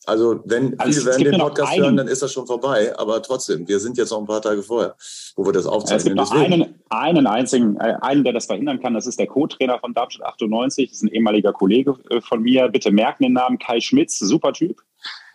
Also 0.07 0.41
wenn 0.47 0.79
also 0.81 1.01
viele 1.01 1.11
werden 1.11 1.33
den 1.33 1.41
Podcast 1.41 1.77
hören, 1.77 1.97
dann 1.99 2.09
ist 2.09 2.23
das 2.23 2.33
schon 2.33 2.47
vorbei. 2.47 2.99
Aber 2.99 3.21
trotzdem, 3.21 3.69
wir 3.69 3.79
sind 3.79 3.99
jetzt 3.99 4.11
noch 4.11 4.21
ein 4.21 4.27
paar 4.27 4.41
Tage 4.41 4.63
vorher, 4.63 4.97
wo 5.37 5.45
wir 5.45 5.53
das 5.53 5.67
aufzeichnen. 5.67 6.19
Es 6.19 6.31
gibt 6.31 6.39
noch 6.39 6.45
einen, 6.45 6.77
einen 6.89 7.27
einzigen, 7.27 7.77
äh, 7.77 7.97
einen, 8.01 8.25
der 8.25 8.33
das 8.33 8.47
verhindern 8.47 8.81
kann. 8.81 8.95
Das 8.95 9.07
ist 9.07 9.21
der 9.21 9.27
Co-Trainer 9.27 9.79
von 9.79 9.93
Darmstadt 9.93 10.27
98. 10.27 10.89
Das 10.89 10.97
ist 10.97 11.03
ein 11.03 11.13
ehemaliger 11.13 11.53
Kollege 11.53 11.95
äh, 12.09 12.23
von 12.23 12.43
mir. 12.43 12.69
Bitte 12.69 12.91
merken 12.91 13.25
den 13.25 13.35
Namen 13.35 13.59
Kai 13.59 13.81
Schmitz, 13.81 14.19
super 14.19 14.55
Typ. 14.55 14.81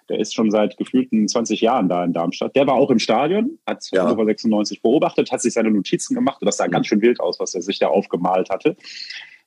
Der 0.09 0.19
ist 0.19 0.33
schon 0.33 0.49
seit 0.49 0.75
gefühlten 0.77 1.27
20 1.27 1.61
Jahren 1.61 1.87
da 1.87 2.03
in 2.03 2.13
Darmstadt. 2.13 2.55
Der 2.55 2.65
war 2.65 2.73
auch 2.73 2.89
im 2.89 2.99
Stadion, 2.99 3.59
hat 3.67 3.85
ja. 3.91 4.03
Hannover 4.03 4.25
96 4.25 4.81
beobachtet, 4.81 5.31
hat 5.31 5.41
sich 5.41 5.53
seine 5.53 5.69
Notizen 5.69 6.15
gemacht. 6.15 6.39
Das 6.41 6.57
sah 6.57 6.67
ganz 6.67 6.87
schön 6.87 7.01
wild 7.01 7.19
aus, 7.19 7.39
was 7.39 7.53
er 7.53 7.61
sich 7.61 7.77
da 7.77 7.87
aufgemalt 7.87 8.49
hatte 8.49 8.75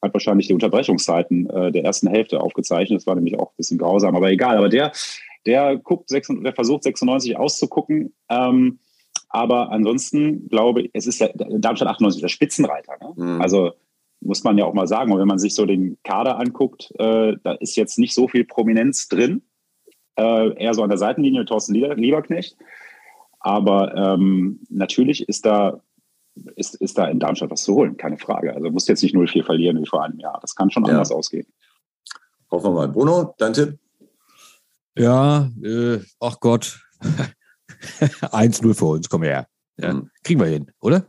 hat 0.02 0.12
wahrscheinlich 0.14 0.46
die 0.46 0.54
Unterbrechungszeiten 0.54 1.48
äh, 1.50 1.72
der 1.72 1.84
ersten 1.84 2.08
Hälfte 2.08 2.40
aufgezeichnet. 2.40 2.98
Das 2.98 3.06
war 3.06 3.14
nämlich 3.14 3.38
auch 3.38 3.50
ein 3.50 3.56
bisschen 3.56 3.78
grausam, 3.78 4.14
aber 4.14 4.30
egal. 4.30 4.56
Aber 4.56 4.68
der, 4.68 4.92
der 5.46 5.76
guckt, 5.76 6.10
der 6.10 6.52
versucht 6.52 6.82
96 6.82 7.36
auszugucken. 7.36 8.14
Ähm, 8.28 8.78
aber 9.28 9.70
ansonsten 9.70 10.48
glaube 10.48 10.82
ich, 10.82 10.90
es 10.92 11.06
ist 11.06 11.20
der, 11.20 11.32
Darmstadt 11.34 11.88
98 11.88 12.20
der 12.20 12.28
Spitzenreiter. 12.28 12.94
Ne? 13.00 13.12
Mhm. 13.16 13.40
Also 13.40 13.72
muss 14.20 14.44
man 14.44 14.58
ja 14.58 14.64
auch 14.64 14.74
mal 14.74 14.86
sagen. 14.86 15.12
Und 15.12 15.18
wenn 15.18 15.28
man 15.28 15.38
sich 15.38 15.54
so 15.54 15.66
den 15.66 15.98
Kader 16.04 16.38
anguckt, 16.38 16.92
äh, 16.98 17.34
da 17.42 17.52
ist 17.52 17.76
jetzt 17.76 17.98
nicht 17.98 18.14
so 18.14 18.28
viel 18.28 18.44
Prominenz 18.44 19.08
drin. 19.08 19.42
Äh, 20.18 20.54
eher 20.62 20.74
so 20.74 20.82
an 20.82 20.88
der 20.88 20.98
Seitenlinie 20.98 21.44
Thorsten 21.44 21.74
Lieberknecht. 21.74 22.56
Aber 23.40 23.94
ähm, 23.94 24.60
natürlich 24.70 25.28
ist 25.28 25.46
da 25.46 25.80
ist, 26.56 26.74
ist 26.76 26.98
da 26.98 27.06
in 27.08 27.18
Darmstadt 27.18 27.50
was 27.50 27.62
zu 27.62 27.74
holen, 27.74 27.96
keine 27.96 28.18
Frage. 28.18 28.54
Also 28.54 28.70
muss 28.70 28.88
jetzt 28.88 29.02
nicht 29.02 29.14
0-4 29.14 29.44
verlieren 29.44 29.80
wie 29.80 29.86
vor 29.86 30.02
einem 30.02 30.18
Jahr. 30.18 30.38
Das 30.40 30.54
kann 30.54 30.70
schon 30.70 30.84
ja. 30.84 30.90
anders 30.90 31.10
ausgehen. 31.10 31.46
Hoffen 32.50 32.70
wir 32.70 32.74
mal. 32.74 32.88
Bruno, 32.88 33.34
dein 33.38 33.52
Tipp? 33.52 33.78
Ja, 34.96 35.50
äh, 35.62 35.98
ach 36.20 36.40
Gott. 36.40 36.80
1-0 38.00 38.74
für 38.74 38.84
uns, 38.84 39.08
komm 39.08 39.22
her. 39.22 39.46
Ja, 39.78 39.94
mhm. 39.94 40.10
Kriegen 40.22 40.40
wir 40.40 40.46
hin, 40.46 40.70
oder? 40.80 41.06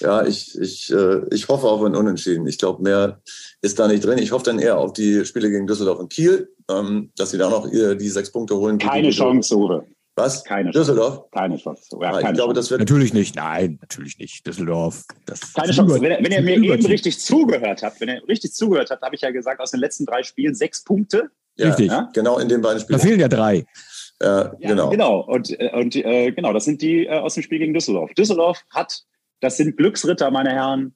Ja, 0.00 0.26
ich, 0.26 0.58
ich, 0.60 0.92
äh, 0.92 1.22
ich 1.30 1.48
hoffe 1.48 1.66
auf 1.66 1.82
ein 1.82 1.94
Unentschieden. 1.94 2.46
Ich 2.46 2.58
glaube, 2.58 2.82
mehr 2.82 3.22
ist 3.62 3.78
da 3.78 3.88
nicht 3.88 4.04
drin. 4.04 4.18
Ich 4.18 4.32
hoffe 4.32 4.44
dann 4.44 4.58
eher 4.58 4.76
auf 4.76 4.92
die 4.92 5.24
Spiele 5.24 5.50
gegen 5.50 5.66
Düsseldorf 5.66 5.98
und 5.98 6.12
Kiel, 6.12 6.52
ähm, 6.70 7.10
dass 7.16 7.30
sie 7.30 7.38
da 7.38 7.48
noch 7.48 7.66
die 7.70 8.08
sechs 8.08 8.30
Punkte 8.30 8.56
holen. 8.56 8.76
Keine 8.76 9.10
Chance, 9.10 9.56
Uwe. 9.56 9.86
Was? 10.16 10.44
Keine 10.44 10.70
Düsseldorf? 10.70 11.30
Keine 11.30 11.58
Chance. 11.58 11.94
Ja, 12.00 12.12
keine 12.12 12.30
ich 12.30 12.34
glaube, 12.34 12.54
das 12.54 12.70
wird 12.70 12.80
natürlich 12.80 13.12
nicht. 13.12 13.36
Nein, 13.36 13.78
natürlich 13.82 14.18
nicht. 14.18 14.46
Düsseldorf. 14.46 15.04
Das 15.26 15.52
keine 15.52 15.72
Chance. 15.72 16.00
Wenn, 16.00 16.24
wenn 16.24 16.32
ihr 16.32 16.40
mir 16.40 16.56
eben 16.56 16.86
richtig 16.86 17.20
zugehört 17.20 17.82
habt, 17.82 18.00
wenn 18.00 18.08
ihr 18.08 18.22
richtig 18.26 18.54
zugehört 18.54 18.90
habt, 18.90 19.02
habe 19.02 19.14
ich 19.14 19.20
ja 19.20 19.30
gesagt, 19.30 19.60
aus 19.60 19.72
den 19.72 19.80
letzten 19.80 20.06
drei 20.06 20.22
Spielen 20.22 20.54
sechs 20.54 20.82
Punkte. 20.82 21.30
Ja, 21.56 21.68
richtig. 21.68 21.88
Ja? 21.88 22.08
Genau 22.14 22.38
in 22.38 22.48
den 22.48 22.62
beiden 22.62 22.80
Spielen. 22.80 22.98
Da 22.98 23.04
fehlen 23.04 23.20
ja 23.20 23.28
drei. 23.28 23.66
Äh, 24.20 24.26
ja, 24.26 24.52
genau. 24.58 24.88
Genau. 24.88 25.20
Und, 25.20 25.60
äh, 25.60 25.70
und 25.74 25.94
äh, 25.94 26.32
genau, 26.32 26.54
das 26.54 26.64
sind 26.64 26.80
die 26.80 27.04
äh, 27.04 27.10
aus 27.10 27.34
dem 27.34 27.42
Spiel 27.42 27.58
gegen 27.58 27.74
Düsseldorf. 27.74 28.14
Düsseldorf 28.14 28.62
hat, 28.70 29.02
das 29.40 29.58
sind 29.58 29.76
Glücksritter, 29.76 30.30
meine 30.30 30.50
Herren, 30.50 30.94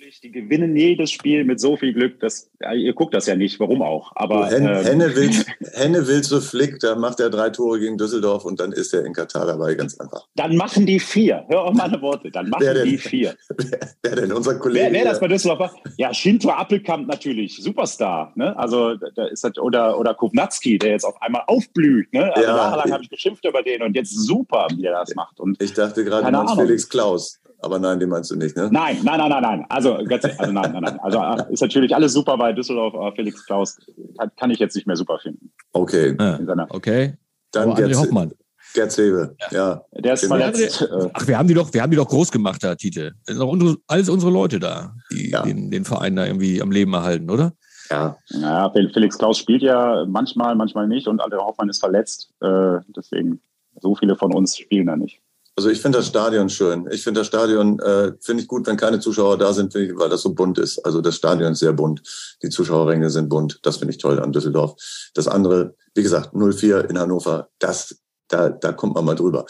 unglaublich. 0.00 0.20
Die 0.20 0.30
gewinnen 0.30 0.76
jedes 0.76 1.10
Spiel 1.10 1.44
mit 1.44 1.60
so 1.60 1.76
viel 1.76 1.92
Glück. 1.92 2.20
Dass, 2.20 2.50
ja, 2.60 2.72
ihr 2.72 2.92
guckt 2.92 3.14
das 3.14 3.26
ja 3.26 3.36
nicht, 3.36 3.60
warum 3.60 3.82
auch. 3.82 4.12
Aber, 4.14 4.48
Hen, 4.48 4.66
ähm, 4.66 4.84
Henne, 4.84 5.16
will, 5.16 5.30
Henne 5.74 6.06
will 6.06 6.22
zu 6.22 6.40
Flick, 6.40 6.80
da 6.80 6.94
macht 6.94 7.20
er 7.20 7.30
drei 7.30 7.50
Tore 7.50 7.78
gegen 7.78 7.98
Düsseldorf 7.98 8.44
und 8.44 8.60
dann 8.60 8.72
ist 8.72 8.92
er 8.94 9.04
in 9.04 9.12
Katar 9.12 9.46
dabei, 9.46 9.74
ganz 9.74 9.98
einfach. 9.98 10.26
Dann 10.34 10.56
machen 10.56 10.86
die 10.86 11.00
vier. 11.00 11.44
Hör 11.48 11.64
auf 11.64 11.74
meine 11.74 12.00
Worte. 12.00 12.30
Dann 12.30 12.48
machen 12.48 12.64
denn, 12.64 12.84
die 12.86 12.98
vier. 12.98 13.34
Wer, 13.56 13.80
wer, 14.02 14.16
denn? 14.16 14.32
Unser 14.32 14.58
Kollege? 14.58 14.86
Wer, 14.86 14.92
wer 14.92 15.04
das 15.04 15.20
bei 15.20 15.28
Düsseldorf 15.28 15.60
war? 15.60 15.74
Ja, 15.96 16.12
Shinto 16.14 16.50
Appelkamp 16.50 17.06
natürlich. 17.06 17.56
Superstar. 17.56 18.32
Ne? 18.34 18.56
Also, 18.56 18.94
da 18.96 19.26
ist 19.26 19.44
das, 19.44 19.58
oder, 19.58 19.98
oder 19.98 20.14
Kubnatski, 20.14 20.78
der 20.78 20.92
jetzt 20.92 21.04
auf 21.04 21.20
einmal 21.20 21.42
aufblüht. 21.46 22.12
Ne? 22.12 22.34
Also, 22.34 22.48
ja, 22.48 22.56
jahrelang 22.56 22.92
habe 22.92 23.02
ich 23.02 23.10
geschimpft 23.10 23.44
über 23.44 23.62
den 23.62 23.82
und 23.82 23.94
jetzt 23.94 24.14
super, 24.14 24.66
wie 24.74 24.84
er 24.84 24.92
das 24.92 25.14
macht. 25.14 25.40
Und 25.40 25.60
ich 25.62 25.72
dachte 25.72 26.04
gerade, 26.04 26.30
Felix 26.56 26.88
Klaus. 26.88 27.40
Aber 27.62 27.78
nein, 27.78 28.00
den 28.00 28.08
meinst 28.08 28.30
du 28.30 28.36
nicht, 28.36 28.56
ne? 28.56 28.68
Nein, 28.72 28.98
nein, 29.02 29.18
nein, 29.18 29.30
nein, 29.30 29.42
nein. 29.42 29.66
Also, 29.68 29.94
also 29.94 30.52
nein, 30.52 30.72
nein, 30.72 30.82
nein. 30.82 31.00
Also 31.00 31.18
äh, 31.18 31.52
ist 31.52 31.60
natürlich 31.60 31.94
alles 31.94 32.12
super 32.12 32.36
bei 32.38 32.52
Düsseldorf, 32.52 32.94
aber 32.94 33.12
Felix 33.12 33.44
Klaus 33.44 33.76
kann, 34.18 34.30
kann 34.36 34.50
ich 34.50 34.58
jetzt 34.58 34.74
nicht 34.74 34.86
mehr 34.86 34.96
super 34.96 35.18
finden. 35.18 35.52
Okay. 35.72 36.16
Ja, 36.18 36.66
okay. 36.70 37.14
Dann 37.52 37.74
Gerd, 37.74 37.96
Hoffmann. 37.96 38.32
Gerd 38.74 38.92
Zebe, 38.92 39.36
ja. 39.50 39.56
ja. 39.56 39.84
Der 39.92 40.14
ist 40.14 40.26
verletzt. 40.26 40.88
Ach, 41.12 41.26
wir 41.26 41.36
haben 41.36 41.48
die 41.48 41.54
doch, 41.54 41.72
wir 41.72 41.82
haben 41.82 41.90
die 41.90 41.96
doch 41.96 42.08
groß 42.08 42.30
gemacht, 42.30 42.62
da, 42.62 42.74
Tite. 42.74 43.12
Das 43.26 43.36
sind 43.36 43.38
doch 43.38 43.50
unsere, 43.50 43.76
alles 43.86 44.08
unsere 44.08 44.30
Leute 44.30 44.60
da, 44.60 44.94
die 45.10 45.30
ja. 45.30 45.42
den, 45.42 45.70
den 45.70 45.84
Verein 45.84 46.16
da 46.16 46.26
irgendwie 46.26 46.62
am 46.62 46.70
Leben 46.70 46.92
erhalten, 46.94 47.30
oder? 47.30 47.52
Ja. 47.90 48.16
ja, 48.28 48.70
Felix 48.70 49.18
Klaus 49.18 49.38
spielt 49.38 49.62
ja 49.62 50.04
manchmal, 50.06 50.54
manchmal 50.54 50.86
nicht 50.86 51.08
und 51.08 51.20
Alter 51.20 51.38
Hoffmann 51.38 51.68
ist 51.68 51.80
verletzt. 51.80 52.32
Äh, 52.40 52.78
deswegen, 52.96 53.40
so 53.80 53.96
viele 53.96 54.14
von 54.14 54.32
uns 54.32 54.56
spielen 54.56 54.86
da 54.86 54.96
nicht. 54.96 55.20
Also 55.60 55.68
ich 55.68 55.82
finde 55.82 55.98
das 55.98 56.06
Stadion 56.06 56.48
schön. 56.48 56.88
Ich 56.90 57.02
finde 57.02 57.20
das 57.20 57.26
Stadion, 57.26 57.78
äh, 57.80 58.14
finde 58.22 58.42
ich 58.42 58.48
gut, 58.48 58.66
wenn 58.66 58.78
keine 58.78 58.98
Zuschauer 58.98 59.36
da 59.36 59.52
sind, 59.52 59.74
weil 59.74 60.08
das 60.08 60.22
so 60.22 60.32
bunt 60.32 60.56
ist. 60.56 60.78
Also 60.86 61.02
das 61.02 61.16
Stadion 61.16 61.52
ist 61.52 61.58
sehr 61.58 61.74
bunt. 61.74 62.00
Die 62.42 62.48
Zuschauerränge 62.48 63.10
sind 63.10 63.28
bunt. 63.28 63.60
Das 63.62 63.76
finde 63.76 63.92
ich 63.92 63.98
toll 63.98 64.18
an 64.20 64.32
Düsseldorf. 64.32 64.74
Das 65.12 65.28
andere, 65.28 65.76
wie 65.94 66.02
gesagt, 66.02 66.30
04 66.32 66.88
in 66.88 66.98
Hannover, 66.98 67.50
das, 67.58 68.00
da, 68.28 68.48
da 68.48 68.72
kommt 68.72 68.94
man 68.94 69.04
mal 69.04 69.16
drüber. 69.16 69.44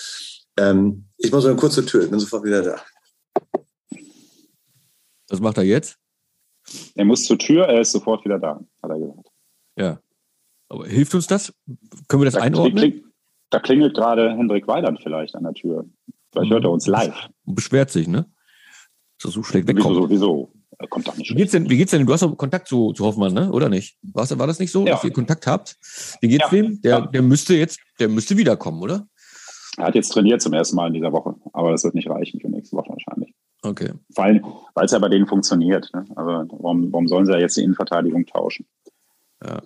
Ähm, 0.57 1.05
ich 1.16 1.31
mache 1.31 1.42
so 1.42 1.49
eine 1.49 1.57
kurze 1.57 1.87
Tür, 1.87 2.03
ich 2.03 2.11
bin 2.11 2.18
sofort 2.18 2.42
wieder 2.42 2.62
da. 2.62 2.83
Was 5.29 5.38
macht 5.38 5.59
er 5.59 5.62
jetzt? 5.62 5.96
Er 6.96 7.05
muss 7.05 7.25
zur 7.25 7.38
Tür, 7.38 7.66
er 7.66 7.83
ist 7.83 7.92
sofort 7.92 8.25
wieder 8.25 8.40
da, 8.40 8.59
hat 8.83 8.90
er 8.90 8.99
gesagt. 8.99 9.29
Ja. 9.77 10.01
Aber 10.68 10.88
hilft 10.88 11.14
uns 11.14 11.29
das? 11.29 11.55
Können 12.09 12.23
wir 12.23 12.25
das 12.25 12.35
da 12.35 12.40
einordnen? 12.40 13.10
Da 13.50 13.58
klingelt 13.58 13.94
gerade 13.94 14.30
Hendrik 14.30 14.66
Weiland 14.68 15.00
vielleicht 15.02 15.34
an 15.34 15.44
der 15.44 15.54
Tür. 15.54 15.84
Vielleicht 16.32 16.52
hört 16.52 16.64
er 16.64 16.70
uns 16.70 16.86
live. 16.86 17.28
Und 17.44 17.56
beschwert 17.56 17.90
sich, 17.90 18.06
ne? 18.06 18.26
So, 19.18 19.28
so 19.28 19.42
schlecht 19.42 19.66
wegkommt. 19.66 19.96
Wieso, 19.96 20.10
wieso? 20.10 20.52
Kommt 20.88 21.06
doch 21.08 21.16
nicht 21.16 21.30
wie 21.30 21.34
geht's 21.34 21.52
denn, 21.52 21.68
wie 21.68 21.76
geht's 21.76 21.90
denn? 21.90 22.06
Du 22.06 22.12
hast 22.12 22.22
doch 22.22 22.34
Kontakt 22.38 22.66
zu, 22.66 22.92
zu 22.92 23.04
Hoffmann, 23.04 23.34
ne? 23.34 23.52
Oder 23.52 23.68
nicht? 23.68 23.98
War's, 24.02 24.36
war 24.38 24.46
das 24.46 24.60
nicht 24.60 24.70
so, 24.70 24.86
ja. 24.86 24.92
dass 24.92 25.04
ihr 25.04 25.12
Kontakt 25.12 25.46
habt? 25.46 25.76
Wie 26.20 26.28
geht's 26.28 26.50
ja. 26.50 26.62
dem? 26.62 26.80
Der, 26.80 27.06
der 27.06 27.20
müsste 27.20 27.54
jetzt, 27.54 27.80
der 27.98 28.08
müsste 28.08 28.38
wiederkommen, 28.38 28.80
oder? 28.80 29.06
Er 29.76 29.86
hat 29.86 29.94
jetzt 29.94 30.08
trainiert 30.08 30.40
zum 30.40 30.54
ersten 30.54 30.76
Mal 30.76 30.86
in 30.86 30.94
dieser 30.94 31.12
Woche, 31.12 31.34
aber 31.52 31.72
das 31.72 31.84
wird 31.84 31.94
nicht 31.94 32.08
reichen 32.08 32.40
für 32.40 32.48
nächste 32.48 32.76
Woche 32.76 32.88
wahrscheinlich. 32.88 33.34
Okay. 33.62 33.90
Weil 34.14 34.42
es 34.76 34.90
ja 34.92 34.98
bei 34.98 35.08
denen 35.08 35.26
funktioniert. 35.26 35.90
Ne? 35.92 36.06
Also 36.16 36.30
warum, 36.30 36.90
warum 36.92 37.08
sollen 37.08 37.26
sie 37.26 37.32
ja 37.32 37.38
jetzt 37.38 37.56
die 37.56 37.62
Innenverteidigung 37.62 38.24
tauschen? 38.24 38.66
Ja. 39.44 39.62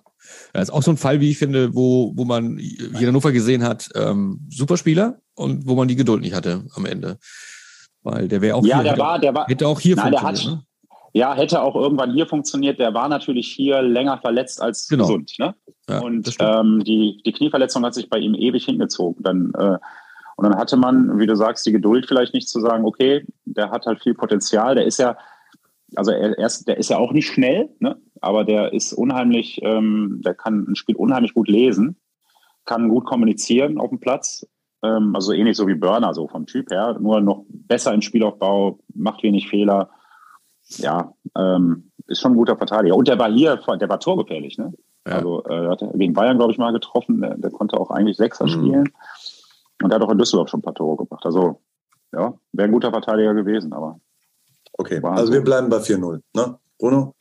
Das 0.52 0.64
ist 0.64 0.70
auch 0.70 0.82
so 0.82 0.90
ein 0.90 0.96
Fall, 0.96 1.20
wie 1.20 1.30
ich 1.30 1.38
finde, 1.38 1.74
wo, 1.74 2.12
wo 2.16 2.24
man 2.24 2.58
hier 2.58 3.00
in 3.00 3.08
Hannover 3.08 3.32
gesehen 3.32 3.62
hat, 3.62 3.90
ähm, 3.94 4.46
Superspieler 4.48 5.20
und 5.34 5.66
wo 5.66 5.74
man 5.74 5.88
die 5.88 5.96
Geduld 5.96 6.22
nicht 6.22 6.34
hatte 6.34 6.64
am 6.74 6.86
Ende. 6.86 7.18
Weil 8.02 8.28
der 8.28 8.40
wäre 8.40 8.56
auch 8.56 8.64
ja, 8.64 8.76
hier, 8.76 8.84
der 8.84 8.92
hätte, 8.92 9.02
war, 9.02 9.18
der 9.18 9.34
war, 9.34 9.46
hätte 9.46 9.66
auch 9.66 9.80
hier 9.80 9.96
nein, 9.96 10.12
funktioniert. 10.12 10.46
Hat, 10.46 10.54
ne? 10.54 10.66
Ja, 11.16 11.34
hätte 11.34 11.62
auch 11.62 11.76
irgendwann 11.76 12.12
hier 12.12 12.26
funktioniert. 12.26 12.78
Der 12.78 12.92
war 12.92 13.08
natürlich 13.08 13.46
hier 13.48 13.82
länger 13.82 14.18
verletzt 14.18 14.60
als 14.60 14.88
genau. 14.88 15.06
gesund. 15.06 15.34
Ne? 15.38 15.54
Ja, 15.88 16.00
und 16.00 16.34
ähm, 16.40 16.82
die, 16.84 17.22
die 17.24 17.32
Knieverletzung 17.32 17.84
hat 17.84 17.94
sich 17.94 18.08
bei 18.08 18.18
ihm 18.18 18.34
ewig 18.34 18.64
hingezogen. 18.64 19.22
Dann, 19.22 19.52
äh, 19.56 19.78
und 20.36 20.44
dann 20.44 20.56
hatte 20.56 20.76
man, 20.76 21.18
wie 21.18 21.26
du 21.26 21.36
sagst, 21.36 21.64
die 21.66 21.72
Geduld 21.72 22.06
vielleicht 22.06 22.34
nicht 22.34 22.48
zu 22.48 22.60
sagen, 22.60 22.84
okay, 22.84 23.24
der 23.44 23.70
hat 23.70 23.86
halt 23.86 24.02
viel 24.02 24.14
Potenzial. 24.14 24.74
Der 24.74 24.86
ist 24.86 24.98
ja, 24.98 25.16
also 25.94 26.10
er, 26.10 26.36
er 26.36 26.46
ist, 26.46 26.66
der 26.66 26.78
ist 26.78 26.90
ja 26.90 26.98
auch 26.98 27.12
nicht 27.12 27.28
schnell, 27.28 27.70
ne? 27.78 27.96
Aber 28.24 28.44
der 28.44 28.72
ist 28.72 28.92
unheimlich, 28.92 29.60
ähm, 29.62 30.20
der 30.24 30.34
kann 30.34 30.66
ein 30.68 30.76
Spiel 30.76 30.96
unheimlich 30.96 31.34
gut 31.34 31.48
lesen, 31.48 31.96
kann 32.64 32.88
gut 32.88 33.04
kommunizieren 33.04 33.78
auf 33.78 33.90
dem 33.90 34.00
Platz. 34.00 34.46
Ähm, 34.82 35.14
also 35.14 35.32
ähnlich 35.32 35.56
so 35.56 35.66
wie 35.66 35.74
Burner, 35.74 36.14
so 36.14 36.28
vom 36.28 36.46
Typ 36.46 36.70
her, 36.70 36.96
nur 37.00 37.20
noch 37.20 37.44
besser 37.48 37.92
im 37.92 38.02
Spielaufbau, 38.02 38.78
macht 38.94 39.22
wenig 39.22 39.48
Fehler. 39.48 39.90
Ja, 40.78 41.12
ähm, 41.36 41.90
ist 42.06 42.20
schon 42.20 42.32
ein 42.32 42.36
guter 42.36 42.56
Verteidiger. 42.56 42.96
Und 42.96 43.08
der 43.08 43.18
war 43.18 43.30
hier, 43.30 43.56
der 43.56 43.88
war 43.88 44.00
torgefährlich, 44.00 44.58
ne? 44.58 44.72
Ja. 45.06 45.16
Also 45.16 45.44
äh, 45.44 45.68
hat 45.68 45.84
gegen 45.94 46.14
Bayern, 46.14 46.38
glaube 46.38 46.52
ich, 46.52 46.58
mal 46.58 46.72
getroffen. 46.72 47.20
Der, 47.20 47.36
der 47.36 47.50
konnte 47.50 47.78
auch 47.78 47.90
eigentlich 47.90 48.16
Sechser 48.16 48.44
mhm. 48.44 48.50
spielen. 48.50 48.92
Und 49.82 49.90
der 49.90 49.98
hat 49.98 50.06
auch 50.06 50.12
in 50.12 50.18
Düsseldorf 50.18 50.48
schon 50.48 50.60
ein 50.60 50.64
paar 50.64 50.74
Tore 50.74 51.04
gemacht. 51.04 51.24
Also, 51.26 51.60
ja, 52.12 52.32
wäre 52.52 52.68
ein 52.68 52.72
guter 52.72 52.90
Verteidiger 52.90 53.34
gewesen, 53.34 53.72
aber. 53.72 54.00
Okay, 54.74 55.00
also 55.02 55.32
wir 55.32 55.42
bleiben 55.42 55.68
bei 55.68 55.76
4-0, 55.76 56.20
ne? 56.34 56.58
Bruno? 56.78 57.14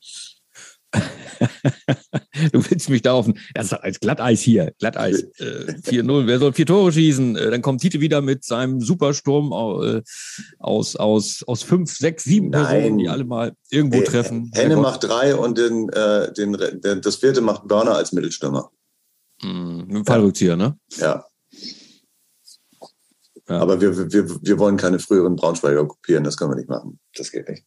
du 2.52 2.70
willst 2.70 2.90
mich 2.90 3.02
da 3.02 3.14
auf 3.14 3.30
das 3.54 3.68
ist 3.68 3.74
als 3.74 4.00
Glatteis 4.00 4.42
hier, 4.42 4.74
Glatteis. 4.80 5.24
Äh, 5.40 5.74
4-0, 5.84 6.28
wer 6.28 6.40
soll 6.40 6.54
vier 6.54 6.66
Tore 6.66 6.92
schießen? 6.92 7.36
Äh, 7.36 7.52
dann 7.52 7.62
kommt 7.62 7.82
Tite 7.82 8.00
wieder 8.00 8.22
mit 8.22 8.44
seinem 8.44 8.82
Supersturm 8.82 9.52
äh, 9.84 10.02
aus, 10.60 10.96
aus, 10.96 11.44
aus 11.48 11.64
fünf, 11.64 11.96
sechs, 11.96 12.24
sieben 12.24 12.50
Nein. 12.50 12.66
Personen, 12.66 12.98
die 12.98 13.10
alle 13.10 13.26
mal 13.26 13.54
irgendwo 13.70 14.00
äh, 14.00 14.04
treffen. 14.04 14.52
Henne 14.54 14.78
macht 14.78 15.04
drei 15.04 15.36
und 15.36 15.58
den, 15.58 15.90
äh, 15.90 16.32
den, 16.34 16.54
den, 16.54 17.02
das 17.02 17.18
vierte 17.18 17.42
macht 17.42 17.68
Börner 17.68 17.96
als 17.96 18.12
Mittelstürmer. 18.12 18.72
Mhm, 19.42 19.86
mit 19.88 19.96
dem 19.98 20.06
Fallrückzieher, 20.06 20.56
ne? 20.56 20.78
Ja. 20.98 21.26
ja. 23.50 23.60
Aber 23.60 23.82
wir, 23.82 24.12
wir, 24.12 24.30
wir 24.42 24.60
wollen 24.60 24.78
keine 24.78 25.00
früheren 25.00 25.36
Braunschweiger 25.36 25.86
kopieren, 25.86 26.24
das 26.24 26.38
können 26.38 26.52
wir 26.52 26.58
nicht 26.58 26.70
machen. 26.70 27.00
Das 27.16 27.32
geht 27.32 27.50
nicht. 27.50 27.66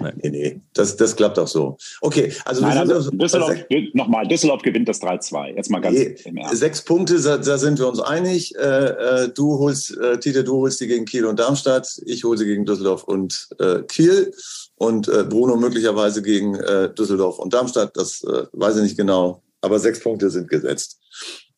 Nein. 0.00 0.14
Nee, 0.22 0.30
nee, 0.30 0.60
das, 0.74 0.96
das 0.96 1.16
klappt 1.16 1.38
auch 1.38 1.48
so. 1.48 1.76
Okay, 2.00 2.32
also, 2.44 2.62
Nein, 2.62 2.78
also 2.78 3.10
Düsseldorf, 3.10 3.56
nochmal, 3.94 4.26
Düsseldorf 4.26 4.62
gewinnt 4.62 4.88
das 4.88 5.00
3-2. 5.02 5.56
Jetzt 5.56 5.70
mal 5.70 5.80
ganz 5.80 5.98
nee, 5.98 6.16
Sechs 6.52 6.82
Punkte, 6.82 7.20
da, 7.20 7.38
da, 7.38 7.58
sind 7.58 7.78
wir 7.78 7.88
uns 7.88 8.00
einig. 8.00 8.54
Äh, 8.56 8.60
äh, 8.60 9.28
du 9.28 9.58
holst, 9.58 9.96
äh, 9.96 10.18
Tite, 10.18 10.44
du 10.44 10.58
holst 10.58 10.80
die 10.80 10.86
gegen 10.86 11.04
Kiel 11.04 11.26
und 11.26 11.38
Darmstadt. 11.38 12.00
Ich 12.06 12.24
hole 12.24 12.38
sie 12.38 12.46
gegen 12.46 12.64
Düsseldorf 12.64 13.04
und 13.04 13.48
äh, 13.58 13.82
Kiel. 13.82 14.32
Und 14.76 15.08
äh, 15.08 15.24
Bruno 15.24 15.56
möglicherweise 15.56 16.22
gegen 16.22 16.54
äh, 16.56 16.92
Düsseldorf 16.92 17.38
und 17.38 17.52
Darmstadt. 17.54 17.96
Das 17.96 18.22
äh, 18.24 18.46
weiß 18.52 18.76
ich 18.76 18.82
nicht 18.82 18.96
genau. 18.96 19.42
Aber 19.60 19.78
sechs 19.78 20.00
Punkte 20.00 20.30
sind 20.30 20.48
gesetzt. 20.48 20.98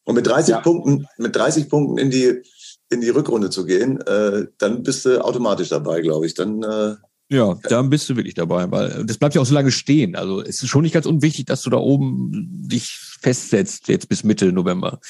Und 0.04 0.14
mit 0.14 0.26
30 0.26 0.50
ja. 0.50 0.60
Punkten, 0.60 1.06
mit 1.16 1.34
30 1.34 1.68
Punkten 1.68 1.98
in 1.98 2.10
die, 2.10 2.42
in 2.90 3.00
die 3.00 3.08
Rückrunde 3.08 3.50
zu 3.50 3.64
gehen, 3.64 4.00
äh, 4.02 4.46
dann 4.58 4.82
bist 4.82 5.06
du 5.06 5.24
automatisch 5.24 5.70
dabei, 5.70 6.02
glaube 6.02 6.26
ich. 6.26 6.34
Dann 6.34 6.62
äh, 6.62 6.96
ja, 7.34 7.58
dann 7.68 7.90
bist 7.90 8.08
du 8.08 8.16
wirklich 8.16 8.34
dabei, 8.34 8.70
weil 8.70 9.04
das 9.04 9.18
bleibt 9.18 9.34
ja 9.34 9.40
auch 9.40 9.46
so 9.46 9.54
lange 9.54 9.70
stehen. 9.70 10.14
Also 10.16 10.40
es 10.40 10.62
ist 10.62 10.68
schon 10.68 10.82
nicht 10.82 10.92
ganz 10.92 11.06
unwichtig, 11.06 11.46
dass 11.46 11.62
du 11.62 11.70
da 11.70 11.78
oben 11.78 12.30
dich 12.32 12.98
festsetzt, 13.20 13.88
jetzt 13.88 14.08
bis 14.08 14.24
Mitte 14.24 14.52
November. 14.52 15.00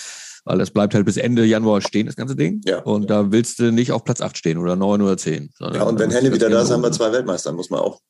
Weil 0.45 0.59
das 0.59 0.71
bleibt 0.71 0.95
halt 0.95 1.07
bis 1.07 1.17
Ende 1.17 1.45
Januar 1.45 1.81
stehen, 1.81 2.07
das 2.07 2.17
ganze 2.17 2.37
Ding. 2.37 2.61
Ja. 2.65 2.83
Und 2.83 3.09
da 3.09 3.33
willst 3.33 3.59
du 3.59 3.73
nicht 3.73 3.93
auf 3.93 4.05
Platz 4.05 4.21
8 4.21 4.37
stehen 4.37 4.59
oder 4.59 4.77
9 4.77 5.01
oder 5.01 5.17
10. 5.17 5.51
Ja, 5.59 5.85
und 5.85 5.99
wenn 5.99 6.11
Henne 6.11 6.33
wieder 6.33 6.51
da 6.51 6.63
ist, 6.63 6.71
haben 6.71 6.83
wir 6.83 6.93
zwei 6.93 7.11
Weltmeister, 7.13 7.53
muss 7.53 7.71
man 7.71 7.81
auch 7.81 8.01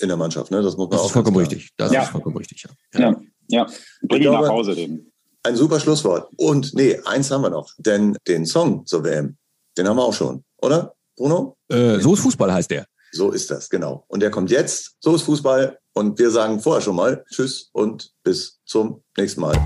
in 0.00 0.08
der 0.08 0.16
Mannschaft, 0.16 0.50
ne? 0.50 0.62
Das 0.62 0.76
muss 0.76 0.88
man 0.88 0.92
das 0.92 1.00
auch. 1.00 1.06
Ist 1.06 1.12
vollkommen 1.12 1.36
richtig. 1.36 1.70
Das 1.76 1.92
ja. 1.92 2.02
ist 2.02 2.10
vollkommen 2.10 2.36
richtig, 2.36 2.64
ja. 2.64 3.00
Ja, 3.00 3.20
ja. 3.48 3.66
Bring 4.02 4.22
ihn 4.22 4.32
nach 4.32 4.48
Hause, 4.48 4.74
den. 4.74 5.12
Ein 5.42 5.56
super 5.56 5.78
Schlusswort. 5.78 6.30
Und 6.36 6.74
nee, 6.74 6.98
eins 7.04 7.30
haben 7.30 7.42
wir 7.42 7.50
noch. 7.50 7.70
Denn 7.78 8.16
den 8.26 8.46
Song 8.46 8.86
zur 8.86 9.04
WM, 9.04 9.36
den 9.76 9.88
haben 9.88 9.96
wir 9.96 10.04
auch 10.04 10.14
schon, 10.14 10.44
oder, 10.58 10.94
Bruno? 11.16 11.56
Äh, 11.68 12.00
so 12.00 12.14
ist 12.14 12.20
Fußball, 12.20 12.52
heißt 12.52 12.70
der. 12.70 12.86
So 13.12 13.30
ist 13.30 13.50
das, 13.50 13.68
genau. 13.68 14.04
Und 14.08 14.20
der 14.20 14.30
kommt 14.30 14.50
jetzt. 14.50 14.96
So 15.00 15.14
ist 15.14 15.22
Fußball. 15.22 15.78
Und 15.94 16.18
wir 16.18 16.30
sagen 16.30 16.60
vorher 16.60 16.80
schon 16.80 16.96
mal 16.96 17.24
Tschüss 17.30 17.70
und 17.72 18.12
bis 18.22 18.60
zum 18.64 19.02
nächsten 19.16 19.40
Mal. 19.40 19.58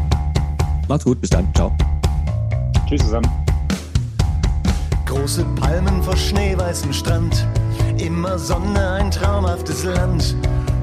Macht's 0.88 1.05
gut, 1.05 1.20
bis 1.20 1.31
dann. 1.31 1.52
Ciao. 1.55 1.76
Tschüss 2.88 3.02
zusammen. 3.02 3.31
Große 5.07 5.44
Palmen 5.61 6.02
vor 6.02 6.16
schneeweißem 6.16 6.92
Strand. 6.92 7.46
Immer 7.98 8.38
Sonne, 8.38 8.92
ein 8.92 9.11
traumhaftes 9.11 9.85
Land. 9.85 10.35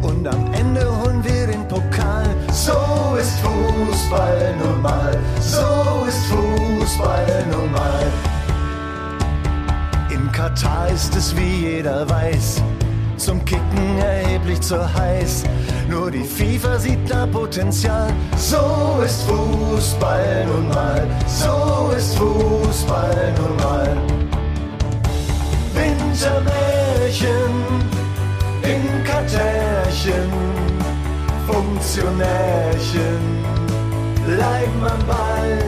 Und 0.02 0.28
am 0.28 0.54
Ende 0.54 0.86
holen 1.02 1.24
wir 1.24 1.48
den 1.48 1.68
Pokal. 1.68 2.28
So 2.52 3.18
ist 3.20 3.40
Fußball 3.40 4.56
nun 4.58 4.82
mal. 4.82 5.20
So 5.42 6.06
ist 6.08 6.26
Fußball 6.28 7.46
nun 7.52 7.72
In 10.20 10.30
Katar 10.34 10.90
ist 10.90 11.16
es, 11.16 11.34
wie 11.38 11.68
jeder 11.68 12.10
weiß, 12.10 12.62
zum 13.16 13.44
Kicken 13.46 14.00
erheblich 14.00 14.60
zu 14.60 14.78
heiß. 14.94 15.44
Nur 15.90 16.12
die 16.12 16.26
FIFA 16.26 16.78
sieht 16.78 17.10
da 17.10 17.26
Potenzial. 17.26 18.12
So 18.36 19.02
ist 19.06 19.24
Fußball 19.24 20.46
nun 20.46 20.68
mal, 20.68 21.08
so 21.26 21.94
ist 21.96 22.18
Fußball 22.18 23.34
nun 23.38 23.56
mal. 23.64 23.98
Wintermärchen 25.74 27.54
in 28.64 29.04
Kartärchen, 29.06 30.30
Funktionärchen, 31.48 33.22
bleiben 34.26 34.84
am 34.84 35.08
Ball. 35.08 35.60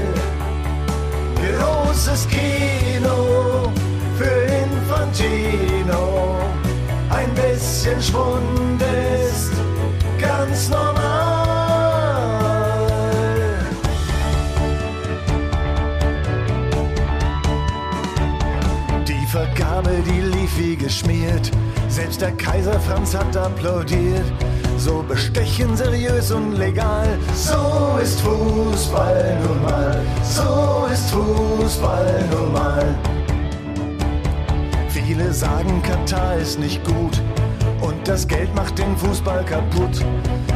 Großes 1.39 2.27
Kino 2.27 3.71
Infantino. 5.01 6.37
Ein 7.09 7.33
bisschen 7.33 8.01
Schwund 8.01 8.81
ist 8.81 9.51
ganz 10.19 10.69
normal. 10.69 11.01
Die 19.07 19.25
Vergabe, 19.25 19.89
die 20.05 20.21
lief 20.21 20.57
wie 20.57 20.75
geschmiert. 20.75 21.51
Selbst 21.89 22.21
der 22.21 22.31
Kaiser 22.33 22.79
Franz 22.79 23.15
hat 23.15 23.35
applaudiert. 23.35 24.31
So 24.77 25.03
bestechen, 25.07 25.75
seriös 25.75 26.31
und 26.31 26.53
legal. 26.53 27.17
So 27.35 27.99
ist 28.01 28.21
Fußball 28.21 29.37
nun 29.43 29.63
mal. 29.63 30.01
So 30.23 30.87
ist 30.91 31.09
Fußball 31.09 32.23
nun 32.31 32.53
mal. 32.53 32.95
Viele 35.11 35.33
sagen, 35.33 35.83
Katar 35.83 36.37
ist 36.37 36.57
nicht 36.57 36.81
gut 36.85 37.21
und 37.81 38.07
das 38.07 38.25
Geld 38.25 38.55
macht 38.55 38.79
den 38.79 38.95
Fußball 38.95 39.43
kaputt. 39.43 40.05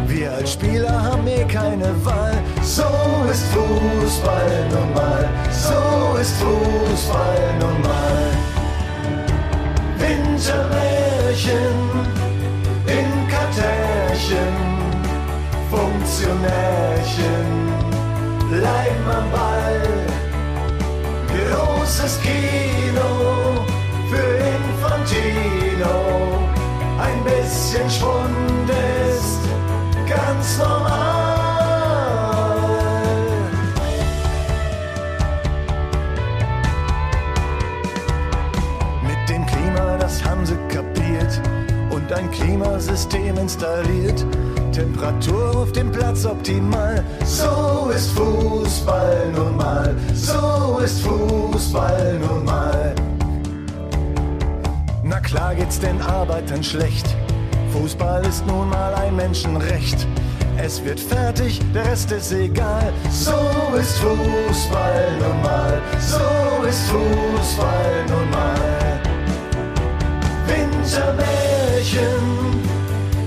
Wir 0.07 0.31
als 0.31 0.53
Spieler 0.53 1.03
haben 1.03 1.27
eh 1.27 1.43
keine 1.43 1.93
Wahl. 2.05 2.37
So 2.61 2.85
ist 3.29 3.43
Fußball 3.47 4.69
nun 4.69 4.93
mal. 4.93 5.27
So 5.51 6.17
ist 6.21 6.35
Fußball 6.37 7.53
nun 7.59 7.81
mal. 7.81 8.31
Wintermärchen 9.97 11.75
in 12.87 13.27
Kartärchen, 13.27 14.55
Funktionärchen, 15.69 17.45
bleiben 18.49 19.09
am 19.09 19.29
Ball. 19.31 19.81
Großes 21.27 22.21
Kino 22.21 23.64
für 24.15 24.37
Infantino. 24.57 25.97
Ein 26.99 27.23
bisschen 27.23 27.89
Schwund 27.89 28.69
ist 28.69 29.41
ganz 30.07 30.57
normal. 30.57 31.35
Mit 39.03 39.29
dem 39.29 39.45
Klima, 39.45 39.97
das 39.97 40.23
haben 40.23 40.45
sie 40.45 40.57
kapiert 40.69 41.41
und 41.89 42.11
ein 42.13 42.31
Klimasystem 42.31 43.37
installiert. 43.37 44.25
Temperatur 44.71 45.55
auf 45.57 45.71
dem 45.71 45.91
Platz 45.91 46.25
optimal. 46.25 47.03
So 47.23 47.89
ist 47.95 48.11
Fußball 48.11 49.31
nun 49.33 49.55
mal. 49.57 49.95
So 50.13 50.79
ist 50.83 51.01
Fußball 51.01 52.19
nun 52.19 52.43
mal. 52.43 52.93
Klar 55.25 55.55
geht's 55.55 55.79
den 55.79 55.99
Arbeitern 56.03 56.63
schlecht. 56.63 57.07
Fußball 57.73 58.23
ist 58.27 58.45
nun 58.45 58.69
mal 58.69 58.93
ein 58.93 59.15
Menschenrecht. 59.15 60.07
Es 60.55 60.85
wird 60.85 60.99
fertig, 60.99 61.59
der 61.73 61.83
Rest 61.85 62.11
ist 62.11 62.31
egal. 62.31 62.93
So 63.09 63.31
ist 63.75 63.97
Fußball 63.97 65.17
nun 65.19 65.41
mal. 65.41 65.81
So 65.99 66.63
ist 66.67 66.87
Fußball 66.89 68.05
nun 68.07 68.29
mal. 68.29 69.01
Wintermärchen 70.45 72.05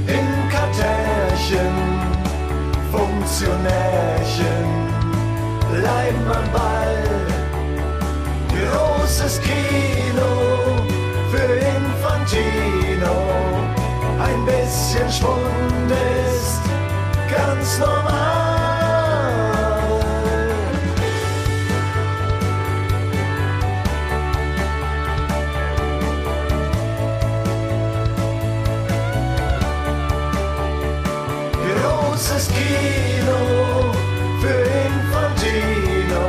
in 0.07 0.49
Kartärchen, 0.51 1.75
Funktionärchen, 2.93 4.67
bleiben 5.69 6.27
am 6.29 6.53
Ball. 6.53 7.03
Großes 8.49 9.41
für 9.41 9.88
Cappuccino. 12.39 13.17
Ein 14.21 14.45
bisschen 14.45 15.11
Schwund 15.11 15.91
ist 15.91 16.61
ganz 17.31 17.79
normal. 17.79 18.19
Großes 31.53 32.49
Kino 32.49 33.93
für 34.41 34.63
Infantino. 34.87 36.27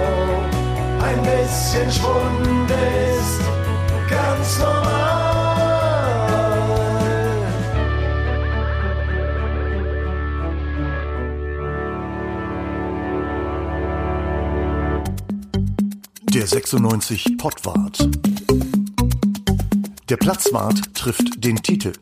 Ein 1.02 1.22
bisschen 1.24 1.92
Schwund. 1.92 2.59
96 16.50 17.38
Pottwart. 17.38 18.10
Der 20.10 20.18
Platzwart 20.18 20.96
trifft 20.96 21.44
den 21.46 21.58
Titel. 21.58 21.94